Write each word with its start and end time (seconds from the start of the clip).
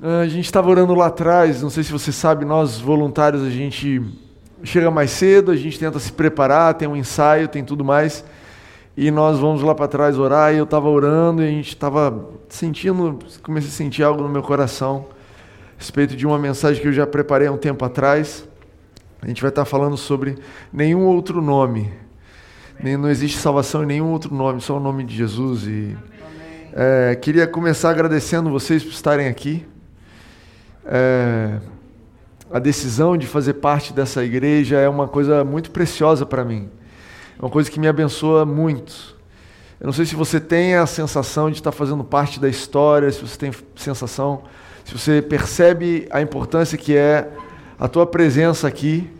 A 0.00 0.28
gente 0.28 0.44
estava 0.44 0.70
orando 0.70 0.94
lá 0.94 1.06
atrás, 1.06 1.60
não 1.60 1.68
sei 1.68 1.82
se 1.82 1.90
você 1.90 2.12
sabe, 2.12 2.44
nós 2.44 2.78
voluntários 2.78 3.42
a 3.42 3.50
gente 3.50 4.00
chega 4.62 4.92
mais 4.92 5.10
cedo, 5.10 5.50
a 5.50 5.56
gente 5.56 5.76
tenta 5.76 5.98
se 5.98 6.12
preparar, 6.12 6.74
tem 6.74 6.86
um 6.86 6.94
ensaio, 6.94 7.48
tem 7.48 7.64
tudo 7.64 7.84
mais. 7.84 8.24
E 8.96 9.10
nós 9.10 9.40
vamos 9.40 9.60
lá 9.60 9.74
para 9.74 9.88
trás 9.88 10.16
orar, 10.16 10.54
e 10.54 10.58
eu 10.58 10.62
estava 10.62 10.88
orando 10.88 11.42
e 11.42 11.48
a 11.48 11.50
gente 11.50 11.70
estava 11.70 12.28
sentindo, 12.48 13.18
comecei 13.42 13.70
a 13.70 13.72
sentir 13.72 14.04
algo 14.04 14.22
no 14.22 14.28
meu 14.28 14.40
coração 14.40 15.04
a 15.76 15.78
respeito 15.78 16.14
de 16.14 16.24
uma 16.24 16.38
mensagem 16.38 16.80
que 16.80 16.86
eu 16.86 16.92
já 16.92 17.06
preparei 17.06 17.48
há 17.48 17.52
um 17.52 17.58
tempo 17.58 17.84
atrás. 17.84 18.46
A 19.20 19.26
gente 19.26 19.42
vai 19.42 19.48
estar 19.48 19.64
falando 19.64 19.96
sobre 19.96 20.38
nenhum 20.72 21.06
outro 21.06 21.42
nome. 21.42 21.92
Nem, 22.80 22.96
não 22.96 23.10
existe 23.10 23.38
salvação 23.38 23.82
em 23.82 23.86
nenhum 23.86 24.12
outro 24.12 24.32
nome, 24.32 24.60
só 24.60 24.76
o 24.76 24.80
nome 24.80 25.02
de 25.02 25.16
Jesus. 25.16 25.64
E 25.66 25.96
é, 26.72 27.16
queria 27.16 27.48
começar 27.48 27.90
agradecendo 27.90 28.48
vocês 28.48 28.84
por 28.84 28.92
estarem 28.92 29.26
aqui. 29.26 29.66
É, 30.90 31.58
a 32.50 32.58
decisão 32.58 33.14
de 33.14 33.26
fazer 33.26 33.54
parte 33.54 33.92
dessa 33.92 34.24
igreja 34.24 34.78
é 34.78 34.88
uma 34.88 35.06
coisa 35.06 35.44
muito 35.44 35.70
preciosa 35.70 36.24
para 36.24 36.42
mim. 36.42 36.70
É 37.38 37.42
uma 37.42 37.50
coisa 37.50 37.70
que 37.70 37.78
me 37.78 37.86
abençoa 37.86 38.46
muito. 38.46 39.16
Eu 39.78 39.84
não 39.84 39.92
sei 39.92 40.06
se 40.06 40.16
você 40.16 40.40
tem 40.40 40.74
a 40.74 40.86
sensação 40.86 41.50
de 41.50 41.58
estar 41.58 41.72
fazendo 41.72 42.02
parte 42.02 42.40
da 42.40 42.48
história, 42.48 43.12
se 43.12 43.20
você 43.20 43.38
tem 43.38 43.52
sensação, 43.76 44.42
se 44.82 44.96
você 44.96 45.20
percebe 45.20 46.08
a 46.10 46.22
importância 46.22 46.78
que 46.78 46.96
é 46.96 47.28
a 47.78 47.86
tua 47.86 48.06
presença 48.06 48.66
aqui. 48.66 49.10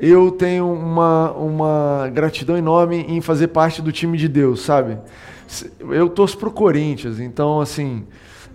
Eu 0.00 0.32
tenho 0.32 0.72
uma, 0.72 1.32
uma 1.32 2.10
gratidão 2.12 2.56
enorme 2.56 3.04
em 3.08 3.20
fazer 3.20 3.48
parte 3.48 3.82
do 3.82 3.92
time 3.92 4.16
de 4.16 4.26
Deus, 4.26 4.62
sabe? 4.62 4.98
Eu 5.90 6.08
torço 6.08 6.38
para 6.38 6.48
o 6.48 6.52
Corinthians, 6.52 7.20
então, 7.20 7.60
assim, 7.60 8.04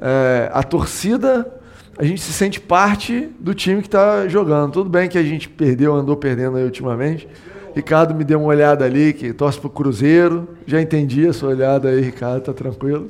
é, 0.02 0.50
a 0.52 0.64
torcida 0.64 1.57
a 1.98 2.04
gente 2.04 2.22
se 2.22 2.32
sente 2.32 2.60
parte 2.60 3.30
do 3.40 3.56
time 3.56 3.82
que 3.82 3.88
está 3.88 4.28
jogando. 4.28 4.72
Tudo 4.72 4.90
bem 4.90 5.10
que 5.10 5.18
a 5.18 5.24
gente 5.24 5.50
perdeu, 5.50 5.96
andou 5.96 6.16
perdendo 6.16 6.58
aí 6.58 6.64
ultimamente. 6.64 7.28
Ricardo 7.76 8.14
me 8.14 8.24
deu 8.24 8.40
uma 8.40 8.50
olhada 8.50 8.86
ali, 8.86 9.14
que 9.14 9.34
torce 9.34 9.60
para 9.60 9.68
o 9.68 9.70
Cruzeiro. 9.70 10.48
Já 10.66 10.80
entendi 10.80 11.28
a 11.28 11.34
sua 11.34 11.50
olhada 11.50 11.90
aí, 11.90 12.02
Ricardo, 12.02 12.44
tá 12.44 12.54
tranquilo. 12.54 13.10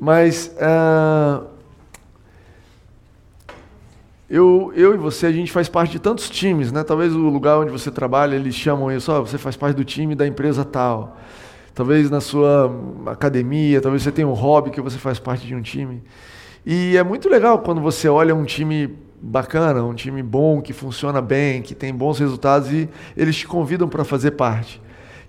Mas 0.00 0.54
uh, 0.56 1.44
eu, 4.30 4.72
eu 4.74 4.94
e 4.94 4.96
você, 4.96 5.26
a 5.26 5.32
gente 5.32 5.52
faz 5.52 5.68
parte 5.68 5.92
de 5.92 5.98
tantos 5.98 6.30
times, 6.30 6.72
né? 6.72 6.82
Talvez 6.84 7.14
o 7.14 7.18
lugar 7.18 7.58
onde 7.58 7.70
você 7.70 7.90
trabalha, 7.90 8.34
eles 8.34 8.54
chamam 8.54 8.90
isso, 8.90 9.12
oh, 9.12 9.26
você 9.26 9.36
faz 9.36 9.56
parte 9.56 9.76
do 9.76 9.84
time 9.84 10.14
da 10.14 10.26
empresa 10.26 10.64
tal. 10.64 11.18
Talvez 11.74 12.10
na 12.10 12.20
sua 12.20 12.74
academia, 13.06 13.80
talvez 13.80 14.02
você 14.02 14.12
tenha 14.12 14.26
um 14.26 14.32
hobby 14.32 14.70
que 14.70 14.80
você 14.80 14.96
faz 14.96 15.18
parte 15.18 15.46
de 15.46 15.54
um 15.54 15.60
time. 15.60 16.02
E 16.70 16.98
é 16.98 17.02
muito 17.02 17.30
legal 17.30 17.60
quando 17.60 17.80
você 17.80 18.10
olha 18.10 18.34
um 18.34 18.44
time 18.44 18.94
bacana, 19.22 19.82
um 19.82 19.94
time 19.94 20.22
bom, 20.22 20.60
que 20.60 20.74
funciona 20.74 21.22
bem, 21.22 21.62
que 21.62 21.74
tem 21.74 21.94
bons 21.94 22.18
resultados 22.18 22.70
e 22.70 22.86
eles 23.16 23.36
te 23.36 23.46
convidam 23.46 23.88
para 23.88 24.04
fazer 24.04 24.32
parte. 24.32 24.78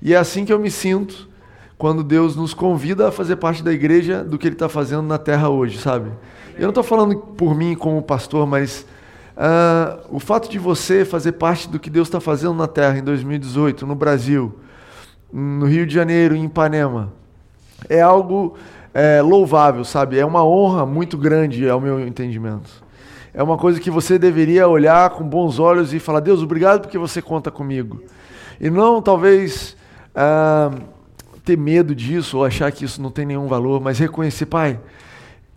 E 0.01 0.13
é 0.13 0.17
assim 0.17 0.43
que 0.43 0.51
eu 0.51 0.59
me 0.59 0.69
sinto 0.69 1.29
quando 1.77 2.03
Deus 2.03 2.35
nos 2.35 2.53
convida 2.53 3.07
a 3.07 3.11
fazer 3.13 3.37
parte 3.37 3.63
da 3.63 3.71
igreja 3.71 4.21
do 4.21 4.37
que 4.37 4.49
Ele 4.49 4.55
está 4.55 4.67
fazendo 4.67 5.03
na 5.03 5.17
terra 5.17 5.47
hoje, 5.47 5.77
sabe? 5.77 6.11
Eu 6.55 6.63
não 6.63 6.69
estou 6.71 6.83
falando 6.83 7.15
por 7.17 7.55
mim 7.55 7.73
como 7.73 8.01
pastor, 8.01 8.45
mas 8.45 8.85
uh, 9.37 10.13
o 10.13 10.19
fato 10.19 10.49
de 10.49 10.59
você 10.59 11.05
fazer 11.05 11.31
parte 11.31 11.69
do 11.69 11.79
que 11.79 11.89
Deus 11.89 12.09
está 12.09 12.19
fazendo 12.19 12.55
na 12.55 12.67
terra 12.67 12.97
em 12.97 13.03
2018, 13.03 13.87
no 13.87 13.95
Brasil, 13.95 14.59
no 15.31 15.65
Rio 15.67 15.87
de 15.87 15.93
Janeiro, 15.93 16.35
em 16.35 16.43
Ipanema, 16.43 17.13
é 17.87 18.01
algo 18.01 18.57
é, 18.93 19.21
louvável, 19.21 19.83
sabe? 19.83 20.17
É 20.17 20.25
uma 20.25 20.43
honra 20.43 20.85
muito 20.85 21.17
grande, 21.17 21.69
ao 21.69 21.79
meu 21.79 21.99
entendimento. 22.05 22.69
É 23.33 23.43
uma 23.43 23.57
coisa 23.57 23.79
que 23.79 23.91
você 23.91 24.17
deveria 24.17 24.67
olhar 24.67 25.11
com 25.11 25.23
bons 25.23 25.59
olhos 25.59 25.93
e 25.93 25.99
falar: 25.99 26.19
Deus, 26.19 26.41
obrigado 26.41 26.81
porque 26.81 26.97
você 26.97 27.21
conta 27.21 27.51
comigo. 27.51 28.01
E 28.59 28.69
não, 28.69 29.01
talvez, 29.01 29.77
ah, 30.15 30.71
ter 31.45 31.57
medo 31.57 31.95
disso 31.95 32.37
ou 32.37 32.45
achar 32.45 32.71
que 32.71 32.83
isso 32.83 33.01
não 33.01 33.11
tem 33.11 33.25
nenhum 33.25 33.47
valor, 33.47 33.79
mas 33.79 33.99
reconhecer, 33.99 34.45
Pai, 34.45 34.79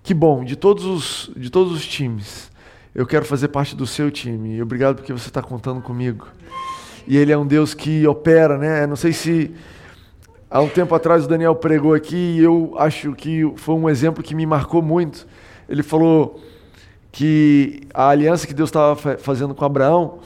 que 0.02 0.14
bom, 0.14 0.44
de 0.44 0.56
todos 0.56 0.84
os, 0.84 1.30
de 1.36 1.50
todos 1.50 1.72
os 1.72 1.86
times, 1.86 2.50
eu 2.94 3.06
quero 3.06 3.24
fazer 3.24 3.48
parte 3.48 3.74
do 3.74 3.86
seu 3.86 4.10
time. 4.10 4.56
E 4.56 4.62
obrigado 4.62 4.96
porque 4.96 5.12
você 5.12 5.28
está 5.28 5.42
contando 5.42 5.80
comigo. 5.80 6.28
E 7.06 7.16
Ele 7.16 7.32
é 7.32 7.38
um 7.38 7.46
Deus 7.46 7.74
que 7.74 8.06
opera, 8.06 8.56
né? 8.58 8.86
Não 8.86 8.96
sei 8.96 9.12
se 9.12 9.50
Há 10.54 10.60
um 10.60 10.68
tempo 10.68 10.94
atrás 10.94 11.24
o 11.24 11.28
Daniel 11.28 11.54
pregou 11.54 11.94
aqui 11.94 12.36
e 12.36 12.40
eu 12.40 12.74
acho 12.76 13.14
que 13.14 13.50
foi 13.56 13.74
um 13.74 13.88
exemplo 13.88 14.22
que 14.22 14.34
me 14.34 14.44
marcou 14.44 14.82
muito. 14.82 15.26
Ele 15.66 15.82
falou 15.82 16.42
que 17.10 17.80
a 17.94 18.08
aliança 18.08 18.46
que 18.46 18.52
Deus 18.52 18.68
estava 18.68 18.94
fazendo 19.16 19.54
com 19.54 19.64
Abraão, 19.64 20.18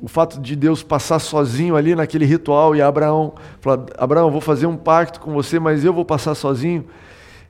o 0.00 0.06
fato 0.06 0.40
de 0.40 0.54
Deus 0.54 0.84
passar 0.84 1.18
sozinho 1.18 1.74
ali 1.74 1.96
naquele 1.96 2.24
ritual 2.24 2.76
e 2.76 2.80
Abraão 2.80 3.34
falar: 3.60 3.86
Abraão, 3.98 4.30
vou 4.30 4.40
fazer 4.40 4.66
um 4.66 4.76
pacto 4.76 5.18
com 5.18 5.32
você, 5.32 5.58
mas 5.58 5.84
eu 5.84 5.92
vou 5.92 6.04
passar 6.04 6.36
sozinho. 6.36 6.86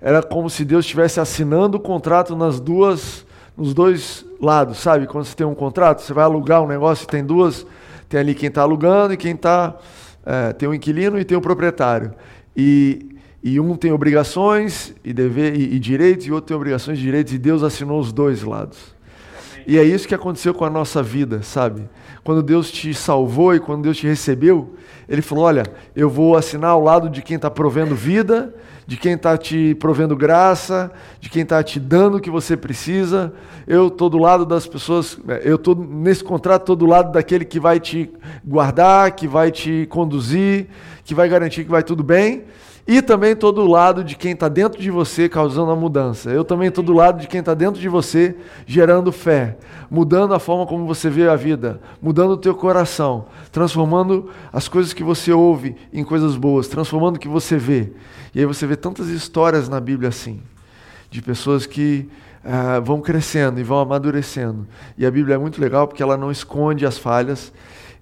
Era 0.00 0.22
como 0.22 0.48
se 0.48 0.64
Deus 0.64 0.86
estivesse 0.86 1.20
assinando 1.20 1.76
o 1.76 1.80
contrato 1.80 2.34
nas 2.34 2.58
duas, 2.58 3.26
nos 3.54 3.74
dois 3.74 4.24
lados, 4.40 4.78
sabe? 4.78 5.06
Quando 5.06 5.26
você 5.26 5.36
tem 5.36 5.46
um 5.46 5.54
contrato, 5.54 6.00
você 6.00 6.14
vai 6.14 6.24
alugar 6.24 6.62
um 6.62 6.66
negócio 6.66 7.04
e 7.04 7.06
tem 7.06 7.22
duas, 7.22 7.66
tem 8.08 8.18
ali 8.18 8.34
quem 8.34 8.48
está 8.48 8.62
alugando 8.62 9.12
e 9.12 9.18
quem 9.18 9.34
está 9.34 9.76
é, 10.24 10.52
tem 10.52 10.68
o 10.68 10.74
inquilino 10.74 11.18
e 11.18 11.24
tem 11.24 11.36
o 11.36 11.40
proprietário. 11.40 12.12
E, 12.56 13.14
e 13.42 13.60
um 13.60 13.76
tem 13.76 13.92
obrigações 13.92 14.94
e, 15.04 15.12
dever, 15.12 15.54
e, 15.54 15.74
e 15.74 15.78
direitos, 15.78 16.26
e 16.26 16.32
outro 16.32 16.48
tem 16.48 16.56
obrigações 16.56 16.98
e 16.98 17.02
direitos, 17.02 17.32
e 17.32 17.38
Deus 17.38 17.62
assinou 17.62 18.00
os 18.00 18.12
dois 18.12 18.42
lados. 18.42 18.94
E 19.66 19.78
é 19.78 19.84
isso 19.84 20.06
que 20.06 20.14
aconteceu 20.14 20.52
com 20.52 20.64
a 20.64 20.70
nossa 20.70 21.02
vida, 21.02 21.42
sabe? 21.42 21.88
Quando 22.22 22.42
Deus 22.42 22.70
te 22.70 22.92
salvou 22.92 23.54
e 23.54 23.60
quando 23.60 23.82
Deus 23.82 23.96
te 23.96 24.06
recebeu, 24.06 24.74
Ele 25.08 25.22
falou: 25.22 25.44
Olha, 25.44 25.64
eu 25.96 26.08
vou 26.08 26.36
assinar 26.36 26.70
ao 26.70 26.82
lado 26.82 27.08
de 27.08 27.22
quem 27.22 27.36
está 27.36 27.50
provendo 27.50 27.94
vida, 27.94 28.54
de 28.86 28.96
quem 28.96 29.14
está 29.14 29.36
te 29.36 29.74
provendo 29.76 30.16
graça, 30.16 30.92
de 31.20 31.30
quem 31.30 31.42
está 31.42 31.62
te 31.62 31.80
dando 31.80 32.18
o 32.18 32.20
que 32.20 32.30
você 32.30 32.56
precisa. 32.56 33.32
Eu 33.66 33.88
estou 33.88 34.10
do 34.10 34.18
lado 34.18 34.44
das 34.44 34.66
pessoas, 34.66 35.18
é, 35.28 35.42
eu 35.44 35.56
estou 35.56 35.74
nesse 35.74 36.22
contrato, 36.22 36.62
estou 36.62 36.76
do 36.76 36.86
lado 36.86 37.12
daquele 37.12 37.44
que 37.44 37.58
vai 37.58 37.80
te 37.80 38.10
guardar, 38.44 39.12
que 39.12 39.26
vai 39.26 39.50
te 39.50 39.86
conduzir, 39.88 40.66
que 41.04 41.14
vai 41.14 41.28
garantir 41.28 41.64
que 41.64 41.70
vai 41.70 41.82
tudo 41.82 42.02
bem. 42.02 42.44
E 42.86 43.00
também 43.00 43.32
estou 43.32 43.50
do 43.50 43.66
lado 43.66 44.04
de 44.04 44.14
quem 44.14 44.32
está 44.32 44.46
dentro 44.46 44.80
de 44.80 44.90
você 44.90 45.26
causando 45.26 45.70
a 45.70 45.76
mudança. 45.76 46.30
Eu 46.30 46.44
também 46.44 46.68
estou 46.68 46.84
do 46.84 46.92
lado 46.92 47.18
de 47.18 47.26
quem 47.26 47.40
está 47.40 47.54
dentro 47.54 47.80
de 47.80 47.88
você 47.88 48.36
gerando 48.66 49.10
fé, 49.10 49.56
mudando 49.90 50.34
a 50.34 50.38
forma 50.38 50.66
como 50.66 50.86
você 50.86 51.08
vê 51.08 51.26
a 51.26 51.34
vida, 51.34 51.80
mudando 52.00 52.32
o 52.32 52.36
teu 52.36 52.54
coração, 52.54 53.24
transformando 53.50 54.28
as 54.52 54.68
coisas 54.68 54.92
que 54.92 55.02
você 55.02 55.32
ouve 55.32 55.74
em 55.94 56.04
coisas 56.04 56.36
boas, 56.36 56.68
transformando 56.68 57.16
o 57.16 57.18
que 57.18 57.28
você 57.28 57.56
vê. 57.56 57.90
E 58.34 58.40
aí 58.40 58.44
você 58.44 58.66
vê 58.66 58.76
tantas 58.76 59.08
histórias 59.08 59.66
na 59.66 59.80
Bíblia 59.80 60.10
assim, 60.10 60.42
de 61.10 61.22
pessoas 61.22 61.64
que 61.64 62.06
ah, 62.44 62.80
vão 62.80 63.00
crescendo 63.00 63.58
e 63.58 63.62
vão 63.62 63.78
amadurecendo. 63.78 64.66
E 64.98 65.06
a 65.06 65.10
Bíblia 65.10 65.36
é 65.36 65.38
muito 65.38 65.58
legal 65.58 65.88
porque 65.88 66.02
ela 66.02 66.18
não 66.18 66.30
esconde 66.30 66.84
as 66.84 66.98
falhas. 66.98 67.50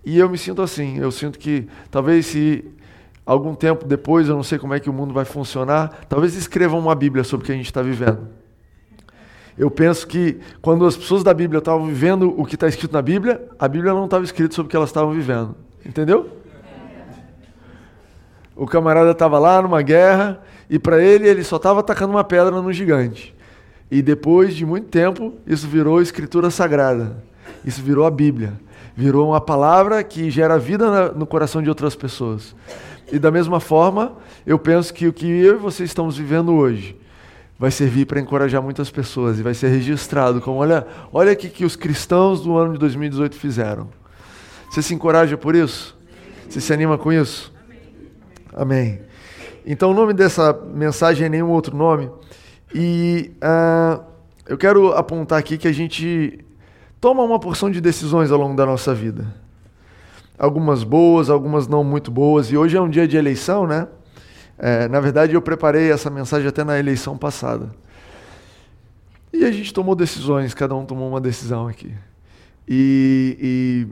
E 0.04 0.18
eu 0.18 0.28
me 0.28 0.36
sinto 0.36 0.60
assim, 0.60 0.98
eu 0.98 1.12
sinto 1.12 1.38
que 1.38 1.68
talvez 1.88 2.26
se 2.26 2.64
algum 3.24 3.54
tempo 3.54 3.84
depois, 3.84 4.28
eu 4.28 4.34
não 4.34 4.42
sei 4.42 4.58
como 4.58 4.74
é 4.74 4.80
que 4.80 4.90
o 4.90 4.92
mundo 4.92 5.14
vai 5.14 5.24
funcionar, 5.24 6.06
talvez 6.08 6.34
escrevam 6.34 6.78
uma 6.78 6.94
Bíblia 6.94 7.24
sobre 7.24 7.44
o 7.44 7.46
que 7.46 7.52
a 7.52 7.56
gente 7.56 7.66
está 7.66 7.82
vivendo. 7.82 8.28
Eu 9.56 9.70
penso 9.70 10.06
que 10.06 10.40
quando 10.60 10.86
as 10.86 10.96
pessoas 10.96 11.22
da 11.22 11.34
Bíblia 11.34 11.58
estavam 11.58 11.86
vivendo 11.86 12.34
o 12.38 12.44
que 12.44 12.54
está 12.54 12.66
escrito 12.66 12.92
na 12.92 13.02
Bíblia, 13.02 13.48
a 13.58 13.68
Bíblia 13.68 13.92
não 13.92 14.06
estava 14.06 14.24
escrito 14.24 14.54
sobre 14.54 14.68
o 14.68 14.70
que 14.70 14.76
elas 14.76 14.88
estavam 14.88 15.12
vivendo. 15.12 15.54
Entendeu? 15.84 16.38
O 18.56 18.66
camarada 18.66 19.10
estava 19.10 19.38
lá 19.38 19.60
numa 19.60 19.82
guerra 19.82 20.40
e 20.70 20.78
para 20.78 21.02
ele 21.02 21.28
ele 21.28 21.44
só 21.44 21.56
estava 21.56 21.80
atacando 21.80 22.12
uma 22.12 22.24
pedra 22.24 22.62
no 22.62 22.72
gigante. 22.72 23.34
E 23.90 24.00
depois 24.00 24.54
de 24.54 24.64
muito 24.64 24.88
tempo, 24.88 25.34
isso 25.46 25.66
virou 25.68 26.00
escritura 26.00 26.50
sagrada. 26.50 27.22
Isso 27.64 27.82
virou 27.82 28.06
a 28.06 28.10
Bíblia. 28.10 28.54
Virou 28.96 29.28
uma 29.28 29.40
palavra 29.40 30.02
que 30.02 30.30
gera 30.30 30.58
vida 30.58 31.12
no 31.12 31.26
coração 31.26 31.62
de 31.62 31.68
outras 31.68 31.94
pessoas. 31.94 32.54
E 33.12 33.18
da 33.18 33.30
mesma 33.30 33.60
forma, 33.60 34.16
eu 34.46 34.58
penso 34.58 34.92
que 34.94 35.06
o 35.06 35.12
que 35.12 35.26
eu 35.26 35.56
e 35.56 35.58
você 35.58 35.84
estamos 35.84 36.16
vivendo 36.16 36.54
hoje 36.54 36.98
vai 37.58 37.70
servir 37.70 38.06
para 38.06 38.18
encorajar 38.18 38.62
muitas 38.62 38.90
pessoas 38.90 39.38
e 39.38 39.42
vai 39.42 39.52
ser 39.52 39.68
registrado 39.68 40.40
como 40.40 40.60
olha, 40.60 40.86
olha 41.12 41.34
o 41.34 41.36
que 41.36 41.62
os 41.62 41.76
cristãos 41.76 42.40
do 42.40 42.56
ano 42.56 42.72
de 42.72 42.78
2018 42.78 43.36
fizeram. 43.36 43.90
Você 44.70 44.80
se 44.80 44.94
encoraja 44.94 45.36
por 45.36 45.54
isso? 45.54 45.94
Você 46.48 46.58
se 46.58 46.72
anima 46.72 46.96
com 46.96 47.12
isso? 47.12 47.52
Amém. 48.54 49.02
Então 49.66 49.90
o 49.90 49.94
nome 49.94 50.14
dessa 50.14 50.58
mensagem 50.74 51.26
é 51.26 51.28
nenhum 51.28 51.50
outro 51.50 51.76
nome. 51.76 52.10
E 52.74 53.30
uh, 53.44 54.02
eu 54.46 54.56
quero 54.56 54.90
apontar 54.94 55.38
aqui 55.38 55.58
que 55.58 55.68
a 55.68 55.72
gente 55.72 56.42
toma 56.98 57.22
uma 57.22 57.38
porção 57.38 57.70
de 57.70 57.78
decisões 57.78 58.30
ao 58.30 58.38
longo 58.38 58.56
da 58.56 58.64
nossa 58.64 58.94
vida 58.94 59.41
algumas 60.42 60.82
boas, 60.82 61.30
algumas 61.30 61.68
não 61.68 61.84
muito 61.84 62.10
boas. 62.10 62.50
E 62.50 62.56
hoje 62.56 62.76
é 62.76 62.80
um 62.80 62.90
dia 62.90 63.06
de 63.06 63.16
eleição, 63.16 63.64
né? 63.64 63.86
É, 64.58 64.88
na 64.88 64.98
verdade, 64.98 65.34
eu 65.34 65.40
preparei 65.40 65.92
essa 65.92 66.10
mensagem 66.10 66.48
até 66.48 66.64
na 66.64 66.76
eleição 66.76 67.16
passada. 67.16 67.70
E 69.32 69.44
a 69.44 69.52
gente 69.52 69.72
tomou 69.72 69.94
decisões, 69.94 70.52
cada 70.52 70.74
um 70.74 70.84
tomou 70.84 71.08
uma 71.08 71.20
decisão 71.20 71.68
aqui. 71.68 71.94
E, 72.68 73.38
e 73.40 73.88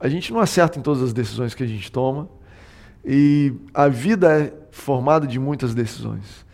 a 0.00 0.08
gente 0.08 0.32
não 0.32 0.40
acerta 0.40 0.78
em 0.78 0.82
todas 0.82 1.02
as 1.02 1.12
decisões 1.12 1.54
que 1.54 1.62
a 1.62 1.66
gente 1.66 1.92
toma. 1.92 2.26
E 3.04 3.52
a 3.74 3.86
vida 3.86 4.32
é 4.32 4.54
formada 4.70 5.26
de 5.26 5.38
muitas 5.38 5.74
decisões. 5.74 6.46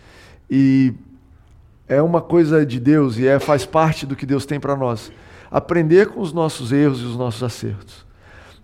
E 0.51 0.93
é 1.87 2.03
uma 2.03 2.21
coisa 2.21 2.67
de 2.67 2.81
Deus 2.81 3.19
e 3.19 3.29
é, 3.29 3.39
faz 3.39 3.65
parte 3.65 4.05
do 4.05 4.17
que 4.17 4.27
Deus 4.27 4.45
tem 4.45 4.59
para 4.59 4.75
nós. 4.75 5.13
Aprender 5.49 6.09
com 6.09 6.21
os 6.21 6.33
nossos 6.33 6.73
erros 6.73 7.01
e 7.01 7.05
os 7.05 7.17
nossos 7.17 7.43
acertos. 7.43 8.05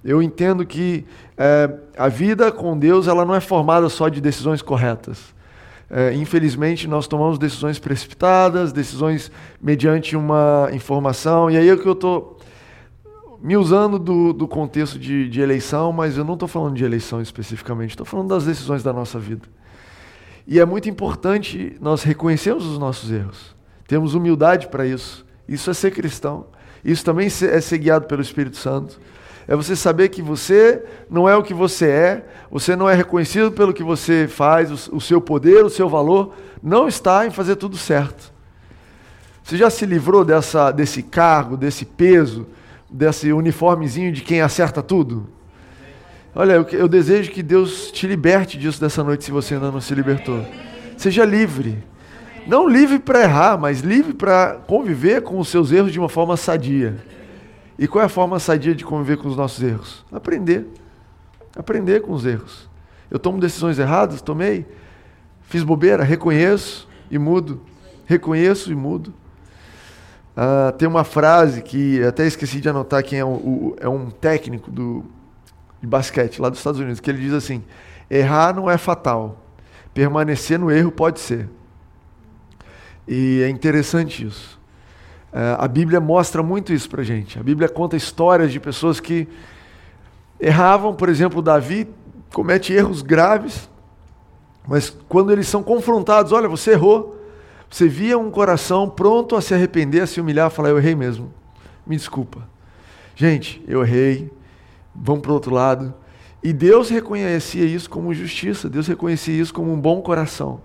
Eu 0.08 0.22
entendo 0.22 0.64
que 0.64 1.04
é, 1.36 1.70
a 1.94 2.08
vida 2.08 2.50
com 2.50 2.78
Deus 2.78 3.06
ela 3.06 3.26
não 3.26 3.34
é 3.34 3.40
formada 3.40 3.90
só 3.90 4.08
de 4.08 4.22
decisões 4.22 4.62
corretas. 4.62 5.34
É, 5.90 6.14
infelizmente, 6.14 6.88
nós 6.88 7.06
tomamos 7.06 7.38
decisões 7.38 7.78
precipitadas, 7.78 8.72
decisões 8.72 9.30
mediante 9.60 10.16
uma 10.16 10.70
informação, 10.72 11.50
e 11.50 11.58
aí 11.58 11.68
é 11.68 11.76
que 11.76 11.86
eu 11.86 11.92
estou 11.92 12.38
me 13.42 13.54
usando 13.54 13.98
do, 13.98 14.32
do 14.32 14.48
contexto 14.48 14.98
de, 14.98 15.28
de 15.28 15.42
eleição, 15.42 15.92
mas 15.92 16.16
eu 16.16 16.24
não 16.24 16.34
estou 16.34 16.48
falando 16.48 16.74
de 16.74 16.84
eleição 16.84 17.20
especificamente, 17.20 17.90
estou 17.90 18.06
falando 18.06 18.28
das 18.28 18.46
decisões 18.46 18.82
da 18.82 18.94
nossa 18.94 19.18
vida. 19.18 19.46
E 20.46 20.58
é 20.58 20.64
muito 20.64 20.88
importante 20.88 21.76
nós 21.82 22.02
reconhecermos 22.02 22.64
os 22.64 22.78
nossos 22.78 23.10
erros, 23.10 23.54
temos 23.86 24.14
humildade 24.14 24.68
para 24.68 24.86
isso. 24.86 25.26
Isso 25.46 25.70
é 25.70 25.74
ser 25.74 25.90
cristão. 25.90 26.46
Isso 26.82 27.04
também 27.04 27.26
é 27.26 27.60
ser 27.60 27.78
guiado 27.78 28.06
pelo 28.06 28.22
Espírito 28.22 28.56
Santo. 28.56 28.98
É 29.48 29.56
você 29.56 29.74
saber 29.74 30.10
que 30.10 30.20
você 30.20 30.84
não 31.08 31.26
é 31.26 31.34
o 31.34 31.42
que 31.42 31.54
você 31.54 31.86
é, 31.86 32.26
você 32.50 32.76
não 32.76 32.86
é 32.86 32.94
reconhecido 32.94 33.50
pelo 33.50 33.72
que 33.72 33.82
você 33.82 34.28
faz, 34.28 34.88
o 34.88 35.00
seu 35.00 35.22
poder, 35.22 35.64
o 35.64 35.70
seu 35.70 35.88
valor 35.88 36.34
não 36.62 36.86
está 36.86 37.26
em 37.26 37.30
fazer 37.30 37.56
tudo 37.56 37.74
certo. 37.74 38.30
Você 39.42 39.56
já 39.56 39.70
se 39.70 39.86
livrou 39.86 40.22
dessa, 40.22 40.70
desse 40.70 41.02
cargo, 41.02 41.56
desse 41.56 41.86
peso, 41.86 42.46
desse 42.90 43.32
uniformezinho 43.32 44.12
de 44.12 44.20
quem 44.20 44.42
acerta 44.42 44.82
tudo? 44.82 45.26
Olha, 46.34 46.52
eu, 46.52 46.64
eu 46.64 46.86
desejo 46.86 47.30
que 47.30 47.42
Deus 47.42 47.90
te 47.90 48.06
liberte 48.06 48.58
disso 48.58 48.78
dessa 48.78 49.02
noite 49.02 49.24
se 49.24 49.30
você 49.30 49.54
ainda 49.54 49.72
não 49.72 49.80
se 49.80 49.94
libertou. 49.94 50.44
Seja 50.98 51.24
livre. 51.24 51.82
Não 52.46 52.68
livre 52.68 52.98
para 52.98 53.22
errar, 53.22 53.56
mas 53.56 53.80
livre 53.80 54.12
para 54.12 54.56
conviver 54.66 55.22
com 55.22 55.38
os 55.38 55.48
seus 55.48 55.72
erros 55.72 55.90
de 55.90 55.98
uma 55.98 56.08
forma 56.10 56.36
sadia. 56.36 56.96
E 57.78 57.86
qual 57.86 58.02
é 58.02 58.06
a 58.06 58.08
forma 58.08 58.38
sadia 58.40 58.74
de 58.74 58.84
conviver 58.84 59.18
com 59.18 59.28
os 59.28 59.36
nossos 59.36 59.62
erros? 59.62 60.04
Aprender. 60.10 60.66
Aprender 61.56 62.00
com 62.00 62.12
os 62.12 62.26
erros. 62.26 62.68
Eu 63.10 63.18
tomo 63.18 63.38
decisões 63.38 63.78
erradas? 63.78 64.20
Tomei. 64.20 64.66
Fiz 65.42 65.62
bobeira? 65.62 66.02
Reconheço 66.02 66.88
e 67.10 67.18
mudo. 67.18 67.62
Reconheço 68.04 68.72
e 68.72 68.74
mudo. 68.74 69.14
Uh, 70.36 70.72
tem 70.76 70.88
uma 70.88 71.04
frase 71.04 71.62
que 71.62 72.02
até 72.02 72.26
esqueci 72.26 72.60
de 72.60 72.68
anotar 72.68 73.02
quem 73.02 73.18
é, 73.18 73.24
o, 73.24 73.28
o, 73.28 73.76
é 73.80 73.88
um 73.88 74.08
técnico 74.08 74.70
do, 74.70 75.04
de 75.80 75.86
basquete 75.86 76.40
lá 76.40 76.48
dos 76.48 76.58
Estados 76.60 76.78
Unidos, 76.78 77.00
que 77.00 77.10
ele 77.10 77.18
diz 77.18 77.32
assim: 77.32 77.64
errar 78.08 78.54
não 78.54 78.70
é 78.70 78.78
fatal, 78.78 79.44
permanecer 79.92 80.56
no 80.56 80.70
erro 80.70 80.92
pode 80.92 81.18
ser. 81.18 81.48
E 83.06 83.42
é 83.42 83.48
interessante 83.48 84.24
isso. 84.26 84.57
É, 85.32 85.56
a 85.58 85.68
Bíblia 85.68 86.00
mostra 86.00 86.42
muito 86.42 86.72
isso 86.72 86.88
para 86.88 87.02
gente. 87.02 87.38
A 87.38 87.42
Bíblia 87.42 87.68
conta 87.68 87.96
histórias 87.96 88.50
de 88.50 88.58
pessoas 88.58 88.98
que 89.00 89.28
erravam, 90.40 90.94
por 90.94 91.08
exemplo, 91.08 91.42
Davi 91.42 91.88
comete 92.32 92.72
erros 92.72 93.02
graves, 93.02 93.68
mas 94.66 94.94
quando 95.08 95.32
eles 95.32 95.48
são 95.48 95.62
confrontados, 95.62 96.32
olha, 96.32 96.48
você 96.48 96.72
errou, 96.72 97.18
você 97.70 97.88
via 97.88 98.18
um 98.18 98.30
coração 98.30 98.88
pronto 98.88 99.34
a 99.34 99.40
se 99.40 99.54
arrepender, 99.54 100.02
a 100.02 100.06
se 100.06 100.20
humilhar, 100.20 100.46
a 100.46 100.50
falar, 100.50 100.70
eu 100.70 100.78
errei 100.78 100.94
mesmo, 100.94 101.32
me 101.86 101.96
desculpa. 101.96 102.46
Gente, 103.14 103.62
eu 103.66 103.82
errei, 103.82 104.30
vamos 104.94 105.22
para 105.22 105.30
o 105.30 105.34
outro 105.34 105.52
lado. 105.52 105.94
E 106.42 106.52
Deus 106.52 106.88
reconhecia 106.88 107.64
isso 107.64 107.90
como 107.90 108.14
justiça, 108.14 108.68
Deus 108.68 108.86
reconhecia 108.86 109.34
isso 109.40 109.52
como 109.52 109.72
um 109.72 109.80
bom 109.80 110.00
coração. 110.00 110.60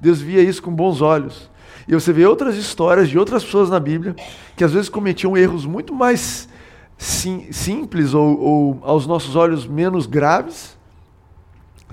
Deus 0.00 0.20
via 0.20 0.40
isso 0.40 0.62
com 0.62 0.72
bons 0.74 1.02
olhos. 1.02 1.50
E 1.86 1.94
você 1.94 2.12
vê 2.12 2.26
outras 2.26 2.56
histórias 2.56 3.08
de 3.08 3.18
outras 3.18 3.44
pessoas 3.44 3.70
na 3.70 3.78
Bíblia 3.78 4.16
que 4.56 4.64
às 4.64 4.72
vezes 4.72 4.88
cometiam 4.88 5.36
erros 5.36 5.64
muito 5.64 5.94
mais 5.94 6.48
sim, 6.96 7.46
simples 7.52 8.12
ou, 8.14 8.40
ou, 8.40 8.78
aos 8.82 9.06
nossos 9.06 9.36
olhos 9.36 9.66
menos 9.66 10.06
graves. 10.06 10.76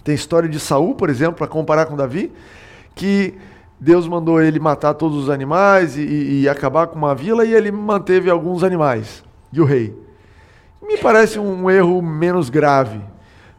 Tem 0.04 0.14
a 0.14 0.16
história 0.16 0.50
de 0.50 0.60
Saul, 0.60 0.96
por 0.96 1.10
exemplo, 1.10 1.36
para 1.36 1.48
comparar 1.48 1.86
com 1.86 1.96
Davi, 1.96 2.32
que 2.94 3.36
Deus 3.80 4.08
mandou 4.08 4.42
ele 4.42 4.60
matar 4.60 4.94
todos 4.94 5.18
os 5.18 5.30
animais 5.30 5.98
e, 5.98 6.42
e, 6.42 6.50
acabar 6.50 6.88
com 6.88 6.96
uma 6.96 7.14
vila 7.14 7.46
e 7.46 7.54
ele 7.54 7.72
manteve 7.72 8.30
alguns 8.30 8.64
animais 8.64 9.24
e 9.52 9.60
o 9.60 9.66
rei. 9.66 9.96
Me 10.82 10.98
parece 10.98 11.40
um 11.40 11.70
erro 11.70 12.02
menos 12.02 12.50
grave 12.50 13.02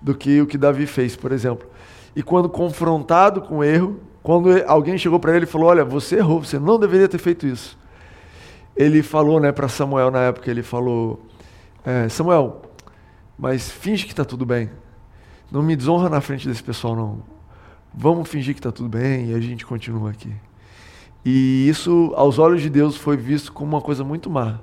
do 0.00 0.14
que 0.14 0.40
o 0.40 0.46
que 0.46 0.56
Davi 0.56 0.86
fez, 0.86 1.16
por 1.16 1.32
exemplo. 1.32 1.68
E 2.14 2.22
quando 2.22 2.48
confrontado 2.48 3.42
com 3.42 3.58
o 3.58 3.64
erro, 3.64 4.00
quando 4.26 4.50
alguém 4.66 4.98
chegou 4.98 5.20
para 5.20 5.36
ele 5.36 5.44
e 5.44 5.48
falou: 5.48 5.68
Olha, 5.68 5.84
você 5.84 6.16
errou, 6.16 6.42
você 6.42 6.58
não 6.58 6.80
deveria 6.80 7.06
ter 7.06 7.16
feito 7.16 7.46
isso. 7.46 7.78
Ele 8.76 9.00
falou 9.00 9.38
né, 9.38 9.52
para 9.52 9.68
Samuel 9.68 10.10
na 10.10 10.18
época: 10.22 10.50
Ele 10.50 10.64
falou, 10.64 11.24
é, 11.84 12.08
Samuel, 12.08 12.60
mas 13.38 13.70
finge 13.70 14.04
que 14.04 14.10
está 14.10 14.24
tudo 14.24 14.44
bem. 14.44 14.68
Não 15.48 15.62
me 15.62 15.76
desonra 15.76 16.08
na 16.08 16.20
frente 16.20 16.48
desse 16.48 16.60
pessoal, 16.60 16.96
não. 16.96 17.22
Vamos 17.94 18.28
fingir 18.28 18.52
que 18.52 18.58
está 18.58 18.72
tudo 18.72 18.88
bem 18.88 19.30
e 19.30 19.34
a 19.34 19.38
gente 19.38 19.64
continua 19.64 20.10
aqui. 20.10 20.34
E 21.24 21.68
isso, 21.68 22.12
aos 22.16 22.40
olhos 22.40 22.60
de 22.60 22.68
Deus, 22.68 22.96
foi 22.96 23.16
visto 23.16 23.52
como 23.52 23.76
uma 23.76 23.80
coisa 23.80 24.02
muito 24.02 24.28
má. 24.28 24.58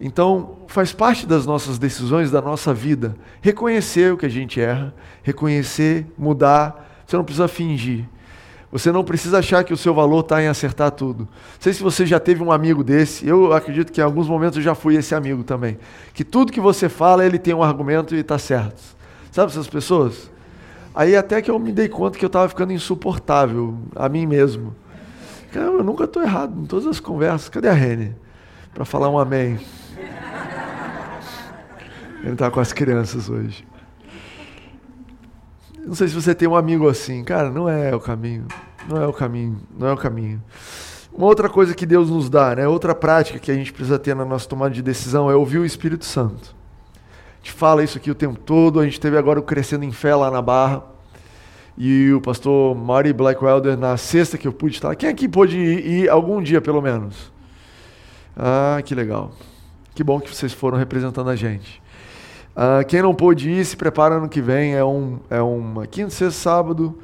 Então, 0.00 0.60
faz 0.68 0.90
parte 0.90 1.26
das 1.26 1.44
nossas 1.44 1.78
decisões, 1.78 2.30
da 2.30 2.40
nossa 2.40 2.72
vida, 2.72 3.14
reconhecer 3.42 4.10
o 4.10 4.16
que 4.16 4.24
a 4.24 4.30
gente 4.30 4.58
erra, 4.58 4.94
reconhecer, 5.22 6.06
mudar. 6.16 7.04
Você 7.06 7.14
não 7.14 7.24
precisa 7.24 7.46
fingir. 7.46 8.08
Você 8.74 8.90
não 8.90 9.04
precisa 9.04 9.38
achar 9.38 9.62
que 9.62 9.72
o 9.72 9.76
seu 9.76 9.94
valor 9.94 10.18
está 10.18 10.42
em 10.42 10.48
acertar 10.48 10.90
tudo. 10.90 11.20
Não 11.20 11.60
sei 11.60 11.72
se 11.72 11.80
você 11.80 12.04
já 12.04 12.18
teve 12.18 12.42
um 12.42 12.50
amigo 12.50 12.82
desse. 12.82 13.24
Eu 13.24 13.52
acredito 13.52 13.92
que 13.92 14.00
em 14.00 14.04
alguns 14.04 14.26
momentos 14.26 14.56
eu 14.56 14.64
já 14.64 14.74
fui 14.74 14.96
esse 14.96 15.14
amigo 15.14 15.44
também. 15.44 15.78
Que 16.12 16.24
tudo 16.24 16.50
que 16.50 16.60
você 16.60 16.88
fala, 16.88 17.24
ele 17.24 17.38
tem 17.38 17.54
um 17.54 17.62
argumento 17.62 18.16
e 18.16 18.18
está 18.18 18.36
certo. 18.36 18.82
Sabe 19.30 19.52
essas 19.52 19.68
pessoas? 19.68 20.28
Aí 20.92 21.14
até 21.14 21.40
que 21.40 21.52
eu 21.52 21.56
me 21.56 21.70
dei 21.70 21.88
conta 21.88 22.18
que 22.18 22.24
eu 22.24 22.26
estava 22.26 22.48
ficando 22.48 22.72
insuportável 22.72 23.78
a 23.94 24.08
mim 24.08 24.26
mesmo. 24.26 24.74
Caramba, 25.52 25.78
eu 25.78 25.84
nunca 25.84 26.02
estou 26.02 26.20
errado 26.20 26.60
em 26.60 26.66
todas 26.66 26.88
as 26.88 26.98
conversas. 26.98 27.48
Cadê 27.48 27.68
a 27.68 27.72
Rene? 27.72 28.16
Para 28.74 28.84
falar 28.84 29.08
um 29.08 29.20
amém. 29.20 29.56
Ele 32.24 32.32
está 32.32 32.50
com 32.50 32.58
as 32.58 32.72
crianças 32.72 33.28
hoje. 33.28 33.64
Não 35.86 35.94
sei 35.94 36.08
se 36.08 36.14
você 36.14 36.34
tem 36.34 36.48
um 36.48 36.56
amigo 36.56 36.88
assim, 36.88 37.22
cara, 37.22 37.50
não 37.50 37.68
é 37.68 37.94
o 37.94 38.00
caminho. 38.00 38.46
Não 38.88 39.02
é 39.02 39.06
o 39.06 39.12
caminho, 39.12 39.60
não 39.78 39.88
é 39.88 39.92
o 39.92 39.96
caminho. 39.96 40.42
Uma 41.12 41.26
outra 41.26 41.48
coisa 41.48 41.74
que 41.74 41.86
Deus 41.86 42.10
nos 42.10 42.28
dá, 42.28 42.56
né? 42.56 42.66
Outra 42.66 42.94
prática 42.94 43.38
que 43.38 43.50
a 43.50 43.54
gente 43.54 43.72
precisa 43.72 43.98
ter 43.98 44.16
na 44.16 44.24
nossa 44.24 44.48
tomada 44.48 44.74
de 44.74 44.82
decisão 44.82 45.30
é 45.30 45.34
ouvir 45.34 45.58
o 45.58 45.64
Espírito 45.64 46.04
Santo. 46.04 46.54
A 46.96 47.36
gente 47.38 47.52
fala 47.52 47.84
isso 47.84 47.96
aqui 47.96 48.10
o 48.10 48.14
tempo 48.14 48.38
todo, 48.38 48.80
a 48.80 48.84
gente 48.84 48.98
teve 48.98 49.16
agora 49.16 49.38
o 49.38 49.42
Crescendo 49.42 49.84
em 49.84 49.92
Fé 49.92 50.14
lá 50.14 50.30
na 50.30 50.42
Barra. 50.42 50.82
E 51.76 52.12
o 52.12 52.20
pastor 52.20 52.74
Mari 52.74 53.12
Blackwelder, 53.12 53.76
na 53.76 53.96
sexta 53.96 54.38
que 54.38 54.46
eu 54.46 54.52
pude 54.52 54.76
estar. 54.76 54.94
Quem 54.94 55.08
aqui 55.08 55.28
pôde 55.28 55.58
ir, 55.58 55.86
ir 55.86 56.08
algum 56.08 56.40
dia, 56.42 56.60
pelo 56.60 56.80
menos? 56.80 57.32
Ah, 58.36 58.80
que 58.84 58.94
legal. 58.94 59.32
Que 59.94 60.02
bom 60.02 60.20
que 60.20 60.32
vocês 60.32 60.52
foram 60.52 60.78
representando 60.78 61.30
a 61.30 61.36
gente. 61.36 61.82
Uh, 62.56 62.84
quem 62.86 63.02
não 63.02 63.14
pôde 63.14 63.50
ir, 63.50 63.64
se 63.64 63.76
prepara 63.76 64.16
ano 64.16 64.28
que 64.28 64.40
vem. 64.40 64.74
É, 64.74 64.84
um, 64.84 65.18
é 65.30 65.40
uma 65.40 65.86
quinta, 65.86 66.10
sexta, 66.10 66.40
sábado. 66.40 66.98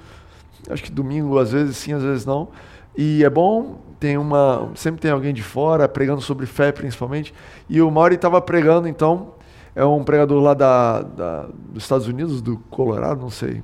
Acho 0.71 0.83
que 0.83 0.91
domingo, 0.91 1.39
às 1.39 1.53
vezes 1.53 1.77
sim, 1.77 1.93
às 1.93 2.03
vezes 2.03 2.25
não. 2.25 2.49
E 2.97 3.25
é 3.25 3.31
bom, 3.31 3.81
tem 3.99 4.17
uma. 4.17 4.71
Sempre 4.75 5.01
tem 5.01 5.11
alguém 5.11 5.35
de 5.35 5.43
fora 5.43 5.89
pregando 5.89 6.21
sobre 6.21 6.47
fé, 6.47 6.73
principalmente. 6.73 7.35
E 7.69 7.81
o 7.81 7.91
Mauri 7.91 8.17
estava 8.17 8.41
pregando, 8.41 8.89
então. 8.89 9.35
É 9.75 9.85
um 9.85 10.03
pregador 10.03 10.43
lá 10.43 10.53
da, 10.53 11.01
da, 11.01 11.47
dos 11.69 11.85
Estados 11.85 12.09
Unidos, 12.09 12.43
do 12.43 12.57
Colorado, 12.71 13.21
não 13.21 13.31
sei. 13.31 13.63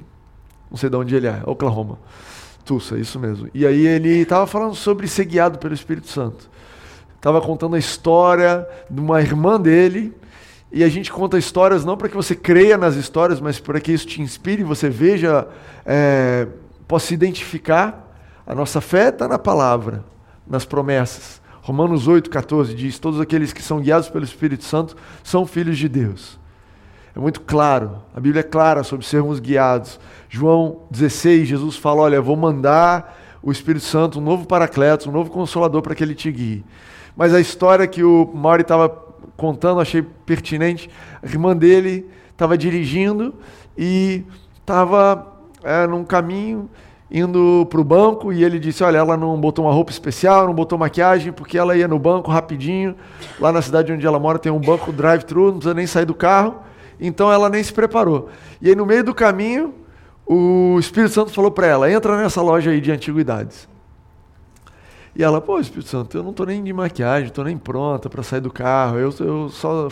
Não 0.70 0.76
sei 0.76 0.88
de 0.88 0.96
onde 0.96 1.16
ele 1.16 1.26
é, 1.26 1.42
Oklahoma. 1.44 1.98
Tulsa, 2.64 2.96
isso 2.96 3.18
mesmo. 3.18 3.48
E 3.52 3.66
aí 3.66 3.86
ele 3.86 4.10
estava 4.10 4.46
falando 4.46 4.74
sobre 4.74 5.08
ser 5.08 5.24
guiado 5.24 5.58
pelo 5.58 5.74
Espírito 5.74 6.08
Santo. 6.08 6.48
Estava 7.16 7.40
contando 7.40 7.76
a 7.76 7.78
história 7.78 8.66
de 8.88 9.00
uma 9.00 9.20
irmã 9.20 9.60
dele 9.60 10.14
e 10.70 10.82
a 10.82 10.88
gente 10.88 11.12
conta 11.12 11.38
histórias 11.38 11.84
não 11.84 11.96
para 11.96 12.08
que 12.08 12.16
você 12.16 12.34
creia 12.34 12.76
nas 12.76 12.96
histórias, 12.96 13.40
mas 13.40 13.58
para 13.58 13.80
que 13.80 13.92
isso 13.92 14.06
te 14.06 14.20
inspire, 14.20 14.62
você 14.62 14.90
veja, 14.90 15.46
é, 15.84 16.46
possa 16.86 17.14
identificar. 17.14 18.04
A 18.46 18.54
nossa 18.54 18.80
fé 18.80 19.08
está 19.08 19.26
na 19.26 19.38
palavra, 19.38 20.04
nas 20.46 20.64
promessas. 20.64 21.40
Romanos 21.62 22.06
8, 22.06 22.30
14 22.30 22.74
diz: 22.74 22.98
Todos 22.98 23.20
aqueles 23.20 23.52
que 23.52 23.62
são 23.62 23.80
guiados 23.80 24.08
pelo 24.08 24.24
Espírito 24.24 24.64
Santo 24.64 24.96
são 25.24 25.46
filhos 25.46 25.76
de 25.76 25.88
Deus. 25.88 26.38
É 27.14 27.18
muito 27.18 27.40
claro, 27.40 28.02
a 28.14 28.20
Bíblia 28.20 28.40
é 28.40 28.44
clara 28.44 28.84
sobre 28.84 29.04
sermos 29.04 29.40
guiados. 29.40 29.98
João 30.28 30.82
16, 30.90 31.48
Jesus 31.48 31.76
fala: 31.76 32.02
Olha, 32.02 32.20
vou 32.20 32.36
mandar 32.36 33.18
o 33.42 33.50
Espírito 33.50 33.84
Santo, 33.84 34.18
um 34.18 34.22
novo 34.22 34.46
Paracletos, 34.46 35.06
um 35.06 35.12
novo 35.12 35.30
Consolador 35.30 35.82
para 35.82 35.94
que 35.94 36.04
ele 36.04 36.14
te 36.14 36.30
guie. 36.30 36.64
Mas 37.16 37.32
a 37.32 37.40
história 37.40 37.86
que 37.86 38.04
o 38.04 38.30
Mauri 38.34 38.62
estava 38.62 38.88
contando, 39.36 39.80
achei 39.80 40.02
pertinente. 40.02 40.90
A 41.22 41.26
irmã 41.26 41.56
dele 41.56 42.08
estava 42.30 42.56
dirigindo 42.56 43.34
e 43.76 44.22
estava 44.60 45.35
é, 45.66 45.86
num 45.86 46.04
caminho 46.04 46.70
indo 47.10 47.66
para 47.70 47.80
o 47.80 47.84
banco 47.84 48.32
e 48.32 48.44
ele 48.44 48.58
disse: 48.58 48.82
Olha, 48.84 48.98
ela 48.98 49.16
não 49.16 49.38
botou 49.40 49.64
uma 49.64 49.72
roupa 49.72 49.90
especial, 49.90 50.46
não 50.46 50.54
botou 50.54 50.78
maquiagem, 50.78 51.32
porque 51.32 51.58
ela 51.58 51.76
ia 51.76 51.88
no 51.88 51.98
banco 51.98 52.30
rapidinho. 52.30 52.94
Lá 53.40 53.52
na 53.52 53.60
cidade 53.60 53.92
onde 53.92 54.06
ela 54.06 54.18
mora 54.18 54.38
tem 54.38 54.52
um 54.52 54.60
banco 54.60 54.92
drive-thru, 54.92 55.46
não 55.46 55.54
precisa 55.54 55.74
nem 55.74 55.86
sair 55.86 56.04
do 56.04 56.14
carro. 56.14 56.56
Então 57.00 57.32
ela 57.32 57.48
nem 57.48 57.62
se 57.62 57.72
preparou. 57.72 58.28
E 58.60 58.68
aí, 58.68 58.74
no 58.74 58.86
meio 58.86 59.04
do 59.04 59.14
caminho, 59.14 59.74
o 60.24 60.78
Espírito 60.78 61.12
Santo 61.12 61.32
falou 61.32 61.50
para 61.50 61.66
ela: 61.66 61.90
Entra 61.90 62.16
nessa 62.16 62.40
loja 62.42 62.70
aí 62.70 62.80
de 62.80 62.90
antiguidades. 62.90 63.68
E 65.14 65.22
ela, 65.22 65.40
pô, 65.40 65.58
Espírito 65.58 65.88
Santo, 65.88 66.16
eu 66.16 66.22
não 66.22 66.32
tô 66.32 66.44
nem 66.44 66.62
de 66.62 66.72
maquiagem, 66.72 67.30
tô 67.30 67.42
nem 67.42 67.56
pronta 67.56 68.10
para 68.10 68.22
sair 68.22 68.40
do 68.40 68.50
carro, 68.50 68.98
eu, 68.98 69.12
eu 69.20 69.48
só. 69.48 69.88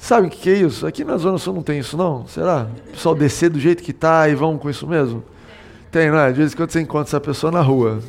Sabe 0.00 0.28
o 0.28 0.30
que, 0.30 0.38
que 0.38 0.50
é 0.50 0.54
isso? 0.54 0.86
Aqui 0.86 1.04
na 1.04 1.18
Zona 1.18 1.36
Sul 1.36 1.52
não 1.52 1.62
tem 1.62 1.78
isso, 1.78 1.94
não? 1.94 2.26
Será? 2.26 2.66
O 2.88 2.90
pessoal 2.92 3.14
descer 3.14 3.50
do 3.50 3.60
jeito 3.60 3.82
que 3.82 3.92
tá 3.92 4.28
e 4.30 4.34
vão 4.34 4.56
com 4.56 4.70
isso 4.70 4.86
mesmo? 4.86 5.22
Tem, 5.92 6.10
não 6.10 6.18
é? 6.18 6.32
De 6.32 6.38
vez 6.38 6.52
em 6.52 6.56
quando 6.56 6.70
você 6.70 6.80
encontra 6.80 7.10
essa 7.10 7.20
pessoa 7.20 7.52
na 7.52 7.60
rua. 7.60 8.00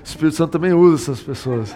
O 0.00 0.04
Espírito 0.04 0.36
Santo 0.36 0.50
também 0.50 0.72
usa 0.72 1.04
essas 1.04 1.20
pessoas. 1.20 1.74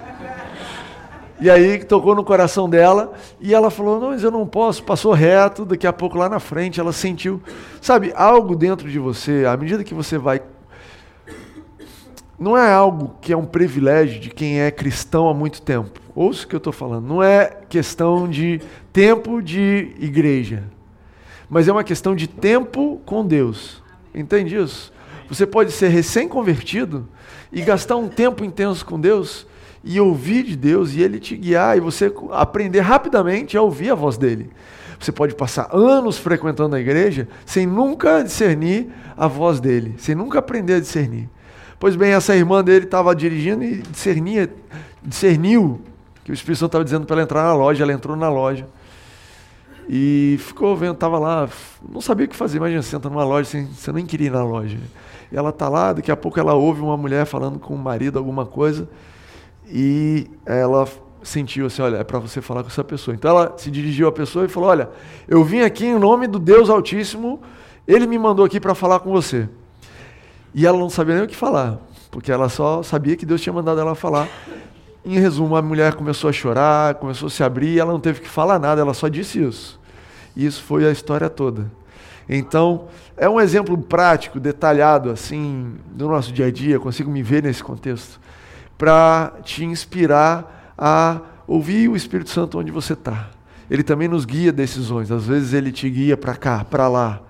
E 1.41 1.49
aí 1.49 1.83
tocou 1.85 2.17
no 2.17 2.25
coração 2.25 2.69
dela 2.69 3.13
e 3.41 3.55
ela 3.55 3.71
falou: 3.71 4.01
Não, 4.01 4.09
mas 4.09 4.25
eu 4.25 4.31
não 4.31 4.45
posso. 4.45 4.83
Passou 4.83 5.13
reto, 5.13 5.65
daqui 5.65 5.87
a 5.87 5.93
pouco 5.93 6.19
lá 6.19 6.29
na 6.29 6.41
frente 6.41 6.81
ela 6.81 6.93
sentiu, 6.93 7.41
sabe, 7.81 8.13
algo 8.17 8.57
dentro 8.57 8.91
de 8.91 8.99
você, 8.99 9.47
à 9.47 9.57
medida 9.57 9.85
que 9.85 9.95
você 9.95 10.19
vai 10.19 10.43
não 12.41 12.57
é 12.57 12.73
algo 12.73 13.17
que 13.21 13.35
é 13.35 13.37
um 13.37 13.45
privilégio 13.45 14.19
de 14.19 14.31
quem 14.31 14.63
é 14.63 14.71
cristão 14.71 15.29
há 15.29 15.35
muito 15.35 15.61
tempo. 15.61 16.01
Ouça 16.15 16.47
o 16.47 16.49
que 16.49 16.55
eu 16.55 16.59
estou 16.59 16.73
falando. 16.73 17.07
Não 17.07 17.23
é 17.23 17.59
questão 17.69 18.27
de 18.27 18.63
tempo 18.91 19.43
de 19.43 19.95
igreja, 20.01 20.65
mas 21.51 21.69
é 21.69 21.73
uma 21.73 21.85
questão 21.85 22.17
de 22.17 22.27
tempo 22.27 22.99
com 23.05 23.27
Deus. 23.27 23.83
Entende 24.15 24.57
isso? 24.57 24.91
Você 25.29 25.47
pode 25.47 25.71
ser 25.71 25.89
recém-convertido 25.89 27.07
e 27.53 27.61
gastar 27.61 27.97
um 27.97 28.09
tempo 28.09 28.43
intenso 28.43 28.87
com 28.87 28.99
Deus 28.99 29.47
e 29.85 30.01
ouvir 30.01 30.43
de 30.43 30.57
Deus 30.57 30.95
e 30.95 31.03
Ele 31.03 31.21
te 31.21 31.37
guiar 31.37 31.77
e 31.77 31.81
você 31.81 32.11
aprender 32.33 32.81
rapidamente 32.81 33.55
a 33.55 33.63
ouvir 33.63 33.91
a 33.91 33.95
voz 33.95 34.17
dele. 34.17 34.51
Você 34.99 35.13
pode 35.13 35.35
passar 35.35 35.69
anos 35.73 36.17
frequentando 36.17 36.75
a 36.75 36.81
igreja 36.81 37.29
sem 37.45 37.67
nunca 37.67 38.23
discernir 38.23 38.89
a 39.15 39.27
voz 39.27 39.61
dele, 39.61 39.95
sem 39.99 40.15
nunca 40.15 40.39
aprender 40.39 40.75
a 40.75 40.81
discernir. 40.81 41.29
Pois 41.81 41.97
bem, 41.97 42.13
essa 42.13 42.37
irmã 42.37 42.63
dele 42.63 42.85
estava 42.85 43.17
dirigindo 43.17 43.65
e 43.65 43.77
discernia, 43.81 44.53
discerniu 45.03 45.81
que 46.23 46.31
o 46.31 46.35
Espírito 46.35 46.59
Santo 46.59 46.69
estava 46.69 46.85
dizendo 46.85 47.07
para 47.07 47.17
ela 47.17 47.23
entrar 47.23 47.43
na 47.43 47.55
loja. 47.55 47.83
Ela 47.83 47.95
entrou 47.95 48.15
na 48.15 48.29
loja 48.29 48.67
e 49.89 50.37
ficou 50.41 50.77
vendo, 50.77 50.93
estava 50.93 51.19
lá, 51.19 51.49
não 51.91 52.03
sabia 52.03 52.27
o 52.27 52.29
que 52.29 52.37
fazer. 52.37 52.59
Imagina, 52.59 52.83
você 52.83 52.95
entra 52.95 53.09
numa 53.09 53.25
loja, 53.25 53.49
sem, 53.49 53.65
você 53.65 53.91
nem 53.93 54.05
queria 54.05 54.27
ir 54.27 54.31
na 54.31 54.45
loja. 54.45 54.77
E 55.33 55.35
ela 55.35 55.49
está 55.49 55.71
lá, 55.71 55.95
daqui 55.95 56.13
a 56.13 56.17
pouco 56.17 56.39
ela 56.39 56.53
ouve 56.53 56.83
uma 56.83 56.99
mulher 56.99 57.25
falando 57.25 57.59
com 57.59 57.75
o 57.75 57.79
marido 57.79 58.19
alguma 58.19 58.45
coisa 58.45 58.87
e 59.67 60.27
ela 60.45 60.87
sentiu 61.23 61.65
assim, 61.65 61.81
olha, 61.81 61.97
é 61.97 62.05
para 62.05 62.19
você 62.19 62.43
falar 62.43 62.63
com 62.63 62.69
essa 62.69 62.85
pessoa. 62.85 63.15
Então 63.15 63.31
ela 63.31 63.55
se 63.57 63.71
dirigiu 63.71 64.07
à 64.07 64.13
pessoa 64.13 64.45
e 64.45 64.49
falou, 64.49 64.69
olha, 64.69 64.91
eu 65.27 65.43
vim 65.43 65.61
aqui 65.61 65.87
em 65.87 65.99
nome 65.99 66.27
do 66.27 66.39
Deus 66.39 66.69
Altíssimo, 66.69 67.41
ele 67.89 68.07
me 68.07 68.19
mandou 68.19 68.45
aqui 68.45 68.61
para 68.61 68.75
falar 68.75 69.01
com 69.01 69.11
você. 69.11 69.49
E 70.55 70.67
ela 70.67 70.79
não 70.79 70.91
sabia 70.91 71.15
nem 71.15 71.25
o 71.25 71.29
que 71.29 71.37
falar, 71.37 71.79
porque 72.11 72.33
ela 72.33 72.49
só 72.49 72.83
sabia 72.83 73.17
que 73.17 73.25
Deus 73.25 73.41
tinha 73.41 73.53
mandado 73.53 73.81
ela 73.81 73.95
falar. 73.95 74.29
Em 75.05 75.19
resumo, 75.19 75.57
a 75.57 75.63
mulher 75.63 75.95
começou 75.95 76.29
a 76.29 76.33
chorar, 76.33 76.97
começou 76.97 77.29
a 77.29 77.31
se 77.31 77.43
abrir, 77.43 77.79
ela 77.79 77.93
não 77.93 78.01
teve 78.01 78.21
que 78.21 78.29
falar 78.29 78.59
nada, 78.59 78.81
ela 78.81 78.93
só 78.93 79.09
disse 79.09 79.43
isso. 79.43 79.81
E 80.37 80.45
isso 80.45 80.63
foi 80.63 80.87
a 80.87 80.91
história 80.91 81.31
toda. 81.31 81.71
Então, 82.29 82.87
é 83.17 83.29
um 83.29 83.41
exemplo 83.41 83.77
prático, 83.77 84.39
detalhado, 84.39 85.11
assim, 85.11 85.75
do 85.93 86.09
nosso 86.09 86.33
dia 86.33 86.47
a 86.47 86.51
dia, 86.51 86.79
consigo 86.79 87.11
me 87.11 87.23
ver 87.23 87.43
nesse 87.43 87.63
contexto, 87.63 88.21
para 88.79 89.33
te 89.43 89.65
inspirar 89.65 90.75
a 90.77 91.21
ouvir 91.47 91.89
o 91.89 91.97
Espírito 91.97 92.31
Santo 92.31 92.59
onde 92.59 92.71
você 92.71 92.93
está. 92.93 93.31
Ele 93.71 93.83
também 93.83 94.09
nos 94.09 94.25
guia 94.25 94.53
decisões, 94.53 95.11
às 95.11 95.27
vezes 95.27 95.53
ele 95.53 95.73
te 95.73 95.89
guia 95.89 96.17
para 96.17 96.35
cá, 96.37 96.65
para 96.65 96.89
lá. 96.89 97.21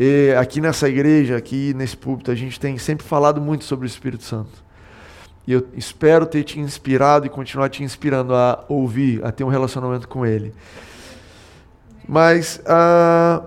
E 0.00 0.32
aqui 0.38 0.60
nessa 0.60 0.88
igreja, 0.88 1.36
aqui 1.36 1.74
nesse 1.74 1.96
púlpito, 1.96 2.30
a 2.30 2.34
gente 2.36 2.60
tem 2.60 2.78
sempre 2.78 3.04
falado 3.04 3.40
muito 3.40 3.64
sobre 3.64 3.84
o 3.84 3.88
Espírito 3.88 4.22
Santo. 4.22 4.64
E 5.44 5.52
eu 5.52 5.66
espero 5.74 6.24
ter 6.24 6.44
te 6.44 6.60
inspirado 6.60 7.26
e 7.26 7.28
continuar 7.28 7.68
te 7.68 7.82
inspirando 7.82 8.32
a 8.32 8.64
ouvir, 8.68 9.24
a 9.24 9.32
ter 9.32 9.42
um 9.42 9.48
relacionamento 9.48 10.06
com 10.06 10.24
Ele. 10.24 10.54
Mas 12.06 12.60
uh, 12.60 13.44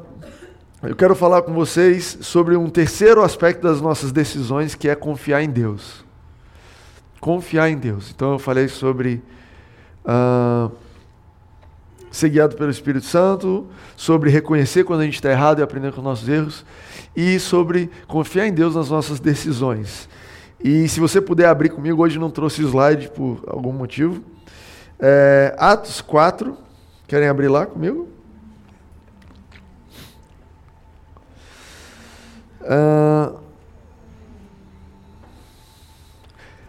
eu 0.83 0.93
quero 0.93 1.15
falar 1.15 1.41
com 1.43 1.53
vocês 1.53 2.17
sobre 2.19 2.57
um 2.57 2.69
terceiro 2.69 3.23
aspecto 3.23 3.61
das 3.61 3.79
nossas 3.79 4.11
decisões, 4.11 4.75
que 4.75 4.89
é 4.89 4.95
confiar 4.95 5.41
em 5.41 5.49
Deus. 5.49 6.03
Confiar 7.21 7.69
em 7.69 7.77
Deus. 7.77 8.11
Então 8.13 8.33
eu 8.33 8.39
falei 8.39 8.67
sobre. 8.67 9.23
Uh, 10.03 10.69
ser 12.11 12.29
guiado 12.29 12.55
pelo 12.55 12.69
Espírito 12.69 13.05
Santo, 13.05 13.67
sobre 13.95 14.29
reconhecer 14.29 14.83
quando 14.83 14.99
a 14.99 15.05
gente 15.05 15.15
está 15.15 15.31
errado 15.31 15.59
e 15.59 15.63
aprender 15.63 15.91
com 15.91 15.99
os 15.99 16.03
nossos 16.03 16.27
erros, 16.27 16.65
e 17.15 17.39
sobre 17.39 17.89
confiar 18.07 18.47
em 18.47 18.53
Deus 18.53 18.75
nas 18.75 18.89
nossas 18.89 19.19
decisões. 19.19 20.09
E 20.63 20.87
se 20.87 20.99
você 20.99 21.19
puder 21.19 21.47
abrir 21.47 21.69
comigo, 21.69 22.03
hoje 22.03 22.19
não 22.19 22.29
trouxe 22.29 22.61
slide 22.61 23.09
por 23.09 23.41
algum 23.47 23.71
motivo. 23.71 24.21
É, 24.99 25.55
Atos 25.57 26.01
4, 26.01 26.55
querem 27.07 27.27
abrir 27.27 27.47
lá 27.47 27.65
comigo? 27.65 28.07
Uh, 32.61 33.39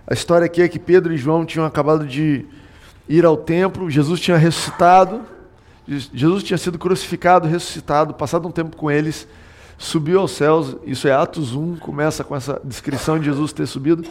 a 0.06 0.14
história 0.14 0.46
aqui 0.46 0.62
é 0.62 0.68
que 0.68 0.78
Pedro 0.78 1.12
e 1.12 1.18
João 1.18 1.44
tinham 1.44 1.66
acabado 1.66 2.06
de 2.06 2.46
ir 3.12 3.26
ao 3.26 3.36
templo, 3.36 3.90
Jesus 3.90 4.18
tinha 4.20 4.38
ressuscitado, 4.38 5.20
Jesus 5.86 6.42
tinha 6.42 6.56
sido 6.56 6.78
crucificado, 6.78 7.46
ressuscitado, 7.46 8.14
passado 8.14 8.48
um 8.48 8.50
tempo 8.50 8.74
com 8.74 8.90
eles, 8.90 9.28
subiu 9.76 10.20
aos 10.20 10.30
céus, 10.30 10.76
isso 10.86 11.06
é 11.06 11.12
Atos 11.12 11.54
1, 11.54 11.76
começa 11.76 12.24
com 12.24 12.34
essa 12.34 12.58
descrição 12.64 13.18
de 13.18 13.26
Jesus 13.26 13.52
ter 13.52 13.66
subido. 13.66 14.02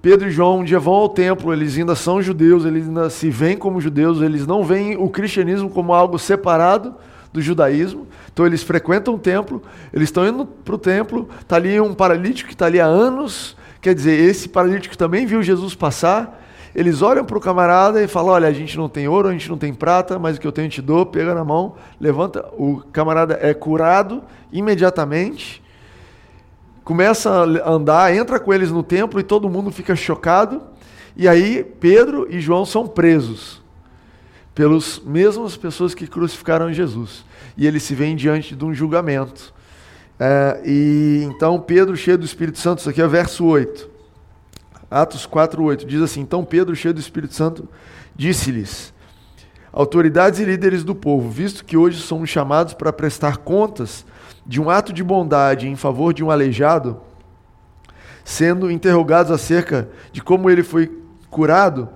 Pedro 0.00 0.28
e 0.28 0.30
João 0.30 0.60
um 0.60 0.64
dia 0.64 0.78
vão 0.78 0.94
ao 0.94 1.08
templo, 1.08 1.52
eles 1.52 1.76
ainda 1.76 1.96
são 1.96 2.22
judeus, 2.22 2.64
eles 2.64 2.86
ainda 2.86 3.10
se 3.10 3.30
veem 3.30 3.56
como 3.56 3.80
judeus, 3.80 4.20
eles 4.20 4.46
não 4.46 4.62
veem 4.62 4.96
o 4.96 5.08
cristianismo 5.08 5.68
como 5.68 5.92
algo 5.92 6.16
separado 6.16 6.94
do 7.32 7.42
judaísmo, 7.42 8.06
então 8.32 8.46
eles 8.46 8.62
frequentam 8.62 9.14
o 9.14 9.18
templo, 9.18 9.60
eles 9.92 10.06
estão 10.08 10.24
indo 10.24 10.46
para 10.46 10.74
o 10.76 10.78
templo, 10.78 11.28
está 11.40 11.56
ali 11.56 11.80
um 11.80 11.92
paralítico 11.92 12.48
que 12.48 12.54
está 12.54 12.66
ali 12.66 12.80
há 12.80 12.86
anos, 12.86 13.56
quer 13.80 13.92
dizer, 13.92 14.20
esse 14.20 14.48
paralítico 14.48 14.96
também 14.96 15.26
viu 15.26 15.42
Jesus 15.42 15.74
passar, 15.74 16.43
eles 16.74 17.02
olham 17.02 17.24
para 17.24 17.38
o 17.38 17.40
camarada 17.40 18.02
e 18.02 18.08
falam: 18.08 18.32
Olha, 18.32 18.48
a 18.48 18.52
gente 18.52 18.76
não 18.76 18.88
tem 18.88 19.06
ouro, 19.06 19.28
a 19.28 19.32
gente 19.32 19.48
não 19.48 19.56
tem 19.56 19.72
prata, 19.72 20.18
mas 20.18 20.36
o 20.36 20.40
que 20.40 20.46
eu 20.46 20.52
tenho 20.52 20.68
te 20.68 20.82
dou, 20.82 21.06
pega 21.06 21.34
na 21.34 21.44
mão, 21.44 21.76
levanta. 22.00 22.44
O 22.58 22.82
camarada 22.92 23.38
é 23.40 23.54
curado 23.54 24.22
imediatamente, 24.52 25.62
começa 26.82 27.30
a 27.30 27.70
andar, 27.70 28.14
entra 28.14 28.40
com 28.40 28.52
eles 28.52 28.70
no 28.70 28.82
templo 28.82 29.20
e 29.20 29.22
todo 29.22 29.48
mundo 29.48 29.70
fica 29.70 29.94
chocado. 29.94 30.60
E 31.16 31.28
aí 31.28 31.62
Pedro 31.62 32.26
e 32.28 32.40
João 32.40 32.66
são 32.66 32.88
presos 32.88 33.62
pelas 34.52 35.00
mesmas 35.04 35.56
pessoas 35.56 35.94
que 35.94 36.08
crucificaram 36.08 36.72
Jesus. 36.72 37.24
E 37.56 37.66
eles 37.68 37.84
se 37.84 37.94
veem 37.94 38.16
diante 38.16 38.54
de 38.56 38.64
um 38.64 38.74
julgamento. 38.74 39.54
É, 40.18 40.60
e 40.64 41.22
então 41.24 41.60
Pedro, 41.60 41.96
cheio 41.96 42.18
do 42.18 42.24
Espírito 42.24 42.58
Santo, 42.58 42.80
isso 42.80 42.90
aqui 42.90 43.00
é 43.00 43.06
verso 43.06 43.44
8. 43.44 43.93
Atos 44.94 45.26
4:8 45.26 45.84
diz 45.84 46.00
assim: 46.00 46.20
Então 46.20 46.44
Pedro, 46.44 46.76
cheio 46.76 46.94
do 46.94 47.00
Espírito 47.00 47.34
Santo, 47.34 47.68
disse-lhes: 48.14 48.94
Autoridades 49.72 50.38
e 50.38 50.44
líderes 50.44 50.84
do 50.84 50.94
povo, 50.94 51.28
visto 51.28 51.64
que 51.64 51.76
hoje 51.76 52.00
somos 52.00 52.30
chamados 52.30 52.74
para 52.74 52.92
prestar 52.92 53.38
contas 53.38 54.06
de 54.46 54.60
um 54.60 54.70
ato 54.70 54.92
de 54.92 55.02
bondade 55.02 55.66
em 55.66 55.74
favor 55.74 56.14
de 56.14 56.22
um 56.22 56.30
aleijado, 56.30 57.00
sendo 58.22 58.70
interrogados 58.70 59.32
acerca 59.32 59.88
de 60.12 60.22
como 60.22 60.48
ele 60.48 60.62
foi 60.62 60.96
curado, 61.28 61.88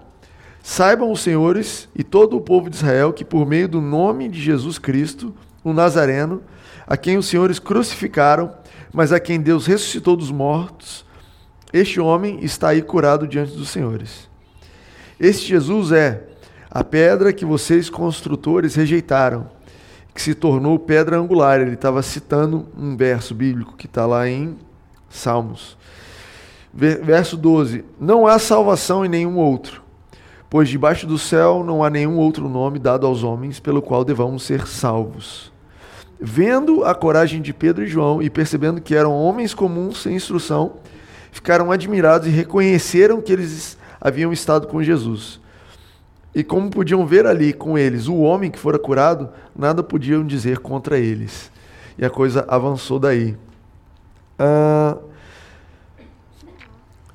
saibam 0.60 1.12
os 1.12 1.20
senhores 1.20 1.88
e 1.94 2.02
todo 2.02 2.36
o 2.36 2.40
povo 2.40 2.68
de 2.68 2.74
Israel 2.74 3.12
que 3.12 3.24
por 3.24 3.46
meio 3.46 3.68
do 3.68 3.80
nome 3.80 4.28
de 4.28 4.40
Jesus 4.40 4.76
Cristo, 4.76 5.32
o 5.62 5.72
Nazareno, 5.72 6.42
a 6.84 6.96
quem 6.96 7.16
os 7.16 7.26
senhores 7.26 7.60
crucificaram, 7.60 8.52
mas 8.92 9.12
a 9.12 9.20
quem 9.20 9.40
Deus 9.40 9.68
ressuscitou 9.68 10.16
dos 10.16 10.32
mortos, 10.32 11.06
este 11.72 12.00
homem 12.00 12.38
está 12.42 12.68
aí 12.68 12.82
curado 12.82 13.26
diante 13.26 13.56
dos 13.56 13.68
senhores. 13.68 14.28
Este 15.20 15.48
Jesus 15.48 15.92
é 15.92 16.22
a 16.70 16.82
pedra 16.82 17.32
que 17.32 17.44
vocês 17.44 17.90
construtores 17.90 18.74
rejeitaram, 18.74 19.50
que 20.14 20.22
se 20.22 20.34
tornou 20.34 20.78
pedra 20.78 21.18
angular. 21.18 21.60
Ele 21.60 21.74
estava 21.74 22.02
citando 22.02 22.66
um 22.76 22.96
verso 22.96 23.34
bíblico 23.34 23.76
que 23.76 23.86
está 23.86 24.06
lá 24.06 24.28
em 24.28 24.56
Salmos. 25.10 25.76
Verso 26.72 27.36
12: 27.36 27.84
Não 28.00 28.26
há 28.26 28.38
salvação 28.38 29.04
em 29.04 29.08
nenhum 29.08 29.36
outro, 29.36 29.82
pois 30.48 30.68
debaixo 30.68 31.06
do 31.06 31.18
céu 31.18 31.64
não 31.64 31.82
há 31.82 31.90
nenhum 31.90 32.16
outro 32.16 32.48
nome 32.48 32.78
dado 32.78 33.06
aos 33.06 33.22
homens 33.22 33.58
pelo 33.58 33.82
qual 33.82 34.04
devamos 34.04 34.42
ser 34.42 34.66
salvos. 34.66 35.52
Vendo 36.20 36.84
a 36.84 36.94
coragem 36.94 37.40
de 37.40 37.52
Pedro 37.52 37.84
e 37.84 37.88
João 37.88 38.22
e 38.22 38.28
percebendo 38.28 38.80
que 38.80 38.94
eram 38.94 39.12
homens 39.12 39.54
comuns 39.54 40.02
sem 40.02 40.16
instrução, 40.16 40.74
ficaram 41.38 41.70
admirados 41.70 42.26
e 42.26 42.30
reconheceram 42.30 43.20
que 43.20 43.32
eles 43.32 43.78
haviam 44.00 44.32
estado 44.32 44.66
com 44.66 44.82
Jesus. 44.82 45.40
E 46.34 46.42
como 46.42 46.68
podiam 46.68 47.06
ver 47.06 47.26
ali 47.26 47.52
com 47.52 47.78
eles 47.78 48.08
o 48.08 48.16
homem 48.16 48.50
que 48.50 48.58
fora 48.58 48.76
curado, 48.76 49.28
nada 49.54 49.80
podiam 49.80 50.26
dizer 50.26 50.58
contra 50.58 50.98
eles. 50.98 51.48
E 51.96 52.04
a 52.04 52.10
coisa 52.10 52.44
avançou 52.48 52.98
daí. 52.98 53.36
Uh, 54.36 54.98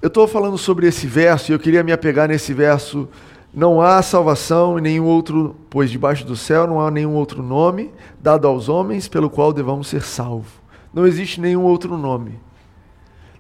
eu 0.02 0.08
estou 0.08 0.26
falando 0.26 0.58
sobre 0.58 0.88
esse 0.88 1.06
verso 1.06 1.52
e 1.52 1.54
eu 1.54 1.60
queria 1.60 1.84
me 1.84 1.92
apegar 1.92 2.30
nesse 2.30 2.54
verso. 2.54 3.10
Não 3.54 3.82
há 3.82 4.02
salvação 4.02 4.80
em 4.80 4.82
nenhum 4.82 5.06
outro, 5.06 5.54
pois 5.70 5.92
debaixo 5.92 6.26
do 6.26 6.38
céu 6.38 6.66
não 6.66 6.80
há 6.80 6.90
nenhum 6.90 7.14
outro 7.16 7.44
nome 7.44 7.92
dado 8.22 8.48
aos 8.48 8.70
homens 8.70 9.10
pelo 9.10 9.30
qual 9.30 9.52
devamos 9.52 9.88
ser 9.88 10.02
salvos. 10.02 10.52
Não 10.94 11.06
existe 11.06 11.42
nenhum 11.42 11.64
outro 11.64 11.98
nome. 11.98 12.40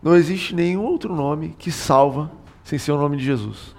Não 0.04 0.16
existe 0.16 0.54
nenhum 0.54 0.84
outro 0.84 1.16
nome 1.16 1.56
que 1.58 1.72
salva 1.72 2.30
sem 2.64 2.78
ser 2.78 2.92
o 2.92 2.98
nome 2.98 3.16
de 3.16 3.24
Jesus. 3.24 3.74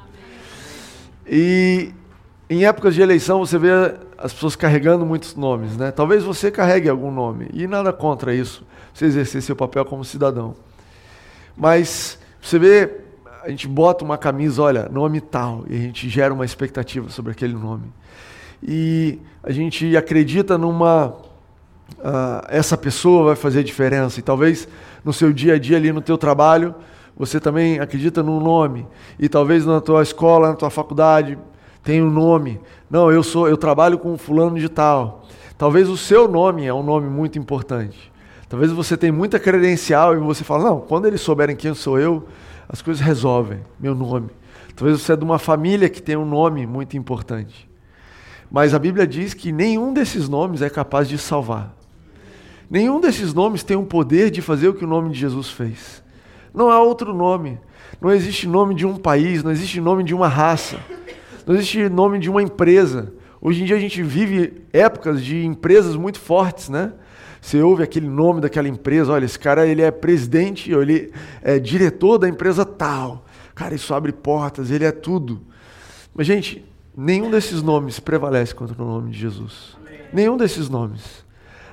E 1.26 1.93
em 2.49 2.64
épocas 2.64 2.95
de 2.95 3.02
eleição 3.02 3.38
você 3.40 3.59
vê 3.59 3.71
as 4.16 4.33
pessoas 4.33 4.57
carregando 4.57 5.04
muitos 5.04 5.35
nomes, 5.35 5.76
né? 5.76 5.90
Talvez 5.90 6.25
você 6.25 6.50
carregue 6.50 6.88
algum 6.88 7.11
nome 7.11 7.49
e 7.52 7.66
nada 7.66 7.93
contra 7.93 8.35
isso, 8.35 8.64
você 8.93 9.04
exercer 9.04 9.43
seu 9.43 9.54
papel 9.54 9.85
como 9.85 10.04
cidadão. 10.04 10.54
Mas 11.57 12.19
você 12.40 12.59
vê, 12.59 13.00
a 13.43 13.50
gente 13.50 13.69
bota 13.69 14.04
uma 14.04 14.16
camisa, 14.16 14.62
olha, 14.62 14.88
nome 14.88 15.21
tal, 15.21 15.64
e 15.69 15.76
a 15.76 15.78
gente 15.78 16.09
gera 16.09 16.33
uma 16.33 16.45
expectativa 16.45 17.11
sobre 17.11 17.33
aquele 17.33 17.54
nome. 17.54 17.93
E 18.62 19.19
a 19.43 19.52
gente 19.52 19.95
acredita 19.95 20.57
numa 20.57 21.14
uh, 21.99 22.45
essa 22.49 22.76
pessoa 22.76 23.25
vai 23.25 23.37
fazer 23.37 23.62
diferença. 23.62 24.21
E 24.21 24.23
talvez 24.23 24.69
no 25.05 25.12
seu 25.12 25.33
dia 25.33 25.55
a 25.55 25.59
dia 25.59 25.76
ali 25.76 25.93
no 25.93 26.00
teu 26.00 26.19
trabalho 26.19 26.75
você 27.17 27.38
também 27.38 27.79
acredita 27.79 28.23
num 28.23 28.41
nome. 28.41 28.87
E 29.19 29.29
talvez 29.29 29.64
na 29.64 29.81
tua 29.81 30.03
escola, 30.03 30.49
na 30.49 30.55
tua 30.55 30.71
faculdade, 30.71 31.38
tem 31.83 32.03
um 32.03 32.11
nome. 32.11 32.61
Não, 32.91 33.11
eu 33.11 33.23
sou, 33.23 33.49
eu 33.49 33.57
trabalho 33.57 33.99
com 33.99 34.19
fulano 34.19 34.59
de 34.59 34.69
tal. 34.69 35.25
Talvez 35.57 35.88
o 35.88 35.97
seu 35.97 36.26
nome 36.26 36.67
é 36.67 36.75
um 36.75 36.83
nome 36.83 37.09
muito 37.09 37.38
importante. 37.38 38.12
Talvez 38.49 38.73
você 38.73 38.97
tenha 38.97 39.12
muita 39.12 39.38
credencial 39.38 40.14
e 40.14 40.19
você 40.19 40.45
fala, 40.45 40.64
não, 40.64 40.81
quando 40.81 41.07
eles 41.07 41.21
souberem 41.21 41.57
quem 41.57 41.73
sou 41.75 41.99
eu, 41.99 42.26
as 42.69 42.83
coisas 42.83 43.05
resolvem, 43.05 43.61
meu 43.79 43.95
nome. 43.95 44.31
Talvez 44.75 45.00
você 45.00 45.12
é 45.12 45.17
de 45.17 45.25
uma 45.25 45.38
família 45.38 45.88
que 45.88 46.03
tem 46.03 46.17
um 46.17 46.25
nome 46.25 46.67
muito 46.67 46.97
importante. 46.97 47.69
Mas 48.50 48.75
a 48.75 48.79
Bíblia 48.79 49.07
diz 49.07 49.35
que 49.35 49.53
nenhum 49.53 49.93
desses 49.93 50.29
nomes 50.29 50.62
é 50.62 50.71
capaz 50.71 51.09
de 51.09 51.17
salvar. 51.19 51.74
Nenhum 52.75 52.99
desses 53.00 53.33
nomes 53.33 53.62
tem 53.62 53.76
o 53.76 53.85
poder 53.85 54.33
de 54.33 54.43
fazer 54.43 54.66
o 54.66 54.75
que 54.75 54.85
o 54.85 54.88
nome 54.88 55.11
de 55.11 55.21
Jesus 55.21 55.49
fez. 55.49 56.02
Não 56.52 56.73
há 56.73 56.83
outro 56.83 57.14
nome. 57.14 57.61
Não 58.00 58.11
existe 58.11 58.49
nome 58.49 58.75
de 58.75 58.85
um 58.85 58.97
país, 58.97 59.45
não 59.45 59.52
existe 59.52 59.81
nome 59.81 60.02
de 60.02 60.12
uma 60.12 60.26
raça, 60.26 60.81
não 61.47 61.54
existe 61.54 61.88
nome 61.88 62.19
de 62.19 62.28
uma 62.28 62.43
empresa. 62.43 63.12
Hoje 63.40 63.62
em 63.62 63.64
dia 63.64 63.76
a 63.76 63.78
gente 63.78 64.02
vive 64.02 64.64
épocas 64.73 65.23
de 65.23 65.47
empresas 65.47 65.95
muito 65.95 66.19
fortes, 66.19 66.69
né? 66.69 66.93
Você 67.40 67.62
ouve 67.62 67.85
aquele 67.85 68.09
nome 68.09 68.40
daquela 68.40 68.66
empresa, 68.66 69.12
olha, 69.12 69.25
esse 69.25 69.38
cara 69.38 69.64
ele 69.64 69.81
é 69.81 69.93
presidente, 69.93 70.73
ele 70.73 71.12
é 71.43 71.61
diretor 71.61 72.19
da 72.19 72.28
empresa 72.28 72.64
tal. 72.64 73.25
Cara, 73.54 73.76
isso 73.76 73.95
abre 73.95 74.11
portas, 74.11 74.73
ele 74.73 74.85
é 74.85 74.90
tudo. 74.90 75.43
Mas, 76.12 76.26
gente, 76.26 76.64
nenhum 76.97 77.31
desses 77.31 77.62
nomes 77.62 78.00
prevalece 78.00 78.52
contra 78.52 78.83
o 78.83 78.85
nome 78.85 79.12
de 79.12 79.19
Jesus. 79.21 79.76
Nenhum 80.12 80.37
desses 80.37 80.69
nomes. 80.69 81.24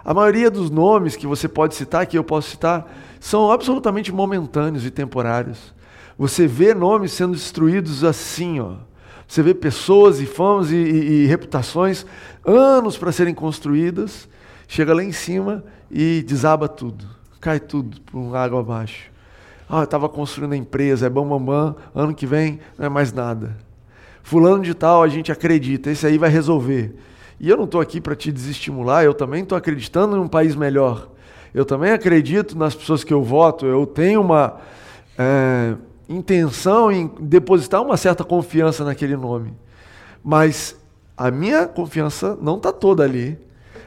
A 0.03 0.13
maioria 0.13 0.49
dos 0.49 0.69
nomes 0.69 1.15
que 1.15 1.27
você 1.27 1.47
pode 1.47 1.75
citar, 1.75 2.05
que 2.05 2.17
eu 2.17 2.23
posso 2.23 2.49
citar, 2.49 2.91
são 3.19 3.51
absolutamente 3.51 4.11
momentâneos 4.11 4.85
e 4.85 4.91
temporários. 4.91 5.73
Você 6.17 6.47
vê 6.47 6.73
nomes 6.73 7.11
sendo 7.11 7.33
destruídos 7.33 8.03
assim, 8.03 8.59
ó. 8.59 8.75
Você 9.27 9.41
vê 9.41 9.53
pessoas 9.53 10.19
e 10.19 10.25
famas 10.25 10.71
e, 10.71 10.75
e, 10.75 11.23
e 11.23 11.25
reputações 11.25 12.05
anos 12.45 12.97
para 12.97 13.11
serem 13.11 13.33
construídas, 13.33 14.27
chega 14.67 14.93
lá 14.93 15.03
em 15.03 15.11
cima 15.11 15.63
e 15.89 16.21
desaba 16.27 16.67
tudo, 16.67 17.05
cai 17.39 17.59
tudo 17.59 18.01
por 18.01 18.17
um 18.17 18.35
água 18.35 18.59
abaixo. 18.59 19.09
Ah, 19.69 19.79
eu 19.79 19.83
estava 19.85 20.09
construindo 20.09 20.51
a 20.51 20.57
empresa, 20.57 21.07
é 21.07 21.09
bam, 21.09 21.25
bam, 21.39 21.75
ano 21.95 22.13
que 22.13 22.25
vem 22.25 22.59
não 22.77 22.87
é 22.87 22.89
mais 22.89 23.13
nada. 23.13 23.55
Fulano 24.21 24.63
de 24.63 24.73
tal, 24.73 25.01
a 25.01 25.07
gente 25.07 25.31
acredita, 25.31 25.89
esse 25.89 26.05
aí 26.05 26.17
vai 26.17 26.29
resolver. 26.29 26.93
E 27.43 27.49
eu 27.49 27.57
não 27.57 27.63
estou 27.63 27.81
aqui 27.81 27.99
para 27.99 28.15
te 28.15 28.31
desestimular, 28.31 29.03
eu 29.03 29.15
também 29.15 29.41
estou 29.41 29.57
acreditando 29.57 30.15
em 30.15 30.19
um 30.19 30.27
país 30.27 30.55
melhor. 30.55 31.09
Eu 31.51 31.65
também 31.65 31.91
acredito 31.91 32.55
nas 32.55 32.75
pessoas 32.75 33.03
que 33.03 33.11
eu 33.11 33.23
voto, 33.23 33.65
eu 33.65 33.83
tenho 33.87 34.21
uma 34.21 34.57
é, 35.17 35.73
intenção 36.07 36.91
em 36.91 37.09
depositar 37.19 37.81
uma 37.81 37.97
certa 37.97 38.23
confiança 38.23 38.85
naquele 38.85 39.17
nome. 39.17 39.55
Mas 40.23 40.79
a 41.17 41.31
minha 41.31 41.65
confiança 41.65 42.37
não 42.39 42.57
está 42.57 42.71
toda 42.71 43.03
ali. 43.03 43.39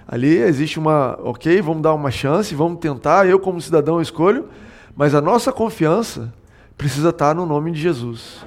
Ali 0.04 0.36
existe 0.36 0.80
uma, 0.80 1.16
ok, 1.22 1.62
vamos 1.62 1.84
dar 1.84 1.94
uma 1.94 2.10
chance, 2.10 2.56
vamos 2.56 2.80
tentar, 2.80 3.28
eu 3.28 3.38
como 3.38 3.60
cidadão 3.60 4.02
escolho, 4.02 4.48
mas 4.96 5.14
a 5.14 5.20
nossa 5.20 5.52
confiança 5.52 6.34
precisa 6.76 7.10
estar 7.10 7.28
tá 7.28 7.34
no 7.34 7.46
nome 7.46 7.70
de 7.70 7.80
Jesus. 7.80 8.44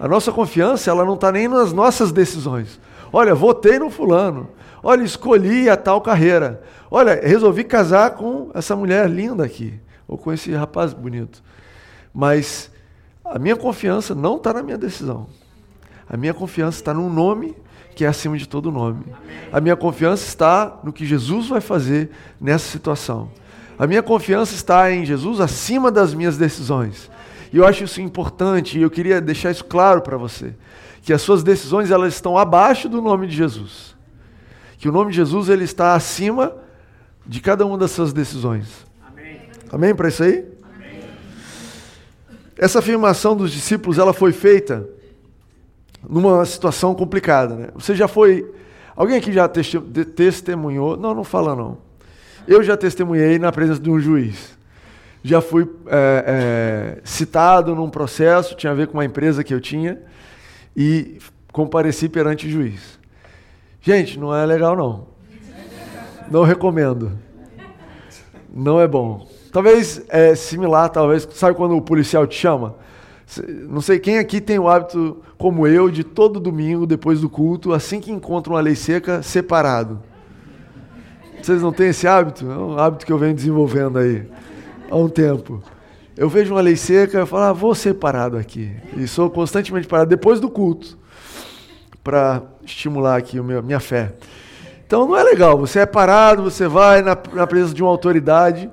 A 0.00 0.08
nossa 0.08 0.32
confiança 0.32 0.90
ela 0.90 1.04
não 1.04 1.12
está 1.12 1.30
nem 1.30 1.46
nas 1.46 1.74
nossas 1.74 2.10
decisões. 2.10 2.80
Olha, 3.14 3.32
votei 3.32 3.78
no 3.78 3.90
fulano. 3.90 4.48
Olha, 4.82 5.04
escolhi 5.04 5.70
a 5.70 5.76
tal 5.76 6.00
carreira. 6.00 6.60
Olha, 6.90 7.20
resolvi 7.22 7.62
casar 7.62 8.10
com 8.16 8.50
essa 8.52 8.74
mulher 8.74 9.08
linda 9.08 9.44
aqui. 9.44 9.78
Ou 10.08 10.18
com 10.18 10.32
esse 10.32 10.52
rapaz 10.52 10.92
bonito. 10.92 11.40
Mas 12.12 12.72
a 13.24 13.38
minha 13.38 13.54
confiança 13.54 14.16
não 14.16 14.36
está 14.36 14.52
na 14.52 14.64
minha 14.64 14.76
decisão. 14.76 15.28
A 16.10 16.16
minha 16.16 16.34
confiança 16.34 16.78
está 16.78 16.92
no 16.92 17.08
nome 17.08 17.54
que 17.94 18.04
é 18.04 18.08
acima 18.08 18.36
de 18.36 18.48
todo 18.48 18.72
nome. 18.72 19.04
A 19.52 19.60
minha 19.60 19.76
confiança 19.76 20.26
está 20.26 20.80
no 20.82 20.92
que 20.92 21.06
Jesus 21.06 21.46
vai 21.46 21.60
fazer 21.60 22.10
nessa 22.40 22.68
situação. 22.68 23.30
A 23.78 23.86
minha 23.86 24.02
confiança 24.02 24.56
está 24.56 24.90
em 24.90 25.04
Jesus 25.04 25.38
acima 25.38 25.88
das 25.88 26.12
minhas 26.12 26.36
decisões. 26.36 27.08
E 27.54 27.56
eu 27.56 27.64
acho 27.64 27.84
isso 27.84 28.00
importante 28.00 28.76
e 28.76 28.82
eu 28.82 28.90
queria 28.90 29.20
deixar 29.20 29.52
isso 29.52 29.64
claro 29.64 30.02
para 30.02 30.16
você 30.16 30.56
que 31.02 31.12
as 31.12 31.22
suas 31.22 31.44
decisões 31.44 31.92
elas 31.92 32.12
estão 32.12 32.36
abaixo 32.36 32.88
do 32.88 33.00
nome 33.00 33.28
de 33.28 33.36
Jesus. 33.36 33.94
Que 34.76 34.88
o 34.88 34.92
nome 34.92 35.12
de 35.12 35.18
Jesus 35.18 35.48
ele 35.48 35.62
está 35.62 35.94
acima 35.94 36.52
de 37.24 37.40
cada 37.40 37.64
uma 37.64 37.78
das 37.78 37.92
suas 37.92 38.12
decisões. 38.12 38.84
Amém, 39.06 39.42
Amém 39.70 39.94
para 39.94 40.08
isso 40.08 40.24
aí? 40.24 40.44
Amém. 40.74 41.02
Essa 42.58 42.80
afirmação 42.80 43.36
dos 43.36 43.52
discípulos 43.52 43.98
ela 43.98 44.12
foi 44.12 44.32
feita 44.32 44.88
numa 46.02 46.44
situação 46.44 46.92
complicada. 46.92 47.54
Né? 47.54 47.68
Você 47.76 47.94
já 47.94 48.08
foi. 48.08 48.52
Alguém 48.96 49.16
aqui 49.16 49.32
já 49.32 49.48
testemunhou? 49.48 50.96
Não, 50.96 51.14
não 51.14 51.22
fala 51.22 51.54
não. 51.54 51.78
Eu 52.48 52.64
já 52.64 52.76
testemunhei 52.76 53.38
na 53.38 53.52
presença 53.52 53.80
de 53.80 53.88
um 53.88 54.00
juiz. 54.00 54.53
Já 55.26 55.40
fui 55.40 55.66
é, 55.86 56.98
é, 56.98 57.00
citado 57.02 57.74
num 57.74 57.88
processo, 57.88 58.54
tinha 58.54 58.72
a 58.72 58.74
ver 58.74 58.88
com 58.88 58.98
uma 58.98 59.06
empresa 59.06 59.42
que 59.42 59.54
eu 59.54 59.60
tinha 59.60 59.98
e 60.76 61.16
compareci 61.50 62.10
perante 62.10 62.46
o 62.46 62.50
juiz. 62.50 63.00
Gente, 63.80 64.18
não 64.18 64.36
é 64.36 64.44
legal 64.44 64.76
não. 64.76 65.06
Não 66.30 66.42
recomendo. 66.42 67.12
Não 68.52 68.78
é 68.78 68.86
bom. 68.86 69.26
Talvez 69.50 70.04
é 70.10 70.34
similar, 70.34 70.90
talvez. 70.90 71.26
Sabe 71.32 71.56
quando 71.56 71.74
o 71.74 71.80
policial 71.80 72.26
te 72.26 72.36
chama? 72.36 72.74
Não 73.66 73.80
sei 73.80 73.98
quem 73.98 74.18
aqui 74.18 74.42
tem 74.42 74.58
o 74.58 74.68
hábito, 74.68 75.22
como 75.38 75.66
eu, 75.66 75.90
de 75.90 76.04
todo 76.04 76.38
domingo, 76.38 76.86
depois 76.86 77.22
do 77.22 77.30
culto, 77.30 77.72
assim 77.72 77.98
que 77.98 78.12
encontra 78.12 78.52
uma 78.52 78.60
lei 78.60 78.74
seca, 78.74 79.22
separado. 79.22 80.02
Vocês 81.42 81.62
não 81.62 81.72
têm 81.72 81.88
esse 81.88 82.06
hábito? 82.06 82.44
É 82.50 82.58
um 82.58 82.78
hábito 82.78 83.06
que 83.06 83.12
eu 83.12 83.16
venho 83.16 83.34
desenvolvendo 83.34 83.98
aí 83.98 84.28
há 84.94 84.96
um 84.96 85.08
tempo. 85.08 85.60
Eu 86.16 86.28
vejo 86.28 86.54
uma 86.54 86.60
lei 86.60 86.76
seca, 86.76 87.18
eu 87.18 87.26
falo, 87.26 87.42
ah, 87.42 87.52
vou 87.52 87.74
ser 87.74 87.94
parado 87.94 88.36
aqui. 88.36 88.70
E 88.96 89.08
sou 89.08 89.28
constantemente 89.28 89.88
parado 89.88 90.08
depois 90.08 90.38
do 90.38 90.48
culto, 90.48 90.96
para 92.04 92.42
estimular 92.64 93.16
aqui 93.16 93.38
a 93.38 93.42
minha, 93.42 93.80
fé. 93.80 94.14
Então 94.86 95.08
não 95.08 95.16
é 95.16 95.24
legal, 95.24 95.58
você 95.58 95.80
é 95.80 95.86
parado, 95.86 96.44
você 96.44 96.68
vai 96.68 97.02
na, 97.02 97.18
na 97.32 97.46
presença 97.46 97.74
de 97.74 97.82
uma 97.82 97.90
autoridade. 97.90 98.70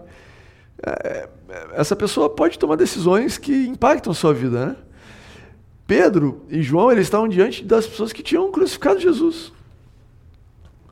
É, 0.85 1.27
essa 1.73 1.95
pessoa 1.95 2.29
pode 2.29 2.59
tomar 2.59 2.75
decisões 2.75 3.39
que 3.39 3.65
impactam 3.65 4.11
a 4.11 4.15
sua 4.15 4.33
vida, 4.33 4.67
né? 4.67 4.75
Pedro 5.87 6.45
e 6.49 6.61
João, 6.61 6.91
eles 6.91 7.07
estavam 7.07 7.27
diante 7.27 7.65
das 7.65 7.87
pessoas 7.87 8.13
que 8.13 8.21
tinham 8.21 8.51
crucificado 8.51 8.99
Jesus. 8.99 9.51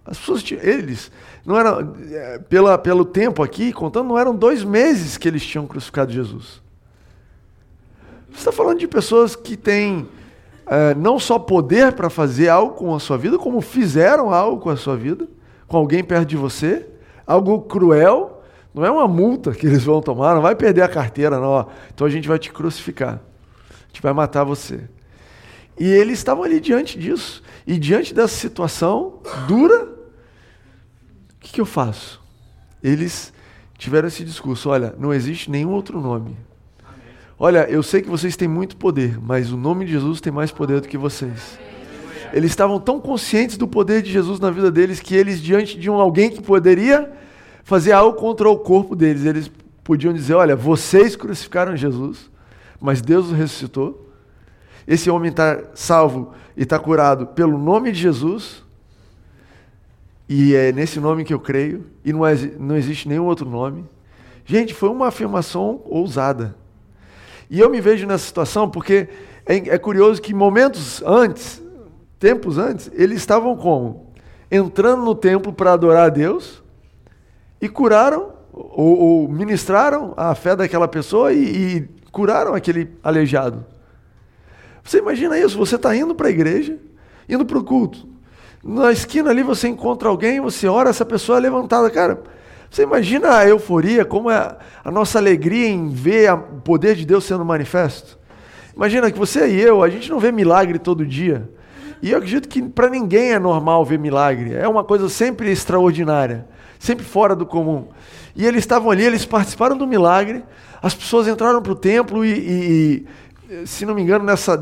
As 0.10 0.17
pessoas 0.17 0.43
eles 0.52 1.12
não 1.45 1.56
era 1.56 1.88
é, 2.12 2.39
pela, 2.39 2.80
pelo 2.80 3.06
tempo 3.06 3.43
aqui, 3.43 3.72
contando, 3.72 4.08
não 4.08 4.17
eram 4.17 4.36
dois 4.36 4.63
meses 4.63 5.17
que 5.17 5.28
eles 5.28 5.45
tinham 5.45 5.67
crucificado 5.67 6.12
Jesus. 6.12 6.63
Você 8.32 8.39
está 8.39 8.52
falando 8.52 8.80
de 8.80 8.88
pessoas 8.88 9.36
que 9.36 9.56
têm 9.56 10.08
é, 10.65 10.95
não 10.95 11.19
só 11.19 11.38
poder 11.38 11.93
para 11.93 12.10
fazer 12.10 12.50
algo 12.50 12.74
com 12.74 12.95
a 12.95 13.00
sua 13.00 13.19
vida, 13.19 13.38
como 13.38 13.62
fizeram 13.62 14.34
algo 14.34 14.60
com 14.60 14.72
a 14.72 14.76
sua 14.76 14.98
vida, 14.98 15.28
com 15.67 15.78
alguém 15.78 16.04
perto 16.04 16.30
de 16.30 16.38
você, 16.38 16.88
algo 17.28 17.62
cruel. 17.62 18.41
Não 18.74 18.84
é 18.84 18.89
uma 18.89 19.08
multa 19.08 19.52
que 19.52 19.67
eles 19.67 19.84
vão 19.84 20.02
tomar, 20.02 20.34
não 20.34 20.41
vai 20.41 20.56
perder 20.56 20.82
a 20.82 20.88
carteira, 20.88 21.39
não. 21.39 21.67
Então 21.93 22.08
a 22.08 22.10
gente 22.10 22.28
vai 22.28 22.39
te 22.39 22.52
crucificar, 22.52 23.19
a 23.69 23.88
gente 23.88 24.02
vai 24.02 24.13
matar 24.13 24.43
você. 24.43 24.82
E 25.80 25.88
eles 25.88 26.17
estavam 26.17 26.43
ali 26.43 26.60
diante 26.60 26.98
disso. 26.98 27.43
E 27.67 27.78
diante 27.78 28.12
dessa 28.12 28.36
situação 28.36 29.19
dura, 29.48 29.98
que, 31.49 31.55
que 31.55 31.62
eu 31.62 31.65
faço? 31.65 32.21
Eles 32.83 33.33
tiveram 33.77 34.07
esse 34.07 34.23
discurso: 34.23 34.69
olha, 34.69 34.95
não 34.97 35.13
existe 35.13 35.49
nenhum 35.49 35.71
outro 35.71 35.99
nome. 35.99 36.38
Olha, 37.38 37.69
eu 37.69 37.81
sei 37.81 38.01
que 38.01 38.09
vocês 38.09 38.35
têm 38.35 38.47
muito 38.47 38.75
poder, 38.75 39.19
mas 39.21 39.51
o 39.51 39.57
nome 39.57 39.85
de 39.85 39.91
Jesus 39.93 40.19
tem 40.19 40.31
mais 40.31 40.51
poder 40.51 40.81
do 40.81 40.88
que 40.88 40.97
vocês. 40.97 41.57
Eles 42.33 42.51
estavam 42.51 42.79
tão 42.79 42.99
conscientes 42.99 43.57
do 43.57 43.67
poder 43.67 44.01
de 44.01 44.12
Jesus 44.12 44.39
na 44.39 44.51
vida 44.51 44.69
deles 44.69 44.99
que 44.99 45.15
eles, 45.15 45.41
diante 45.41 45.79
de 45.79 45.89
um 45.89 45.95
alguém 45.95 46.29
que 46.29 46.41
poderia 46.41 47.12
fazer 47.63 47.93
algo 47.93 48.17
contra 48.17 48.47
o 48.49 48.57
corpo 48.59 48.95
deles, 48.95 49.25
eles 49.25 49.49
podiam 49.83 50.13
dizer: 50.13 50.35
Olha, 50.35 50.55
vocês 50.55 51.15
crucificaram 51.15 51.75
Jesus, 51.75 52.29
mas 52.79 53.01
Deus 53.01 53.31
o 53.31 53.33
ressuscitou 53.33 54.09
esse 54.89 55.07
homem 55.07 55.29
está 55.29 55.65
salvo 55.75 56.33
e 56.57 56.63
está 56.63 56.79
curado 56.79 57.27
pelo 57.27 57.59
nome 57.59 57.91
de 57.91 57.99
Jesus, 57.99 58.63
e 60.29 60.53
é 60.53 60.71
nesse 60.71 60.99
nome 60.99 61.25
que 61.25 61.33
eu 61.33 61.39
creio, 61.39 61.87
e 62.05 62.13
não, 62.13 62.23
é, 62.23 62.35
não 62.59 62.77
existe 62.77 63.09
nenhum 63.09 63.25
outro 63.25 63.49
nome. 63.49 63.83
Gente, 64.45 64.75
foi 64.75 64.87
uma 64.87 65.07
afirmação 65.07 65.81
ousada. 65.85 66.55
E 67.49 67.59
eu 67.59 67.67
me 67.67 67.81
vejo 67.81 68.05
nessa 68.05 68.27
situação 68.27 68.69
porque 68.69 69.09
é, 69.43 69.55
é 69.55 69.77
curioso 69.79 70.21
que 70.21 70.31
momentos 70.31 71.01
antes, 71.03 71.59
tempos 72.19 72.59
antes, 72.59 72.91
eles 72.93 73.17
estavam 73.17 73.57
como? 73.57 74.13
Entrando 74.51 75.03
no 75.03 75.15
templo 75.15 75.51
para 75.51 75.73
adorar 75.73 76.05
a 76.05 76.09
Deus 76.09 76.61
e 77.59 77.67
curaram 77.67 78.33
ou, 78.53 78.99
ou, 78.99 79.27
ministraram 79.27 80.13
a 80.15 80.35
fé 80.35 80.55
daquela 80.55 80.87
pessoa 80.87 81.33
e, 81.33 81.39
e 81.77 81.89
curaram 82.11 82.53
aquele 82.53 82.91
aleijado. 83.03 83.65
Você 84.83 84.99
imagina 84.99 85.39
isso? 85.39 85.57
Você 85.57 85.75
está 85.75 85.95
indo 85.95 86.13
para 86.13 86.27
a 86.27 86.31
igreja, 86.31 86.77
indo 87.27 87.45
para 87.45 87.57
o 87.57 87.63
culto. 87.63 88.09
Na 88.63 88.91
esquina 88.91 89.30
ali 89.30 89.41
você 89.41 89.67
encontra 89.67 90.10
alguém, 90.10 90.41
você 90.41 90.67
ora, 90.67 90.89
essa 90.89 91.06
pessoa 91.06 91.38
é 91.38 91.41
levantada. 91.41 91.89
Cara, 91.89 92.22
você 92.69 92.84
imagina 92.84 93.38
a 93.38 93.48
euforia, 93.48 94.04
como 94.06 94.30
é 94.30 94.58
a 94.84 94.91
nossa 94.91 95.17
alegria 95.17 95.67
em 95.67 95.89
ver 95.89 96.32
o 96.34 96.62
poder 96.62 96.95
de 96.95 97.06
Deus 97.06 97.24
sendo 97.24 97.45
manifesto? 97.45 98.19
Imagina 98.76 99.10
que 99.12 99.17
você 99.17 99.48
e 99.48 99.60
eu, 99.60 99.82
a 99.82 99.89
gente 99.89 100.10
não 100.10 100.19
vê 100.19 100.32
milagre 100.32 100.78
todo 100.78 101.06
dia. 101.06 101.50
E 102.02 102.12
eu 102.12 102.17
acredito 102.17 102.48
que 102.48 102.62
para 102.62 102.89
ninguém 102.89 103.34
é 103.34 103.39
normal 103.39 103.84
ver 103.84 104.00
milagre. 104.00 104.54
É 104.54 104.67
uma 104.67 104.84
coisa 104.84 105.10
sempre 105.10 105.52
extraordinária, 105.52 106.48
sempre 106.78 107.04
fora 107.04 107.36
do 107.36 107.45
comum. 107.45 107.88
E 108.36 108.45
eles 108.45 108.60
estavam 108.60 108.89
ali, 108.89 109.04
eles 109.04 109.26
participaram 109.26 109.78
do 109.78 109.86
milagre. 109.86 110.43
As 110.82 110.93
pessoas 110.93 111.28
entraram 111.28 111.62
para 111.62 111.72
o 111.74 111.76
templo 111.76 112.24
e, 112.24 113.06
e, 113.50 113.65
se 113.65 113.86
não 113.86 113.93
me 113.93 114.02
engano, 114.02 114.24
nessa, 114.24 114.56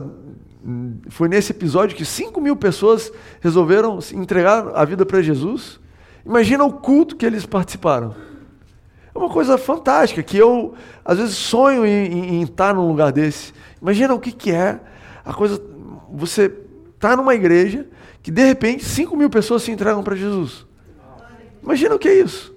foi 1.10 1.30
nesse 1.30 1.52
episódio 1.52 1.96
que 1.96 2.04
5 2.04 2.42
mil 2.42 2.56
pessoas 2.56 3.12
resolveram 3.40 4.00
entregar 4.14 4.70
a 4.76 4.84
vida 4.84 5.06
para 5.06 5.22
Jesus. 5.22 5.80
Imagina 6.26 6.66
o 6.66 6.74
culto 6.74 7.16
que 7.16 7.26
eles 7.26 7.46
participaram. 7.46 8.14
É 9.16 9.18
uma 9.18 9.30
coisa 9.30 9.58
fantástica, 9.58 10.22
que 10.22 10.38
eu, 10.38 10.74
às 11.06 11.18
vezes, 11.18 11.36
sonho 11.36 11.86
em, 11.86 12.36
em, 12.36 12.42
estar 12.44 12.74
num 12.76 12.88
lugar 12.88 13.12
desse. 13.12 13.54
Imagina 13.82 14.14
o 14.14 14.20
que, 14.20 14.32
que 14.32 14.52
é 14.52 14.80
a 15.24 15.34
coisa. 15.34 15.62
Você 16.12 16.54
está 16.94 17.16
numa 17.16 17.34
igreja 17.34 17.88
que, 18.22 18.30
de 18.30 18.44
repente, 18.44 18.84
5 18.84 19.16
mil 19.16 19.30
pessoas 19.30 19.64
se 19.64 19.72
entregam 19.72 20.04
para 20.04 20.16
Jesus. 20.16 20.66
Imagina 21.64 21.96
o 21.96 22.00
que 22.00 22.10
é 22.10 22.20
isso. 22.20 22.54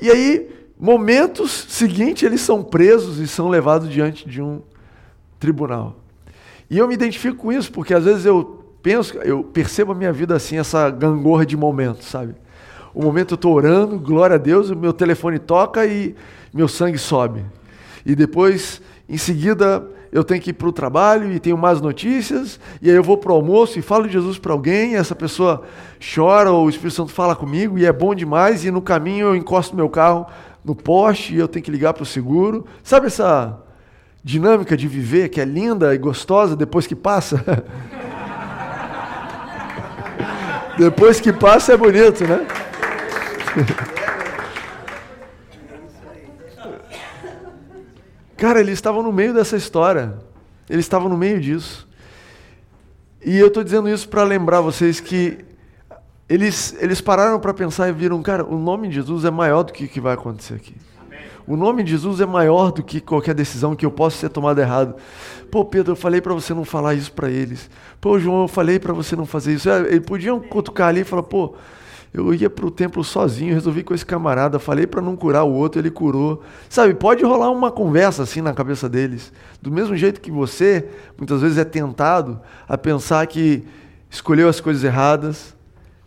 E 0.00 0.10
aí, 0.10 0.50
momentos 0.78 1.66
seguintes, 1.68 2.22
eles 2.22 2.40
são 2.40 2.62
presos 2.62 3.18
e 3.18 3.28
são 3.28 3.48
levados 3.48 3.88
diante 3.90 4.28
de 4.28 4.40
um 4.40 4.62
tribunal. 5.38 6.01
E 6.72 6.78
eu 6.78 6.88
me 6.88 6.94
identifico 6.94 7.36
com 7.36 7.52
isso, 7.52 7.70
porque 7.70 7.92
às 7.92 8.06
vezes 8.06 8.24
eu 8.24 8.64
penso, 8.82 9.18
eu 9.18 9.44
percebo 9.44 9.92
a 9.92 9.94
minha 9.94 10.10
vida 10.10 10.34
assim, 10.34 10.56
essa 10.56 10.88
gangorra 10.88 11.44
de 11.44 11.54
momentos, 11.54 12.06
sabe? 12.06 12.34
O 12.94 13.02
momento 13.02 13.32
eu 13.32 13.34
estou 13.34 13.52
orando, 13.52 13.98
glória 13.98 14.36
a 14.36 14.38
Deus, 14.38 14.70
o 14.70 14.74
meu 14.74 14.94
telefone 14.94 15.38
toca 15.38 15.84
e 15.84 16.14
meu 16.50 16.66
sangue 16.66 16.96
sobe. 16.96 17.44
E 18.06 18.14
depois, 18.14 18.80
em 19.06 19.18
seguida, 19.18 19.86
eu 20.10 20.24
tenho 20.24 20.40
que 20.40 20.48
ir 20.48 20.54
para 20.54 20.66
o 20.66 20.72
trabalho 20.72 21.30
e 21.30 21.38
tenho 21.38 21.58
mais 21.58 21.78
notícias, 21.78 22.58
e 22.80 22.88
aí 22.88 22.96
eu 22.96 23.02
vou 23.04 23.18
para 23.18 23.32
o 23.32 23.34
almoço 23.34 23.78
e 23.78 23.82
falo 23.82 24.06
de 24.06 24.14
Jesus 24.14 24.38
para 24.38 24.54
alguém, 24.54 24.92
e 24.92 24.94
essa 24.94 25.14
pessoa 25.14 25.64
chora, 26.14 26.50
ou 26.50 26.64
o 26.64 26.70
Espírito 26.70 26.94
Santo 26.94 27.12
fala 27.12 27.36
comigo, 27.36 27.78
e 27.78 27.84
é 27.84 27.92
bom 27.92 28.14
demais, 28.14 28.64
e 28.64 28.70
no 28.70 28.80
caminho 28.80 29.26
eu 29.26 29.36
encosto 29.36 29.76
meu 29.76 29.90
carro 29.90 30.26
no 30.64 30.74
poste 30.74 31.34
e 31.34 31.38
eu 31.38 31.48
tenho 31.48 31.62
que 31.62 31.70
ligar 31.70 31.92
para 31.92 32.04
o 32.04 32.06
seguro. 32.06 32.64
Sabe 32.82 33.08
essa 33.08 33.61
dinâmica 34.24 34.76
de 34.76 34.86
viver 34.86 35.28
que 35.28 35.40
é 35.40 35.44
linda 35.44 35.94
e 35.94 35.98
gostosa 35.98 36.54
depois 36.54 36.86
que 36.86 36.94
passa. 36.94 37.42
depois 40.78 41.20
que 41.20 41.32
passa 41.32 41.72
é 41.72 41.76
bonito, 41.76 42.24
né? 42.24 42.46
Cara, 48.42 48.58
eles 48.58 48.74
estavam 48.74 49.02
no 49.04 49.12
meio 49.12 49.32
dessa 49.32 49.56
história. 49.56 50.14
Eles 50.68 50.84
estavam 50.84 51.08
no 51.08 51.16
meio 51.16 51.40
disso. 51.40 51.88
E 53.24 53.38
eu 53.38 53.46
estou 53.46 53.62
dizendo 53.62 53.88
isso 53.88 54.08
para 54.08 54.24
lembrar 54.24 54.60
vocês 54.60 54.98
que 54.98 55.44
eles, 56.28 56.74
eles 56.80 57.00
pararam 57.00 57.38
para 57.38 57.54
pensar 57.54 57.88
e 57.88 57.92
viram, 57.92 58.20
cara, 58.20 58.44
o 58.44 58.58
nome 58.58 58.88
de 58.88 58.96
Jesus 58.96 59.24
é 59.24 59.30
maior 59.30 59.62
do 59.62 59.72
que 59.72 59.84
o 59.84 59.88
que 59.88 60.00
vai 60.00 60.14
acontecer 60.14 60.54
aqui. 60.54 60.74
O 61.46 61.56
nome 61.56 61.82
de 61.82 61.90
Jesus 61.90 62.20
é 62.20 62.26
maior 62.26 62.70
do 62.70 62.82
que 62.82 63.00
qualquer 63.00 63.34
decisão 63.34 63.74
que 63.74 63.84
eu 63.84 63.90
possa 63.90 64.16
ser 64.16 64.28
tomada 64.28 64.60
errado. 64.60 64.94
Pô, 65.50 65.64
Pedro, 65.64 65.92
eu 65.92 65.96
falei 65.96 66.20
para 66.20 66.32
você 66.32 66.54
não 66.54 66.64
falar 66.64 66.94
isso 66.94 67.12
para 67.12 67.30
eles. 67.30 67.68
Pô, 68.00 68.18
João, 68.18 68.42
eu 68.42 68.48
falei 68.48 68.78
para 68.78 68.92
você 68.92 69.16
não 69.16 69.26
fazer 69.26 69.54
isso. 69.54 69.68
É, 69.68 69.80
eles 69.80 70.06
podiam 70.06 70.38
cutucar 70.40 70.88
ali 70.88 71.00
e 71.00 71.04
falar, 71.04 71.24
pô, 71.24 71.54
eu 72.14 72.32
ia 72.34 72.50
para 72.50 72.66
o 72.66 72.70
templo 72.70 73.02
sozinho, 73.02 73.54
resolvi 73.54 73.82
com 73.82 73.94
esse 73.94 74.04
camarada, 74.04 74.58
falei 74.58 74.86
para 74.86 75.00
não 75.00 75.16
curar 75.16 75.44
o 75.44 75.52
outro, 75.52 75.80
ele 75.80 75.90
curou. 75.90 76.42
Sabe, 76.68 76.94
pode 76.94 77.24
rolar 77.24 77.50
uma 77.50 77.72
conversa 77.72 78.22
assim 78.22 78.40
na 78.40 78.52
cabeça 78.52 78.88
deles. 78.88 79.32
Do 79.60 79.70
mesmo 79.70 79.96
jeito 79.96 80.20
que 80.20 80.30
você, 80.30 80.88
muitas 81.16 81.40
vezes, 81.40 81.58
é 81.58 81.64
tentado 81.64 82.40
a 82.68 82.78
pensar 82.78 83.26
que 83.26 83.64
escolheu 84.10 84.48
as 84.48 84.60
coisas 84.60 84.84
erradas, 84.84 85.56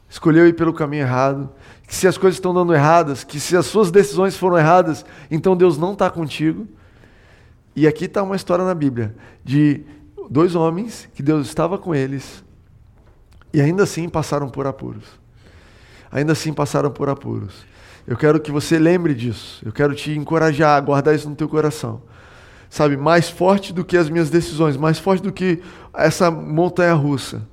escolheu 0.08 0.48
ir 0.48 0.54
pelo 0.54 0.74
caminho 0.74 1.02
errado 1.02 1.50
que 1.88 1.96
se 1.96 2.08
as 2.08 2.18
coisas 2.18 2.38
estão 2.38 2.54
dando 2.54 2.74
erradas, 2.74 3.24
que 3.24 3.40
se 3.40 3.56
as 3.56 3.66
suas 3.66 3.92
decisões 3.92 4.36
foram 4.36 4.58
erradas, 4.58 5.06
então 5.30 5.56
Deus 5.56 5.78
não 5.78 5.94
está 5.94 6.10
contigo. 6.10 6.68
E 7.76 7.88
aqui 7.88 8.06
está 8.06 8.24
uma 8.24 8.36
história 8.36 8.64
na 8.64 8.74
Bíblia 8.74 9.16
de 9.44 9.84
dois 10.30 10.56
homens 10.56 11.08
que 11.14 11.22
Deus 11.22 11.46
estava 11.48 11.78
com 11.78 11.94
eles 11.94 12.44
e 13.54 13.62
ainda 13.62 13.84
assim 13.84 14.10
passaram 14.10 14.50
por 14.50 14.66
apuros. 14.68 15.06
Ainda 16.12 16.32
assim 16.34 16.54
passaram 16.54 16.92
por 16.92 17.10
apuros. 17.10 17.66
Eu 18.08 18.16
quero 18.16 18.40
que 18.40 18.52
você 18.52 18.78
lembre 18.78 19.14
disso. 19.14 19.62
Eu 19.66 19.72
quero 19.72 19.96
te 19.96 20.12
encorajar 20.12 20.78
a 20.78 20.80
guardar 20.82 21.16
isso 21.16 21.30
no 21.30 21.36
teu 21.36 21.48
coração. 21.48 22.02
Sabe, 22.70 22.98
mais 22.98 23.30
forte 23.30 23.72
do 23.72 23.86
que 23.86 23.96
as 23.96 24.10
minhas 24.10 24.30
decisões, 24.30 24.76
mais 24.76 25.00
forte 25.00 25.24
do 25.24 25.32
que 25.32 25.62
essa 25.94 26.30
montanha 26.30 26.94
russa, 26.94 27.48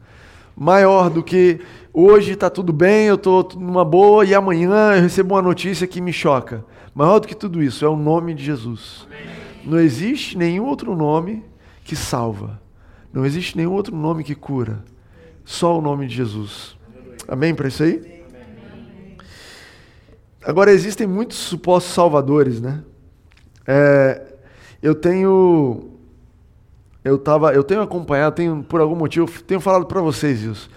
maior 0.56 1.10
do 1.10 1.22
que 1.22 1.60
hoje 1.92 2.32
está 2.32 2.48
tudo 2.48 2.72
bem, 2.72 3.06
eu 3.06 3.16
estou 3.16 3.48
numa 3.56 3.84
boa, 3.84 4.24
e 4.24 4.34
amanhã 4.34 4.94
eu 4.94 5.02
recebo 5.02 5.34
uma 5.34 5.42
notícia 5.42 5.86
que 5.86 6.00
me 6.00 6.12
choca. 6.12 6.64
Maior 6.94 7.18
do 7.18 7.28
que 7.28 7.34
tudo 7.34 7.62
isso 7.62 7.84
é 7.84 7.88
o 7.88 7.96
nome 7.96 8.34
de 8.34 8.44
Jesus. 8.44 9.06
Não 9.64 9.78
existe 9.78 10.36
nenhum 10.36 10.66
outro 10.66 10.94
nome 10.94 11.44
que 11.84 11.96
salva. 11.96 12.60
Não 13.12 13.24
existe 13.24 13.56
nenhum 13.56 13.72
outro 13.72 13.94
nome 13.94 14.24
que 14.24 14.34
cura. 14.34 14.84
Só 15.44 15.78
o 15.78 15.82
nome 15.82 16.06
de 16.06 16.14
Jesus. 16.14 16.76
Amém 17.28 17.54
para 17.54 17.68
isso 17.68 17.82
aí? 17.82 18.22
Agora 20.44 20.72
existem 20.72 21.06
muitos 21.06 21.38
supostos 21.38 21.94
salvadores, 21.94 22.60
né? 22.60 22.82
É, 23.66 24.34
eu 24.82 24.94
tenho 24.94 25.92
eu 27.04 27.18
tava, 27.18 27.52
eu 27.52 27.64
tenho 27.64 27.82
acompanhado, 27.82 28.36
tenho 28.36 28.62
por 28.62 28.80
algum 28.80 28.96
motivo, 28.96 29.28
tenho 29.42 29.60
falado 29.60 29.86
para 29.86 30.00
vocês 30.00 30.42
isso 30.42 30.70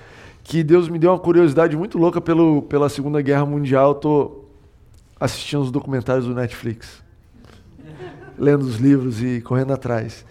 que 0.45 0.63
Deus 0.63 0.87
me 0.87 0.99
deu 0.99 1.09
uma 1.09 1.17
curiosidade 1.19 1.75
muito 1.75 1.97
louca 1.97 2.21
pelo, 2.21 2.61
pela 2.61 2.87
Segunda 2.87 3.19
Guerra 3.19 3.47
Mundial. 3.47 3.89
Eu 3.89 3.95
tô 3.95 4.43
assistindo 5.19 5.63
os 5.63 5.71
documentários 5.71 6.27
do 6.27 6.35
Netflix, 6.35 7.03
lendo 8.37 8.61
os 8.61 8.75
livros 8.75 9.23
e 9.23 9.41
correndo 9.41 9.73
atrás. 9.73 10.23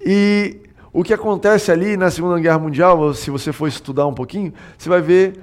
E 0.00 0.56
o 0.90 1.04
que 1.04 1.12
acontece 1.12 1.70
ali 1.70 1.98
na 1.98 2.10
Segunda 2.10 2.40
Guerra 2.40 2.58
Mundial, 2.58 3.12
se 3.12 3.30
você 3.30 3.52
for 3.52 3.68
estudar 3.68 4.06
um 4.06 4.14
pouquinho, 4.14 4.54
você 4.78 4.88
vai 4.88 5.02
ver 5.02 5.38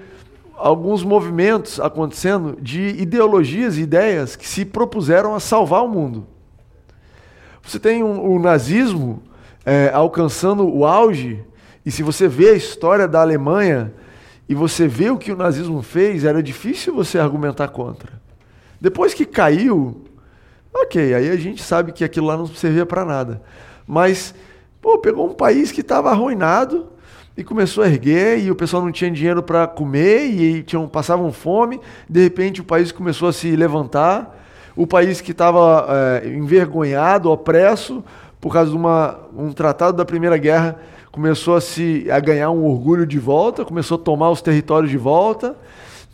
alguns 0.56 1.04
movimentos 1.04 1.80
acontecendo 1.80 2.58
de 2.60 3.00
ideologias 3.00 3.78
e 3.78 3.82
ideias 3.82 4.36
que 4.36 4.48
se 4.48 4.66
propuseram 4.66 5.36
a 5.36 5.40
salvar 5.40 5.84
o 5.84 5.88
mundo. 5.88 6.26
Você 7.62 7.80
tem 7.80 8.02
um, 8.02 8.34
o 8.34 8.40
nazismo 8.40 9.22
é, 9.66 9.92
alcançando 9.94 10.68
o 10.68 10.86
auge, 10.86 11.44
e 11.86 11.92
se 11.92 12.04
você 12.04 12.28
vê 12.28 12.50
a 12.50 12.56
história 12.56 13.08
da 13.08 13.22
Alemanha 13.22 13.94
e 14.48 14.56
você 14.56 14.88
vê 14.88 15.10
o 15.10 15.18
que 15.18 15.32
o 15.32 15.38
nazismo 15.38 15.82
fez, 15.82 16.24
era 16.24 16.42
difícil 16.42 16.94
você 16.94 17.20
argumentar 17.20 17.68
contra. 17.70 18.22
Depois 18.80 19.14
que 19.14 19.26
caiu, 19.26 20.04
ok, 20.74 21.14
aí 21.14 21.30
a 21.30 21.36
gente 21.36 21.64
sabe 21.64 21.92
que 21.92 22.04
aquilo 22.04 22.28
lá 22.28 22.38
não 22.38 22.48
servia 22.48 22.86
para 22.86 23.06
nada. 23.06 23.42
Mas, 23.88 24.34
pô, 24.82 24.98
pegou 24.98 25.30
um 25.30 25.34
país 25.34 25.72
que 25.72 25.82
estava 25.82 26.10
arruinado 26.10 26.88
e 27.36 27.44
começou 27.44 27.84
a 27.84 27.88
erguer 27.88 28.40
e 28.40 28.52
o 28.52 28.56
pessoal 28.56 28.84
não 28.84 28.92
tinha 28.92 29.10
dinheiro 29.10 29.42
para 29.42 29.68
comer 29.68 30.26
e 30.26 30.64
tinham, 30.64 30.88
passavam 30.88 31.32
fome. 31.32 31.80
De 32.10 32.22
repente 32.22 32.62
o 32.62 32.64
país 32.64 32.92
começou 32.92 33.28
a 33.28 33.34
se 33.34 33.56
levantar. 33.56 34.42
O 34.76 34.88
país 34.88 35.22
que 35.22 35.32
estava 35.32 35.88
é, 36.24 36.28
envergonhado, 36.30 37.30
opresso, 37.30 38.04
por 38.44 38.52
causa 38.52 38.72
de 38.72 38.76
uma, 38.76 39.20
um 39.34 39.54
tratado 39.54 39.96
da 39.96 40.04
Primeira 40.04 40.36
Guerra, 40.36 40.78
começou 41.14 41.56
a, 41.56 41.62
se, 41.62 42.06
a 42.12 42.20
ganhar 42.20 42.50
um 42.50 42.66
orgulho 42.66 43.08
de 43.08 43.18
volta, 43.18 43.64
começou 43.64 43.98
a 43.98 44.02
tomar 44.02 44.30
os 44.32 44.42
territórios 44.42 44.92
de 44.92 44.98
volta. 44.98 45.56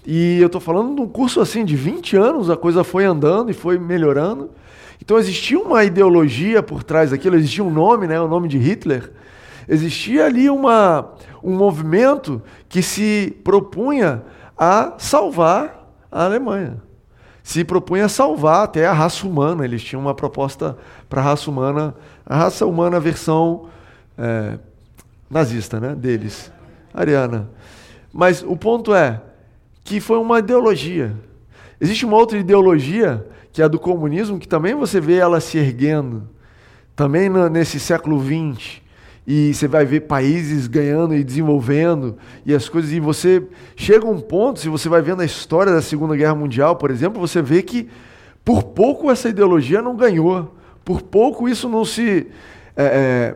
E 0.06 0.40
eu 0.40 0.46
estou 0.46 0.62
falando 0.62 0.94
de 0.94 1.02
um 1.02 1.08
curso 1.08 1.42
assim 1.42 1.66
de 1.66 1.76
20 1.76 2.16
anos, 2.18 2.52
a 2.52 2.56
coisa 2.56 2.84
foi 2.84 3.04
andando 3.04 3.50
e 3.50 3.54
foi 3.54 3.80
melhorando. 3.80 4.52
Então 5.02 5.18
existia 5.18 5.58
uma 5.60 5.84
ideologia 5.84 6.62
por 6.62 6.84
trás 6.84 7.10
daquilo, 7.10 7.36
existia 7.36 7.64
um 7.64 7.72
nome, 7.72 8.06
né, 8.06 8.22
o 8.22 8.28
nome 8.28 8.48
de 8.48 8.60
Hitler. 8.60 9.12
Existia 9.68 10.28
ali 10.28 10.52
uma, 10.52 11.14
um 11.44 11.58
movimento 11.58 12.44
que 12.70 12.84
se 12.84 13.36
propunha 13.44 14.22
a 14.56 14.94
salvar 15.00 15.92
a 16.12 16.26
Alemanha. 16.26 16.78
Se 17.50 17.64
propunha 17.64 18.06
a 18.06 18.10
salvar 18.10 18.66
até 18.66 18.86
a 18.86 18.94
raça 18.94 19.26
humana. 19.26 19.66
Eles 19.66 19.82
tinham 19.82 20.00
uma 20.00 20.14
proposta 20.14 20.78
para 21.10 21.20
a 21.20 21.24
raça 21.24 21.50
humana, 21.50 21.96
a 22.30 22.38
raça 22.38 22.64
humana 22.64 23.00
versão 23.00 23.68
é, 24.16 24.60
nazista 25.28 25.80
né, 25.80 25.96
deles, 25.96 26.52
ariana. 26.94 27.50
Mas 28.14 28.44
o 28.44 28.56
ponto 28.56 28.94
é 28.94 29.20
que 29.84 30.00
foi 30.00 30.20
uma 30.20 30.38
ideologia. 30.38 31.16
Existe 31.82 32.06
uma 32.06 32.18
outra 32.18 32.38
ideologia, 32.38 33.26
que 33.52 33.64
é 33.64 33.66
a 33.66 33.68
do 33.68 33.80
comunismo, 33.80 34.38
que 34.38 34.48
também 34.48 34.76
você 34.76 35.02
vê 35.02 35.16
ela 35.16 35.40
se 35.42 35.58
erguendo, 35.58 36.30
também 36.96 37.30
nesse 37.50 37.80
século 37.80 38.22
XX 38.24 38.82
e 39.26 39.54
você 39.54 39.68
vai 39.68 39.86
ver 39.86 40.02
países 40.02 40.68
ganhando 40.68 41.16
e 41.16 41.24
desenvolvendo 41.24 42.18
e 42.46 42.54
as 42.54 42.68
coisas 42.68 42.92
e 42.92 43.00
você 43.00 43.48
chega 43.76 44.06
a 44.06 44.10
um 44.10 44.20
ponto, 44.20 44.60
se 44.60 44.68
você 44.68 44.90
vai 44.90 45.02
vendo 45.02 45.22
a 45.22 45.26
história 45.26 45.72
da 45.72 45.82
Segunda 45.82 46.16
Guerra 46.16 46.36
Mundial, 46.36 46.76
por 46.76 46.92
exemplo, 46.92 47.20
você 47.20 47.42
vê 47.42 47.62
que 47.62 47.90
por 48.44 48.64
pouco 48.64 49.10
essa 49.10 49.30
ideologia 49.30 49.82
não 49.82 49.96
ganhou, 49.96 50.59
por 50.90 51.04
pouco 51.04 51.48
isso 51.48 51.70
não 51.70 51.86
se 51.86 52.26
é, 52.76 52.84
é, 52.84 53.36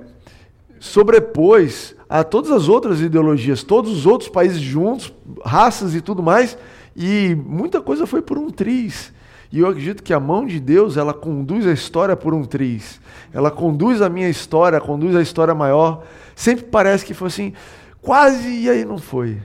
sobrepôs 0.80 1.96
a 2.10 2.24
todas 2.24 2.50
as 2.50 2.68
outras 2.68 3.00
ideologias, 3.00 3.62
todos 3.62 3.92
os 3.92 4.08
outros 4.08 4.28
países 4.28 4.60
juntos, 4.60 5.14
raças 5.46 5.94
e 5.94 6.02
tudo 6.02 6.24
mais, 6.24 6.58
e 6.96 7.36
muita 7.46 7.80
coisa 7.80 8.08
foi 8.08 8.24
por 8.24 8.40
um 8.40 8.50
triz. 8.50 9.14
E 9.52 9.60
eu 9.60 9.68
acredito 9.68 10.02
que 10.02 10.12
a 10.12 10.20
mão 10.20 10.48
de 10.48 10.60
Deus, 10.60 10.98
ela 10.98 11.14
conduz 11.14 11.68
a 11.68 11.72
história 11.72 12.16
por 12.16 12.34
um 12.34 12.44
triz. 12.44 13.00
Ela 13.32 13.52
conduz 13.52 14.02
a 14.02 14.10
minha 14.10 14.30
história, 14.30 14.82
conduz 14.82 15.16
a 15.16 15.22
história 15.22 15.54
maior. 15.54 16.04
Sempre 16.36 16.66
parece 16.66 17.06
que 17.06 17.14
foi 17.14 17.28
assim, 17.28 17.54
quase, 18.02 18.50
e 18.50 18.68
aí 18.68 18.84
não 18.84 18.98
foi. 18.98 19.38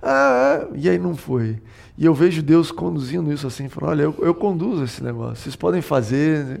Ah, 0.00 0.66
e 0.76 0.88
aí 0.88 0.96
não 0.96 1.16
foi. 1.16 1.58
E 1.98 2.04
eu 2.04 2.14
vejo 2.14 2.42
Deus 2.42 2.70
conduzindo 2.70 3.32
isso 3.32 3.46
assim, 3.46 3.68
falando, 3.68 3.90
olha, 3.90 4.02
eu, 4.02 4.14
eu 4.20 4.34
conduzo 4.34 4.84
esse 4.84 5.02
negócio, 5.02 5.42
vocês 5.42 5.56
podem 5.56 5.82
fazer, 5.82 6.60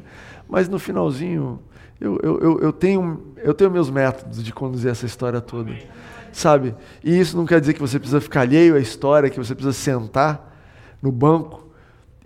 mas 0.52 0.68
no 0.68 0.78
finalzinho 0.78 1.58
eu, 1.98 2.18
eu, 2.22 2.40
eu, 2.40 2.60
eu, 2.60 2.72
tenho, 2.74 3.32
eu 3.38 3.54
tenho 3.54 3.70
meus 3.70 3.88
métodos 3.88 4.44
de 4.44 4.52
conduzir 4.52 4.90
essa 4.90 5.06
história 5.06 5.40
toda. 5.40 5.72
Sabe? 6.30 6.74
E 7.02 7.18
isso 7.18 7.38
não 7.38 7.46
quer 7.46 7.58
dizer 7.58 7.72
que 7.72 7.80
você 7.80 7.98
precisa 7.98 8.20
ficar 8.20 8.42
alheio 8.42 8.76
à 8.76 8.78
história, 8.78 9.30
que 9.30 9.38
você 9.38 9.54
precisa 9.54 9.72
sentar 9.72 10.54
no 11.00 11.10
banco 11.10 11.66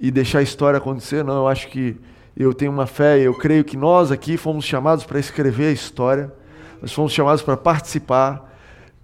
e 0.00 0.10
deixar 0.10 0.40
a 0.40 0.42
história 0.42 0.78
acontecer, 0.78 1.22
não. 1.22 1.36
Eu 1.36 1.46
acho 1.46 1.68
que 1.68 1.96
eu 2.36 2.52
tenho 2.52 2.72
uma 2.72 2.86
fé, 2.86 3.20
eu 3.20 3.32
creio 3.32 3.62
que 3.62 3.76
nós 3.76 4.10
aqui 4.10 4.36
fomos 4.36 4.64
chamados 4.64 5.04
para 5.04 5.20
escrever 5.20 5.68
a 5.68 5.72
história, 5.72 6.32
nós 6.82 6.92
fomos 6.92 7.12
chamados 7.12 7.42
para 7.42 7.56
participar, 7.56 8.58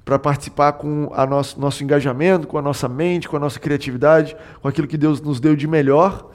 para 0.05 0.19
participar 0.19 0.73
com 0.73 1.13
a 1.15 1.25
nosso, 1.25 1.61
nosso 1.61 1.85
engajamento, 1.85 2.49
com 2.49 2.59
a 2.59 2.63
nossa 2.63 2.89
mente, 2.89 3.29
com 3.29 3.37
a 3.37 3.41
nossa 3.41 3.61
criatividade, 3.61 4.37
com 4.61 4.67
aquilo 4.67 4.89
que 4.89 4.99
Deus 4.99 5.21
nos 5.21 5.39
deu 5.39 5.55
de 5.55 5.69
melhor, 5.69 6.32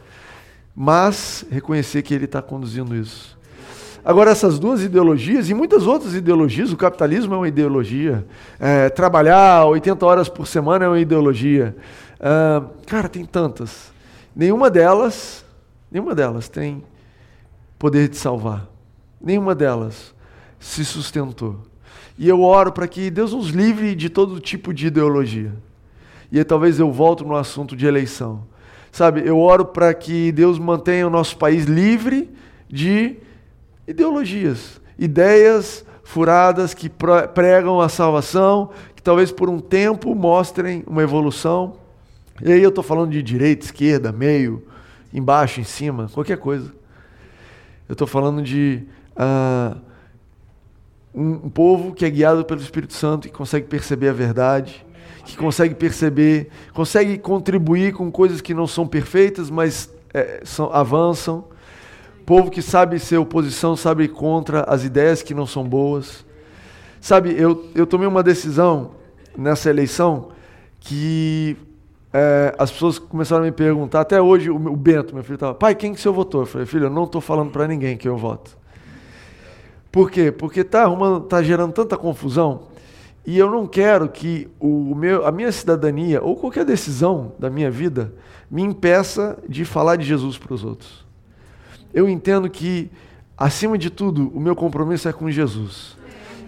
mas 0.79 1.43
reconhecer 1.49 2.03
que 2.03 2.13
Ele 2.13 2.25
está 2.25 2.39
conduzindo 2.39 2.95
isso. 2.95 3.35
Agora, 4.05 4.29
essas 4.29 4.59
duas 4.59 4.83
ideologias 4.83 5.49
e 5.49 5.53
muitas 5.55 5.87
outras 5.87 6.13
ideologias, 6.13 6.71
o 6.71 6.77
capitalismo 6.77 7.33
é 7.33 7.37
uma 7.37 7.47
ideologia, 7.47 8.23
é, 8.59 8.87
trabalhar 8.87 9.65
80 9.65 10.05
horas 10.05 10.29
por 10.29 10.45
semana 10.45 10.85
é 10.85 10.87
uma 10.87 10.99
ideologia. 10.99 11.75
Uh, 12.19 12.69
cara, 12.85 13.09
tem 13.09 13.25
tantas. 13.25 13.91
Nenhuma 14.35 14.69
delas, 14.69 15.43
nenhuma 15.91 16.13
delas 16.13 16.47
tem 16.47 16.83
poder 17.79 18.07
de 18.07 18.17
salvar. 18.17 18.67
Nenhuma 19.19 19.55
delas 19.55 20.13
se 20.59 20.85
sustentou. 20.85 21.57
E 22.19 22.29
eu 22.29 22.41
oro 22.43 22.71
para 22.71 22.87
que 22.87 23.09
Deus 23.09 23.33
nos 23.33 23.47
livre 23.47 23.95
de 23.95 24.09
todo 24.09 24.39
tipo 24.39 24.71
de 24.71 24.87
ideologia. 24.87 25.53
E 26.31 26.37
aí, 26.37 26.45
talvez 26.45 26.79
eu 26.79 26.91
volto 26.91 27.25
no 27.25 27.35
assunto 27.35 27.75
de 27.75 27.87
eleição. 27.87 28.43
Sabe, 28.97 29.21
eu 29.23 29.37
oro 29.39 29.63
para 29.63 29.93
que 29.93 30.31
Deus 30.31 30.57
mantenha 30.57 31.05
o 31.05 31.09
nosso 31.11 31.37
país 31.37 31.65
livre 31.65 32.31
de 32.67 33.17
ideologias, 33.87 34.81
ideias 34.97 35.85
furadas 36.03 36.73
que 36.73 36.89
pregam 37.35 37.79
a 37.79 37.89
salvação, 37.89 38.71
que 38.95 39.03
talvez 39.03 39.31
por 39.31 39.49
um 39.49 39.59
tempo 39.59 40.15
mostrem 40.15 40.83
uma 40.87 41.03
evolução, 41.03 41.75
e 42.41 42.51
aí 42.51 42.63
eu 42.63 42.69
estou 42.69 42.83
falando 42.83 43.11
de 43.11 43.21
direita, 43.21 43.65
esquerda, 43.65 44.11
meio, 44.11 44.65
embaixo, 45.13 45.61
em 45.61 45.63
cima, 45.63 46.09
qualquer 46.11 46.37
coisa. 46.37 46.73
Eu 47.87 47.93
estou 47.93 48.07
falando 48.07 48.41
de 48.41 48.83
uh, 49.15 49.79
um, 51.13 51.51
povo 51.51 51.93
que 51.93 52.03
é 52.03 52.09
guiado 52.09 52.43
pelo 52.43 52.61
Espírito 52.61 52.95
Santo 52.95 53.27
e 53.27 53.29
consegue 53.29 53.67
perceber 53.67 54.09
a 54.09 54.13
verdade, 54.13 54.83
que 55.27 55.35
consegue 55.35 55.75
perceber, 55.75 56.49
consegue 56.73 57.17
contribuir 57.17 57.93
com 57.93 58.09
coisas 58.09 58.39
que 58.39 58.53
não 58.53 58.65
são 58.65 58.87
perfeitas, 58.87 59.49
mas 59.49 59.93
é, 60.13 60.41
são, 60.45 60.71
avançam. 60.71 61.43
Povo 62.25 62.49
que 62.49 62.61
sabe 62.61 62.97
ser 62.97 63.17
oposição, 63.17 63.75
sabe 63.75 64.05
ir 64.05 64.07
contra 64.07 64.61
as 64.61 64.85
ideias 64.85 65.21
que 65.21 65.33
não 65.33 65.45
são 65.45 65.67
boas. 65.67 66.25
Sabe, 67.01 67.35
eu, 67.37 67.65
eu 67.75 67.85
tomei 67.85 68.07
uma 68.07 68.23
decisão 68.23 68.91
nessa 69.37 69.69
eleição 69.69 70.29
que 70.79 71.57
é, 72.13 72.55
as 72.57 72.71
pessoas 72.71 72.97
começaram 72.97 73.43
a 73.43 73.45
me 73.45 73.51
perguntar, 73.51 74.01
até 74.01 74.21
hoje 74.21 74.49
o, 74.49 74.55
o 74.55 74.75
Bento, 74.77 75.13
meu 75.13 75.23
filho, 75.23 75.35
estava, 75.35 75.53
pai, 75.53 75.75
quem 75.75 75.93
que 75.93 75.99
você 75.99 76.09
votou? 76.09 76.41
Eu 76.41 76.47
falei, 76.47 76.65
filho, 76.65 76.85
eu 76.85 76.89
não 76.89 77.03
estou 77.03 77.19
falando 77.19 77.51
para 77.51 77.67
ninguém 77.67 77.97
que 77.97 78.07
eu 78.07 78.15
voto. 78.15 78.57
Por 79.91 80.09
quê? 80.09 80.31
Porque 80.31 80.61
está 80.61 80.85
tá 81.27 81.43
gerando 81.43 81.73
tanta 81.73 81.97
confusão 81.97 82.76
e 83.27 83.37
eu 83.37 83.51
não 83.51 83.67
quero 83.67 84.07
que 84.07 84.47
o 84.57 84.95
meu, 84.95 85.27
a 85.27 85.33
minha 85.33 85.51
cidadania 85.51 86.23
ou 86.23 86.37
qualquer 86.37 86.63
decisão 86.63 87.33
da 87.37 87.49
minha 87.49 87.69
vida 87.69 88.13
me 88.49 88.61
impeça 88.61 89.37
de 89.49 89.65
falar 89.65 89.97
de 89.97 90.05
Jesus 90.05 90.37
para 90.37 90.53
os 90.53 90.63
outros. 90.63 91.05
Eu 91.93 92.07
entendo 92.07 92.49
que, 92.49 92.89
acima 93.37 93.77
de 93.77 93.89
tudo, 93.89 94.31
o 94.33 94.39
meu 94.39 94.55
compromisso 94.55 95.09
é 95.09 95.11
com 95.11 95.29
Jesus. 95.29 95.97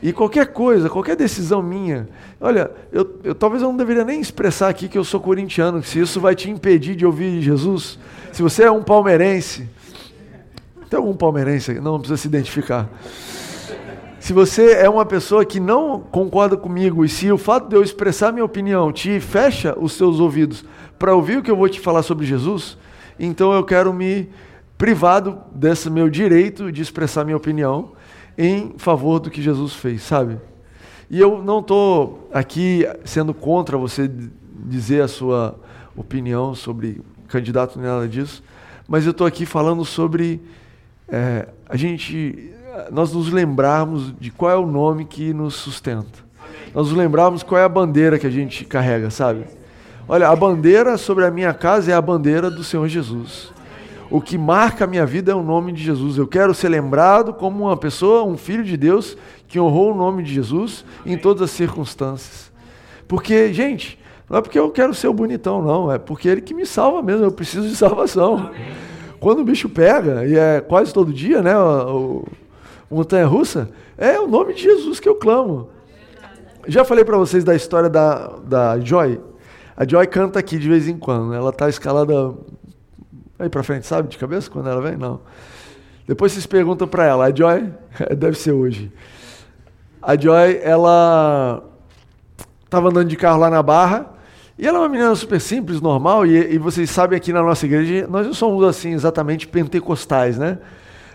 E 0.01 0.13
qualquer 0.13 0.53
coisa, 0.53 0.89
qualquer 0.89 1.17
decisão 1.17 1.61
minha, 1.61 2.07
olha, 2.39 2.71
eu, 2.93 3.19
eu, 3.25 3.35
talvez 3.35 3.61
eu 3.61 3.67
não 3.67 3.75
deveria 3.75 4.05
nem 4.05 4.21
expressar 4.21 4.69
aqui 4.69 4.87
que 4.87 4.97
eu 4.97 5.03
sou 5.03 5.19
corintiano, 5.19 5.83
se 5.83 5.99
isso 5.99 6.21
vai 6.21 6.33
te 6.33 6.49
impedir 6.49 6.95
de 6.95 7.05
ouvir 7.05 7.41
Jesus. 7.41 7.99
Se 8.31 8.41
você 8.41 8.63
é 8.63 8.71
um 8.71 8.83
palmeirense, 8.83 9.67
tem 10.89 10.97
algum 10.97 11.13
palmeirense 11.13 11.71
aqui? 11.71 11.81
Não, 11.81 11.91
não 11.91 11.99
precisa 11.99 12.15
se 12.15 12.27
identificar. 12.29 12.89
Se 14.29 14.33
você 14.33 14.73
é 14.73 14.87
uma 14.87 15.07
pessoa 15.07 15.43
que 15.43 15.59
não 15.59 15.99
concorda 15.99 16.55
comigo 16.55 17.03
e 17.03 17.09
se 17.09 17.31
o 17.31 17.37
fato 17.37 17.67
de 17.67 17.75
eu 17.75 17.81
expressar 17.81 18.31
minha 18.31 18.45
opinião 18.45 18.91
te 18.91 19.19
fecha 19.19 19.75
os 19.75 19.93
seus 19.93 20.19
ouvidos 20.19 20.63
para 20.99 21.15
ouvir 21.15 21.39
o 21.39 21.41
que 21.41 21.49
eu 21.49 21.55
vou 21.55 21.67
te 21.67 21.79
falar 21.79 22.03
sobre 22.03 22.27
Jesus, 22.27 22.77
então 23.19 23.51
eu 23.53 23.63
quero 23.63 23.91
me 23.91 24.29
privado 24.77 25.39
desse 25.51 25.89
meu 25.89 26.11
direito 26.11 26.71
de 26.71 26.79
expressar 26.79 27.25
minha 27.25 27.37
opinião 27.37 27.93
em 28.37 28.75
favor 28.77 29.19
do 29.19 29.31
que 29.31 29.41
Jesus 29.41 29.73
fez, 29.73 30.03
sabe? 30.03 30.37
E 31.09 31.19
eu 31.19 31.41
não 31.41 31.57
estou 31.57 32.29
aqui 32.31 32.85
sendo 33.05 33.33
contra 33.33 33.79
você 33.79 34.07
dizer 34.63 35.01
a 35.01 35.07
sua 35.07 35.59
opinião 35.97 36.53
sobre 36.53 37.01
candidato 37.27 37.79
nem 37.79 37.87
nada 37.87 38.07
disso, 38.07 38.43
mas 38.87 39.05
eu 39.05 39.11
estou 39.11 39.25
aqui 39.25 39.43
falando 39.43 39.83
sobre 39.83 40.39
é, 41.07 41.47
a 41.67 41.75
gente, 41.75 42.53
nós 42.91 43.13
nos 43.13 43.31
lembrarmos 43.31 44.13
de 44.19 44.31
qual 44.31 44.51
é 44.51 44.55
o 44.55 44.65
nome 44.65 45.05
que 45.05 45.33
nos 45.33 45.55
sustenta. 45.55 46.27
Nós 46.73 46.87
nos 46.87 46.97
lembrarmos 46.97 47.43
qual 47.43 47.59
é 47.59 47.63
a 47.63 47.69
bandeira 47.69 48.19
que 48.19 48.27
a 48.27 48.29
gente 48.29 48.63
carrega, 48.65 49.09
sabe? 49.09 49.45
Olha, 50.07 50.27
a 50.29 50.35
bandeira 50.35 50.97
sobre 50.97 51.25
a 51.25 51.31
minha 51.31 51.53
casa 51.53 51.91
é 51.91 51.93
a 51.93 52.01
bandeira 52.01 52.49
do 52.49 52.63
Senhor 52.63 52.87
Jesus. 52.87 53.51
o 54.11 54.19
que 54.19 54.37
marca 54.37 54.85
a 54.85 54.87
minha 54.87 55.05
vida 55.05 55.31
é 55.31 55.35
o 55.35 55.43
nome 55.43 55.71
de 55.71 55.83
Jesus. 55.83 56.17
Eu 56.17 56.27
quero 56.27 56.53
ser 56.53 56.69
lembrado 56.69 57.33
como 57.33 57.65
uma 57.65 57.77
pessoa, 57.77 58.23
um 58.23 58.37
filho 58.37 58.63
de 58.63 58.75
Deus, 58.75 59.15
que 59.47 59.59
honrou 59.59 59.93
o 59.93 59.95
nome 59.95 60.23
de 60.23 60.33
Jesus 60.33 60.83
em 61.05 61.17
todas 61.17 61.43
as 61.43 61.51
circunstâncias. 61.51 62.51
Porque, 63.07 63.53
gente, 63.53 63.99
não 64.29 64.37
é 64.37 64.41
porque 64.41 64.57
eu 64.57 64.69
quero 64.71 64.93
ser 64.93 65.07
o 65.07 65.13
bonitão, 65.13 65.61
não. 65.61 65.91
É 65.91 65.97
porque 65.97 66.27
Ele 66.27 66.41
que 66.41 66.53
me 66.53 66.65
salva 66.65 67.01
mesmo. 67.01 67.23
Eu 67.23 67.31
preciso 67.31 67.67
de 67.67 67.75
salvação. 67.75 68.51
Quando 69.19 69.39
o 69.39 69.43
bicho 69.43 69.69
pega, 69.69 70.25
e 70.25 70.35
é 70.35 70.61
quase 70.61 70.93
todo 70.93 71.13
dia, 71.13 71.41
né? 71.41 71.57
O 71.57 72.23
montanha 72.89 73.25
russa, 73.25 73.69
é 73.97 74.19
o 74.19 74.27
nome 74.27 74.53
de 74.53 74.63
Jesus 74.63 74.99
que 74.99 75.07
eu 75.07 75.15
clamo. 75.15 75.69
Já 76.67 76.83
falei 76.83 77.03
para 77.03 77.17
vocês 77.17 77.43
da 77.43 77.55
história 77.55 77.89
da, 77.89 78.27
da 78.43 78.79
Joy. 78.79 79.19
A 79.75 79.87
Joy 79.87 80.05
canta 80.07 80.39
aqui 80.39 80.57
de 80.57 80.67
vez 80.67 80.87
em 80.87 80.97
quando. 80.97 81.33
Ela 81.33 81.51
tá 81.51 81.69
escalada 81.69 82.33
aí 83.37 83.49
para 83.49 83.63
frente, 83.63 83.87
sabe? 83.87 84.09
De 84.09 84.17
cabeça 84.17 84.49
quando 84.49 84.69
ela 84.69 84.81
vem? 84.81 84.97
Não. 84.97 85.21
Depois 86.07 86.31
vocês 86.31 86.45
perguntam 86.45 86.87
para 86.87 87.05
ela. 87.05 87.25
A 87.25 87.35
Joy, 87.35 87.71
deve 88.17 88.37
ser 88.37 88.51
hoje. 88.51 88.91
A 90.01 90.17
Joy, 90.17 90.59
ela 90.61 91.63
estava 92.65 92.89
andando 92.89 93.07
de 93.07 93.15
carro 93.15 93.39
lá 93.39 93.49
na 93.49 93.63
Barra. 93.63 94.19
E 94.57 94.67
ela 94.67 94.79
é 94.79 94.81
uma 94.81 94.89
menina 94.89 95.15
super 95.15 95.39
simples, 95.39 95.79
normal, 95.79 96.25
e, 96.25 96.55
e, 96.55 96.57
vocês 96.57 96.89
sabem 96.89 97.15
aqui 97.15 97.31
na 97.31 97.41
nossa 97.41 97.65
igreja, 97.65 98.05
nós 98.09 98.27
não 98.27 98.33
somos 98.33 98.61
assim 98.65 98.91
exatamente 98.91 99.47
pentecostais, 99.47 100.37
né? 100.37 100.57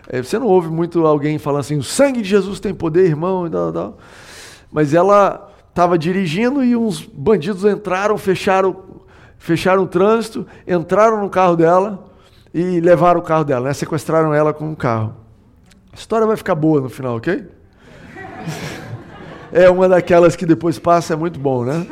É, 0.08 0.22
você 0.22 0.38
não 0.38 0.46
ouve 0.46 0.68
muito 0.68 1.06
alguém 1.06 1.38
falando 1.38 1.60
assim, 1.60 1.78
o 1.78 1.82
sangue 1.82 2.22
de 2.22 2.28
Jesus 2.28 2.60
tem 2.60 2.74
poder, 2.74 3.06
irmão, 3.06 3.46
e 3.46 3.50
tal, 3.50 3.72
tal. 3.72 3.98
Mas 4.70 4.92
ela 4.92 5.50
estava 5.70 5.98
dirigindo 5.98 6.62
e 6.62 6.76
uns 6.76 7.02
bandidos 7.02 7.64
entraram, 7.64 8.16
fecharam, 8.18 8.76
fecharam 9.38 9.82
o 9.82 9.86
trânsito, 9.86 10.46
entraram 10.66 11.20
no 11.20 11.30
carro 11.30 11.56
dela 11.56 12.04
e 12.52 12.80
levaram 12.80 13.20
o 13.20 13.22
carro 13.22 13.44
dela, 13.44 13.68
né? 13.68 13.74
Sequestraram 13.74 14.32
ela 14.32 14.52
com 14.52 14.66
um 14.66 14.74
carro. 14.74 15.16
A 15.92 15.96
história 15.96 16.26
vai 16.26 16.36
ficar 16.36 16.54
boa 16.54 16.80
no 16.80 16.88
final, 16.88 17.16
ok? 17.16 17.46
É 19.56 19.70
uma 19.70 19.88
daquelas 19.88 20.34
que 20.34 20.44
depois 20.44 20.80
passa, 20.80 21.12
é 21.12 21.16
muito 21.16 21.38
bom, 21.38 21.64
né? 21.64 21.86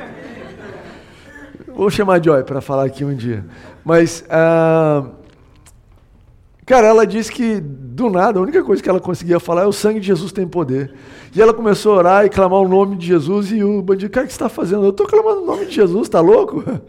Vou 1.68 1.88
chamar 1.88 2.14
a 2.14 2.22
Joy 2.22 2.42
para 2.42 2.60
falar 2.60 2.86
aqui 2.86 3.04
um 3.04 3.14
dia. 3.14 3.44
Mas, 3.84 4.24
uh, 4.26 5.08
cara, 6.66 6.86
ela 6.86 7.06
disse 7.06 7.30
que 7.30 7.60
do 7.60 8.08
nada, 8.10 8.38
a 8.38 8.42
única 8.42 8.62
coisa 8.62 8.82
que 8.82 8.88
ela 8.88 9.00
conseguia 9.00 9.38
falar 9.38 9.62
é 9.62 9.66
o 9.66 9.72
sangue 9.72 10.00
de 10.00 10.06
Jesus 10.06 10.32
tem 10.32 10.46
poder. 10.46 10.94
E 11.34 11.40
ela 11.40 11.52
começou 11.52 11.94
a 11.94 11.96
orar 11.96 12.24
e 12.24 12.28
clamar 12.28 12.60
o 12.60 12.68
nome 12.68 12.96
de 12.96 13.06
Jesus 13.06 13.52
e 13.52 13.62
o 13.62 13.82
bandido, 13.82 14.10
cara, 14.10 14.24
o 14.24 14.26
que 14.26 14.32
você 14.32 14.36
está 14.36 14.48
fazendo? 14.48 14.84
Eu 14.84 14.90
estou 14.90 15.06
clamando 15.06 15.42
o 15.42 15.46
nome 15.46 15.66
de 15.66 15.74
Jesus, 15.74 16.02
está 16.02 16.20
louco? 16.20 16.64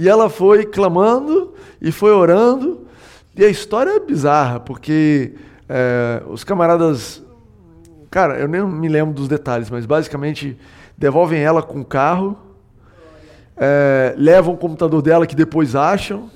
E 0.00 0.08
ela 0.08 0.30
foi 0.30 0.64
clamando 0.64 1.54
e 1.82 1.90
foi 1.90 2.12
orando. 2.12 2.86
E 3.36 3.44
a 3.44 3.48
história 3.48 3.90
é 3.90 3.98
bizarra, 3.98 4.60
porque 4.60 5.32
é, 5.68 6.22
os 6.28 6.44
camaradas. 6.44 7.20
Cara, 8.08 8.38
eu 8.38 8.46
nem 8.46 8.64
me 8.64 8.88
lembro 8.88 9.12
dos 9.12 9.26
detalhes, 9.26 9.68
mas 9.68 9.86
basicamente 9.86 10.56
devolvem 10.96 11.40
ela 11.40 11.62
com 11.62 11.80
o 11.80 11.84
carro 11.84 12.38
é, 13.58 14.14
levam 14.16 14.54
o 14.54 14.56
computador 14.56 15.02
dela 15.02 15.26
que 15.26 15.34
depois 15.34 15.74
acham, 15.74 16.30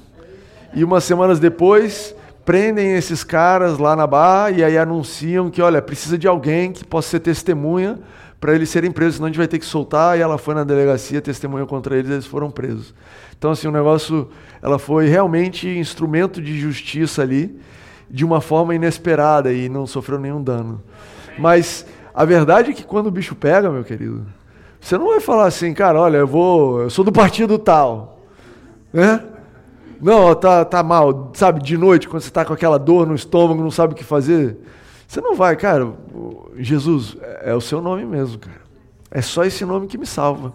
e 0.75 0.83
umas 0.83 1.05
semanas 1.05 1.39
depois 1.39 2.15
prendem 2.45 2.95
esses 2.95 3.23
caras 3.23 3.79
lá 3.79 3.95
na 3.95 4.07
barra 4.07 4.51
e 4.51 4.65
aí 4.65 4.77
anunciam 4.77 5.51
que, 5.51 5.63
olha, 5.63 5.81
precisa 5.81 6.19
de 6.19 6.27
alguém 6.27 6.73
que 6.73 6.85
possa 6.85 7.11
ser 7.11 7.21
testemunha 7.21 7.99
para 8.41 8.55
eles 8.55 8.71
serem 8.71 8.91
presos, 8.91 9.17
senão 9.17 9.27
a 9.27 9.29
gente 9.29 9.39
vai 9.39 9.47
ter 9.47 9.59
que 9.59 9.65
soltar. 9.65 10.19
E 10.19 10.21
ela 10.21 10.37
foi 10.39 10.55
na 10.55 10.65
delegacia, 10.65 11.21
testemunha 11.21 11.65
contra 11.65 11.97
eles, 11.97 12.11
eles 12.11 12.27
foram 12.27 12.51
presos. 12.51 12.95
Então, 13.39 13.53
assim, 13.53 13.69
o 13.69 13.73
negócio, 13.73 14.29
ela 14.61 14.79
foi 14.79 15.09
realmente 15.09 15.69
instrumento 15.69 16.43
de 16.43 16.59
justiça 16.59 17.23
ali, 17.23 17.59
de 18.11 18.25
uma 18.25 18.41
forma 18.41 18.75
inesperada 18.75 19.53
e 19.53 19.69
não 19.69 19.87
sofreu 19.87 20.19
nenhum 20.19 20.43
dano. 20.43 20.83
Mas 21.39 21.87
a 22.15 22.25
verdade 22.25 22.71
é 22.71 22.75
que 22.75 22.85
quando 22.85 23.07
o 23.07 23.11
bicho 23.11 23.35
pega, 23.35 23.71
meu 23.71 23.85
querido, 23.85 24.27
você 24.81 24.99
não 24.99 25.07
vai 25.07 25.21
falar 25.21 25.47
assim, 25.47 25.73
cara, 25.73 25.99
olha, 26.01 26.19
eu 26.19 26.27
vou, 26.27 26.83
eu 26.83 26.91
sou 26.91 27.05
do 27.05 27.13
partido 27.13 27.59
tal, 27.59 28.21
né? 28.93 29.23
Não, 30.03 30.35
tá, 30.35 30.65
tá 30.65 30.83
mal, 30.83 31.31
sabe, 31.33 31.63
de 31.63 31.79
noite, 31.79 32.09
quando 32.09 32.23
você 32.23 32.29
está 32.29 32.45
com 32.45 32.53
aquela 32.53 32.77
dor 32.77 33.07
no 33.07 33.15
estômago, 33.15 33.63
não 33.63 33.71
sabe 33.71 33.93
o 33.93 33.97
que 33.97 34.03
fazer. 34.03 34.57
Você 35.07 35.21
não 35.21 35.37
vai, 35.37 35.55
cara, 35.55 35.93
Jesus, 36.59 37.17
é, 37.23 37.53
é 37.53 37.55
o 37.55 37.61
seu 37.61 37.81
nome 37.81 38.05
mesmo, 38.05 38.37
cara. 38.37 38.63
É 39.13 39.23
só 39.23 39.45
esse 39.45 39.65
nome 39.65 39.87
que 39.87 39.97
me 39.97 40.05
salva. 40.05 40.53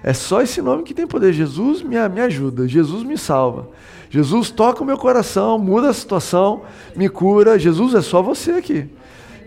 É 0.00 0.12
só 0.12 0.42
esse 0.42 0.62
nome 0.62 0.84
que 0.84 0.94
tem 0.94 1.08
poder. 1.08 1.32
Jesus 1.32 1.82
me, 1.82 1.96
me 2.08 2.20
ajuda, 2.20 2.68
Jesus 2.68 3.02
me 3.02 3.18
salva. 3.18 3.68
Jesus 4.10 4.48
toca 4.52 4.80
o 4.80 4.86
meu 4.86 4.96
coração, 4.96 5.58
muda 5.58 5.90
a 5.90 5.92
situação, 5.92 6.62
me 6.94 7.08
cura. 7.08 7.58
Jesus 7.58 7.94
é 7.94 8.00
só 8.00 8.22
você 8.22 8.52
aqui. 8.52 8.88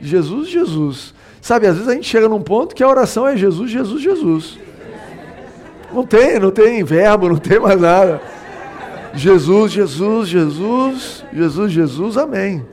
Jesus, 0.02 0.50
Jesus. 0.50 1.14
Sabe, 1.40 1.68
às 1.68 1.76
vezes 1.76 1.88
a 1.88 1.94
gente 1.94 2.08
chega 2.10 2.28
num 2.28 2.42
ponto 2.42 2.76
que 2.76 2.84
a 2.84 2.90
oração 2.90 3.26
é 3.26 3.38
Jesus, 3.38 3.72
Jesus, 3.72 4.02
Jesus. 4.02 4.60
Não 5.94 6.06
tem, 6.06 6.38
não 6.38 6.52
tem 6.52 6.84
verbo, 6.84 7.30
não 7.30 7.38
tem 7.38 7.60
mais 7.62 7.80
nada. 7.80 8.22
Jesus, 9.14 9.72
Jesus, 9.72 10.30
Jesus, 10.30 11.26
Jesus, 11.34 11.72
Jesus, 11.72 12.18
amém. 12.18 12.66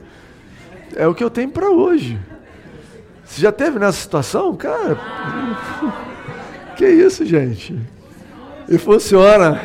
É 0.95 1.07
o 1.07 1.13
que 1.13 1.23
eu 1.23 1.29
tenho 1.29 1.49
para 1.49 1.69
hoje. 1.69 2.19
Você 3.23 3.41
já 3.41 3.51
teve 3.51 3.77
nessa 3.77 3.99
situação? 3.99 4.55
Cara, 4.55 4.97
que 6.75 6.87
isso, 6.87 7.25
gente? 7.25 7.79
E 8.67 8.77
funciona. 8.77 9.61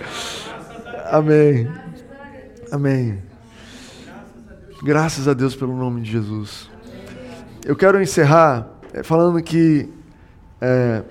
amém. 1.10 1.68
Amém. 2.70 3.22
Graças 4.82 5.26
a 5.26 5.34
Deus 5.34 5.54
pelo 5.56 5.76
nome 5.76 6.02
de 6.02 6.12
Jesus 6.12 6.70
eu 7.64 7.76
quero 7.76 8.00
encerrar 8.00 8.68
eh, 8.92 9.02
falando 9.02 9.42
que 9.42 9.88
é, 10.60 11.02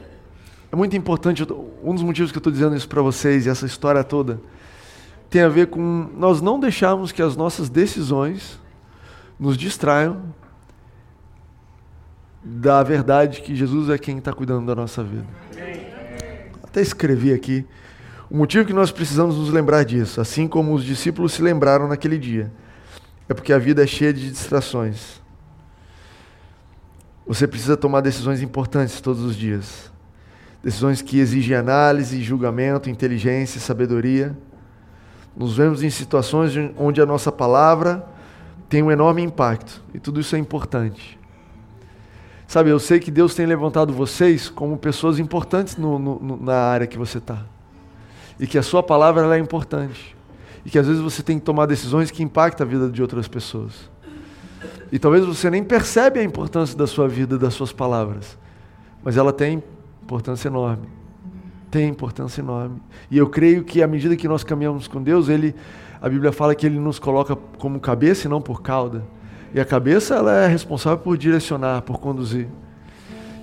é 0.72 0.76
muito 0.76 0.96
importante, 0.96 1.46
um 1.84 1.94
dos 1.94 2.04
motivos 2.04 2.32
que 2.32 2.38
eu 2.38 2.40
estou 2.40 2.52
dizendo 2.52 2.76
isso 2.76 2.88
para 2.88 3.02
vocês 3.02 3.46
e 3.46 3.50
essa 3.50 3.66
história 3.66 4.04
toda 4.04 4.40
tem 5.30 5.42
a 5.42 5.50
ver 5.50 5.68
com 5.68 6.10
nós 6.16 6.42
não 6.42 6.60
deixarmos 6.60 7.12
que 7.12 7.22
as 7.22 7.36
nossas 7.36 7.70
decisões 7.70 8.60
nos 9.40 9.58
distraiam 9.58 10.34
da 12.44 12.82
verdade 12.82 13.42
que 13.42 13.56
Jesus 13.56 13.90
é 13.90 13.98
quem 13.98 14.18
está 14.18 14.34
cuidando 14.34 14.66
da 14.66 14.76
nossa 14.76 15.04
vida. 15.04 15.28
Até 16.64 16.82
escrevi 16.82 17.34
aqui 17.34 17.66
o 18.30 18.38
motivo 18.38 18.64
que 18.64 18.74
nós 18.74 18.92
precisamos 18.92 19.38
nos 19.38 19.50
lembrar 19.50 19.84
disso, 19.84 20.22
assim 20.22 20.48
como 20.48 20.74
os 20.76 20.84
discípulos 20.84 21.34
se 21.34 21.42
lembraram 21.42 21.88
naquele 21.88 22.18
dia, 22.18 22.52
é 23.28 23.34
porque 23.34 23.52
a 23.52 23.58
vida 23.58 23.84
é 23.84 23.88
cheia 23.88 24.14
de 24.14 24.30
distrações. 24.30 25.20
Você 27.26 27.48
precisa 27.48 27.76
tomar 27.76 28.02
decisões 28.02 28.42
importantes 28.42 29.02
todos 29.02 29.24
os 29.24 29.36
dias. 29.36 29.92
Decisões 30.64 31.02
que 31.02 31.20
exigem 31.20 31.56
análise, 31.56 32.22
julgamento, 32.22 32.90
inteligência, 32.90 33.60
sabedoria. 33.60 34.38
Nos 35.40 35.56
vemos 35.56 35.82
em 35.82 35.90
situações 35.90 36.54
onde 36.78 37.02
a 37.02 37.06
nossa 37.06 37.32
palavra 37.32 38.06
tem 38.68 38.84
um 38.84 38.92
enorme 38.92 39.22
impacto. 39.22 39.82
E 39.94 40.00
tudo 40.00 40.20
isso 40.20 40.36
é 40.36 40.40
importante. 40.40 41.18
Sabe, 42.46 42.72
eu 42.72 42.78
sei 42.78 43.00
que 43.00 43.10
Deus 43.10 43.34
tem 43.34 43.46
levantado 43.46 43.94
vocês 43.94 44.50
como 44.50 44.78
pessoas 44.78 45.18
importantes 45.18 45.78
no, 45.78 45.98
no, 45.98 46.44
na 46.44 46.56
área 46.56 46.86
que 46.86 46.98
você 46.98 47.20
está. 47.20 47.46
E 48.38 48.46
que 48.46 48.58
a 48.58 48.62
sua 48.62 48.84
palavra 48.84 49.34
é 49.38 49.40
importante. 49.40 50.14
E 50.66 50.70
que 50.70 50.78
às 50.78 50.86
vezes 50.86 51.02
você 51.02 51.24
tem 51.24 51.40
que 51.40 51.46
tomar 51.46 51.68
decisões 51.68 52.12
que 52.12 52.22
impactam 52.22 52.68
a 52.68 52.70
vida 52.70 52.90
de 52.90 53.02
outras 53.02 53.30
pessoas. 53.30 53.90
E 54.92 55.00
talvez 55.00 55.26
você 55.26 55.50
nem 55.50 55.64
percebe 55.64 56.20
a 56.20 56.24
importância 56.24 56.78
da 56.78 56.86
sua 56.86 57.08
vida, 57.08 57.38
das 57.38 57.54
suas 57.54 57.72
palavras. 57.72 58.38
Mas 59.02 59.16
ela 59.16 59.32
tem 59.32 59.64
importância 60.04 60.50
enorme. 60.50 60.99
Tem 61.70 61.88
importância 61.88 62.42
enorme. 62.42 62.82
E 63.12 63.18
eu 63.18 63.30
creio 63.30 63.64
que 63.64 63.84
à 63.84 63.88
medida 63.88 64.16
que 64.16 64.28
nós 64.28 64.44
caminhamos 64.44 64.88
com 64.88 65.02
Deus, 65.02 65.30
ele, 65.30 65.56
a 66.02 66.10
Bíblia 66.10 66.32
fala 66.32 66.56
que 66.56 66.66
ele 66.66 66.80
nos 66.80 66.98
coloca 66.98 67.36
como 67.36 67.80
cabeça 67.80 68.28
e 68.28 68.30
não 68.30 68.42
por 68.42 68.62
cauda. 68.62 69.04
E 69.54 69.60
a 69.60 69.66
cabeça 69.66 70.16
ela 70.16 70.34
é 70.34 70.48
responsável 70.48 71.00
por 71.00 71.18
direcionar, 71.18 71.82
por 71.82 72.00
conduzir. 72.00 72.48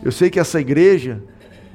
Eu 0.02 0.12
sei 0.12 0.30
que 0.30 0.38
essa 0.38 0.60
igreja, 0.60 1.22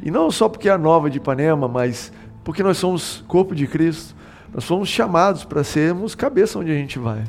e 0.01 0.09
não 0.09 0.31
só 0.31 0.47
porque 0.47 0.69
é 0.69 0.71
a 0.71 0.77
nova 0.77 1.09
de 1.09 1.17
Ipanema, 1.17 1.67
mas 1.67 2.11
porque 2.43 2.63
nós 2.63 2.77
somos 2.77 3.23
corpo 3.27 3.53
de 3.53 3.67
Cristo, 3.67 4.15
nós 4.53 4.65
fomos 4.65 4.89
chamados 4.89 5.43
para 5.43 5.63
sermos 5.63 6.15
cabeça 6.15 6.59
onde 6.59 6.71
a 6.71 6.75
gente 6.75 6.99
vai. 6.99 7.23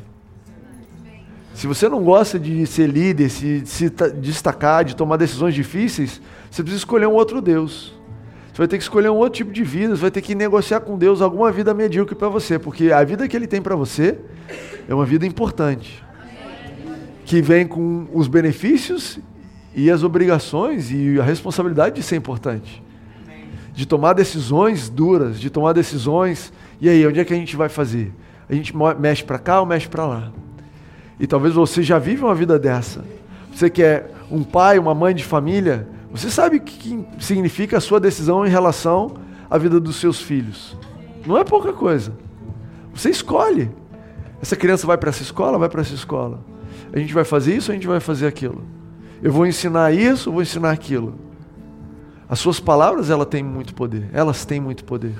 Se 1.53 1.67
você 1.67 1.87
não 1.87 2.03
gosta 2.03 2.39
de 2.39 2.65
ser 2.65 2.87
líder, 2.87 3.29
se, 3.29 3.63
se 3.65 3.89
destacar, 4.19 4.83
de 4.83 4.95
tomar 4.95 5.17
decisões 5.17 5.53
difíceis, 5.53 6.19
você 6.49 6.63
precisa 6.63 6.81
escolher 6.81 7.05
um 7.05 7.13
outro 7.13 7.41
Deus. 7.41 7.93
Você 8.53 8.59
vai 8.59 8.67
ter 8.67 8.77
que 8.77 8.83
escolher 8.83 9.09
um 9.09 9.15
outro 9.15 9.37
tipo 9.37 9.51
de 9.51 9.63
vida, 9.63 9.95
você 9.95 10.01
vai 10.03 10.11
ter 10.11 10.21
que 10.21 10.35
negociar 10.35 10.81
com 10.81 10.95
Deus 10.95 11.23
alguma 11.23 11.51
vida 11.51 11.73
medíocre 11.73 12.13
para 12.13 12.29
você, 12.29 12.59
porque 12.59 12.91
a 12.91 13.03
vida 13.03 13.27
que 13.27 13.35
Ele 13.35 13.47
tem 13.47 13.59
para 13.59 13.75
você 13.75 14.19
é 14.87 14.93
uma 14.93 15.07
vida 15.07 15.25
importante, 15.25 16.05
que 17.25 17.41
vem 17.41 17.65
com 17.65 18.07
os 18.13 18.27
benefícios 18.27 19.17
e 19.75 19.89
as 19.89 20.03
obrigações 20.03 20.91
e 20.91 21.19
a 21.19 21.23
responsabilidade 21.23 21.95
de 21.95 22.03
ser 22.03 22.15
importante, 22.15 22.83
de 23.73 23.87
tomar 23.87 24.13
decisões 24.13 24.87
duras, 24.87 25.39
de 25.39 25.49
tomar 25.49 25.73
decisões. 25.73 26.53
E 26.79 26.87
aí, 26.87 27.07
onde 27.07 27.19
é 27.19 27.25
que 27.25 27.33
a 27.33 27.37
gente 27.37 27.55
vai 27.55 27.69
fazer? 27.69 28.13
A 28.47 28.53
gente 28.53 28.71
mexe 28.99 29.23
para 29.23 29.39
cá 29.39 29.61
ou 29.61 29.65
mexe 29.65 29.87
para 29.87 30.05
lá. 30.05 30.31
E 31.19 31.25
talvez 31.25 31.55
você 31.55 31.81
já 31.81 31.97
vive 31.97 32.23
uma 32.23 32.35
vida 32.35 32.59
dessa. 32.59 33.03
Você 33.51 33.67
que 33.67 33.81
é 33.81 34.11
um 34.29 34.43
pai, 34.43 34.77
uma 34.77 34.93
mãe 34.93 35.15
de 35.15 35.23
família, 35.23 35.87
você 36.13 36.29
sabe 36.29 36.57
o 36.57 36.61
que 36.61 37.03
significa 37.19 37.77
a 37.77 37.81
sua 37.81 37.99
decisão 37.99 38.45
em 38.45 38.49
relação 38.49 39.15
à 39.49 39.57
vida 39.57 39.79
dos 39.79 39.95
seus 39.95 40.21
filhos. 40.21 40.77
Não 41.25 41.35
é 41.35 41.43
pouca 41.43 41.73
coisa. 41.73 42.13
Você 42.93 43.09
escolhe. 43.09 43.71
Essa 44.39 44.55
criança 44.55 44.85
vai 44.85 44.95
para 44.95 45.09
essa 45.09 45.23
escola, 45.23 45.57
vai 45.57 45.67
para 45.67 45.81
essa 45.81 45.95
escola. 45.95 46.39
A 46.93 46.99
gente 46.99 47.15
vai 47.15 47.23
fazer 47.23 47.55
isso, 47.55 47.71
a 47.71 47.73
gente 47.73 47.87
vai 47.87 47.99
fazer 47.99 48.27
aquilo. 48.27 48.63
Eu 49.23 49.31
vou 49.31 49.47
ensinar 49.47 49.91
isso, 49.91 50.31
vou 50.31 50.43
ensinar 50.43 50.69
aquilo. 50.69 51.15
As 52.29 52.37
suas 52.37 52.59
palavras, 52.59 53.09
ela 53.09 53.25
tem 53.25 53.41
muito 53.41 53.73
poder. 53.73 54.07
Elas 54.13 54.45
têm 54.45 54.59
muito 54.59 54.83
poder. 54.83 55.15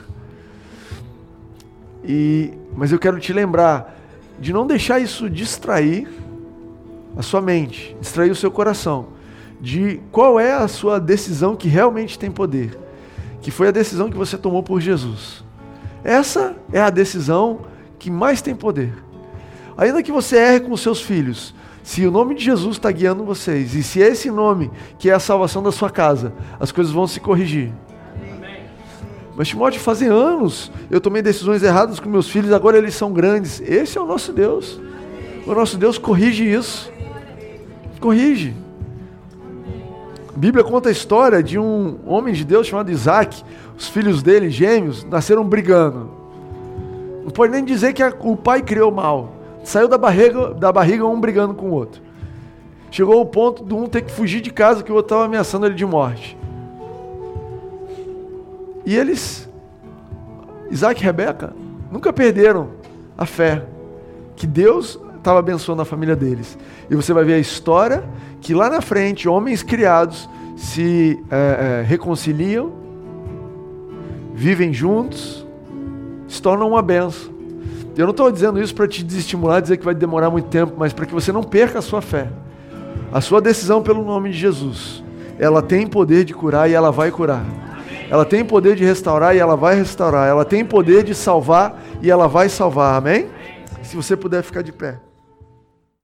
E, 2.03 2.53
mas 2.75 2.91
eu 2.91 2.99
quero 2.99 3.19
te 3.19 3.33
lembrar 3.33 3.97
de 4.39 4.53
não 4.53 4.67
deixar 4.67 4.99
isso 4.99 5.27
distrair 5.27 6.07
a 7.17 7.23
sua 7.23 7.41
mente, 7.41 7.97
distrair 7.99 8.29
o 8.29 8.35
seu 8.35 8.51
coração, 8.51 9.12
de 9.63 10.01
qual 10.11 10.37
é 10.37 10.51
a 10.51 10.67
sua 10.67 10.99
decisão 10.99 11.55
que 11.55 11.69
realmente 11.69 12.19
tem 12.19 12.29
poder, 12.29 12.77
que 13.41 13.49
foi 13.49 13.69
a 13.69 13.71
decisão 13.71 14.11
que 14.11 14.17
você 14.17 14.37
tomou 14.37 14.61
por 14.61 14.81
Jesus. 14.81 15.41
Essa 16.03 16.53
é 16.73 16.81
a 16.81 16.89
decisão 16.89 17.61
que 17.97 18.11
mais 18.11 18.41
tem 18.41 18.53
poder. 18.53 18.93
Ainda 19.77 20.03
que 20.03 20.11
você 20.11 20.35
erre 20.35 20.59
com 20.59 20.75
seus 20.75 21.01
filhos, 21.01 21.55
se 21.81 22.05
o 22.05 22.11
nome 22.11 22.35
de 22.35 22.43
Jesus 22.43 22.75
está 22.75 22.91
guiando 22.91 23.23
vocês, 23.23 23.73
e 23.73 23.81
se 23.81 24.03
é 24.03 24.07
esse 24.09 24.29
nome 24.29 24.69
que 24.99 25.09
é 25.09 25.13
a 25.13 25.19
salvação 25.19 25.63
da 25.63 25.71
sua 25.71 25.89
casa, 25.89 26.33
as 26.59 26.73
coisas 26.73 26.91
vão 26.91 27.07
se 27.07 27.21
corrigir. 27.21 27.71
Mas 29.33 29.47
Timóteo, 29.47 29.79
fazem 29.79 30.09
anos 30.09 30.69
eu 30.91 30.99
tomei 30.99 31.21
decisões 31.21 31.63
erradas 31.63 32.01
com 32.01 32.09
meus 32.09 32.27
filhos, 32.27 32.51
agora 32.51 32.77
eles 32.77 32.95
são 32.95 33.13
grandes. 33.13 33.61
Esse 33.61 33.97
é 33.97 34.01
o 34.01 34.05
nosso 34.05 34.33
Deus. 34.33 34.77
O 35.47 35.53
nosso 35.53 35.77
Deus 35.77 35.97
corrige 35.97 36.43
isso. 36.43 36.91
Corrige. 38.01 38.62
A 40.35 40.39
Bíblia 40.39 40.63
conta 40.63 40.89
a 40.89 40.91
história 40.91 41.43
de 41.43 41.59
um 41.59 41.99
homem 42.07 42.33
de 42.33 42.43
Deus 42.43 42.65
chamado 42.65 42.91
Isaac. 42.91 43.43
Os 43.77 43.87
filhos 43.87 44.23
dele, 44.23 44.49
gêmeos, 44.49 45.03
nasceram 45.03 45.47
brigando. 45.47 46.09
Não 47.23 47.29
pode 47.29 47.51
nem 47.51 47.63
dizer 47.63 47.93
que 47.93 48.03
o 48.03 48.35
pai 48.35 48.63
criou 48.63 48.91
mal. 48.91 49.33
Saiu 49.63 49.87
da 49.87 49.97
barriga, 49.97 50.53
da 50.53 50.71
barriga 50.71 51.05
um 51.05 51.21
brigando 51.21 51.53
com 51.53 51.67
o 51.67 51.71
outro. 51.71 52.01
Chegou 52.89 53.17
ao 53.17 53.25
ponto 53.25 53.63
de 53.63 53.73
um 53.73 53.85
ter 53.85 54.01
que 54.01 54.11
fugir 54.11 54.41
de 54.41 54.51
casa 54.51 54.83
que 54.83 54.91
o 54.91 54.95
outro 54.95 55.13
estava 55.13 55.25
ameaçando 55.25 55.67
ele 55.67 55.75
de 55.75 55.85
morte. 55.85 56.37
E 58.85 58.95
eles, 58.95 59.47
Isaac 60.69 60.99
e 60.99 61.03
Rebeca, 61.03 61.53
nunca 61.91 62.11
perderam 62.11 62.69
a 63.17 63.25
fé 63.25 63.65
que 64.35 64.45
Deus 64.45 64.99
estava 65.23 65.39
abençoando 65.39 65.81
a 65.81 65.85
família 65.85 66.15
deles. 66.15 66.57
E 66.89 66.95
você 66.95 67.13
vai 67.13 67.23
ver 67.23 67.33
a 67.33 67.39
história 67.39 68.03
que 68.41 68.53
lá 68.53 68.69
na 68.69 68.81
frente 68.81 69.27
homens 69.27 69.63
criados 69.63 70.29
se 70.55 71.19
é, 71.31 71.81
é, 71.81 71.85
reconciliam, 71.87 72.71
vivem 74.33 74.73
juntos, 74.73 75.45
se 76.27 76.41
tornam 76.41 76.67
uma 76.67 76.81
benção. 76.81 77.33
Eu 77.95 78.05
não 78.05 78.11
estou 78.11 78.31
dizendo 78.31 78.61
isso 78.61 78.73
para 78.73 78.87
te 78.87 79.03
desestimular, 79.03 79.61
dizer 79.61 79.77
que 79.77 79.85
vai 79.85 79.93
demorar 79.93 80.29
muito 80.29 80.47
tempo, 80.47 80.73
mas 80.77 80.93
para 80.93 81.05
que 81.05 81.13
você 81.13 81.31
não 81.31 81.43
perca 81.43 81.79
a 81.79 81.81
sua 81.81 82.01
fé. 82.01 82.27
A 83.11 83.21
sua 83.21 83.39
decisão 83.39 83.81
pelo 83.83 84.03
nome 84.03 84.31
de 84.31 84.37
Jesus, 84.37 85.03
ela 85.37 85.61
tem 85.61 85.85
poder 85.85 86.25
de 86.25 86.33
curar 86.33 86.69
e 86.69 86.73
ela 86.73 86.91
vai 86.91 87.11
curar. 87.11 87.45
Ela 88.09 88.25
tem 88.25 88.43
poder 88.43 88.75
de 88.75 88.83
restaurar 88.83 89.35
e 89.35 89.39
ela 89.39 89.55
vai 89.55 89.75
restaurar. 89.75 90.27
Ela 90.27 90.43
tem 90.43 90.65
poder 90.65 91.03
de 91.03 91.15
salvar 91.15 91.81
e 92.01 92.09
ela 92.09 92.27
vai 92.27 92.49
salvar. 92.49 92.95
Amém? 92.95 93.27
Se 93.83 93.95
você 93.95 94.17
puder 94.17 94.43
ficar 94.43 94.61
de 94.61 94.71
pé. 94.71 94.99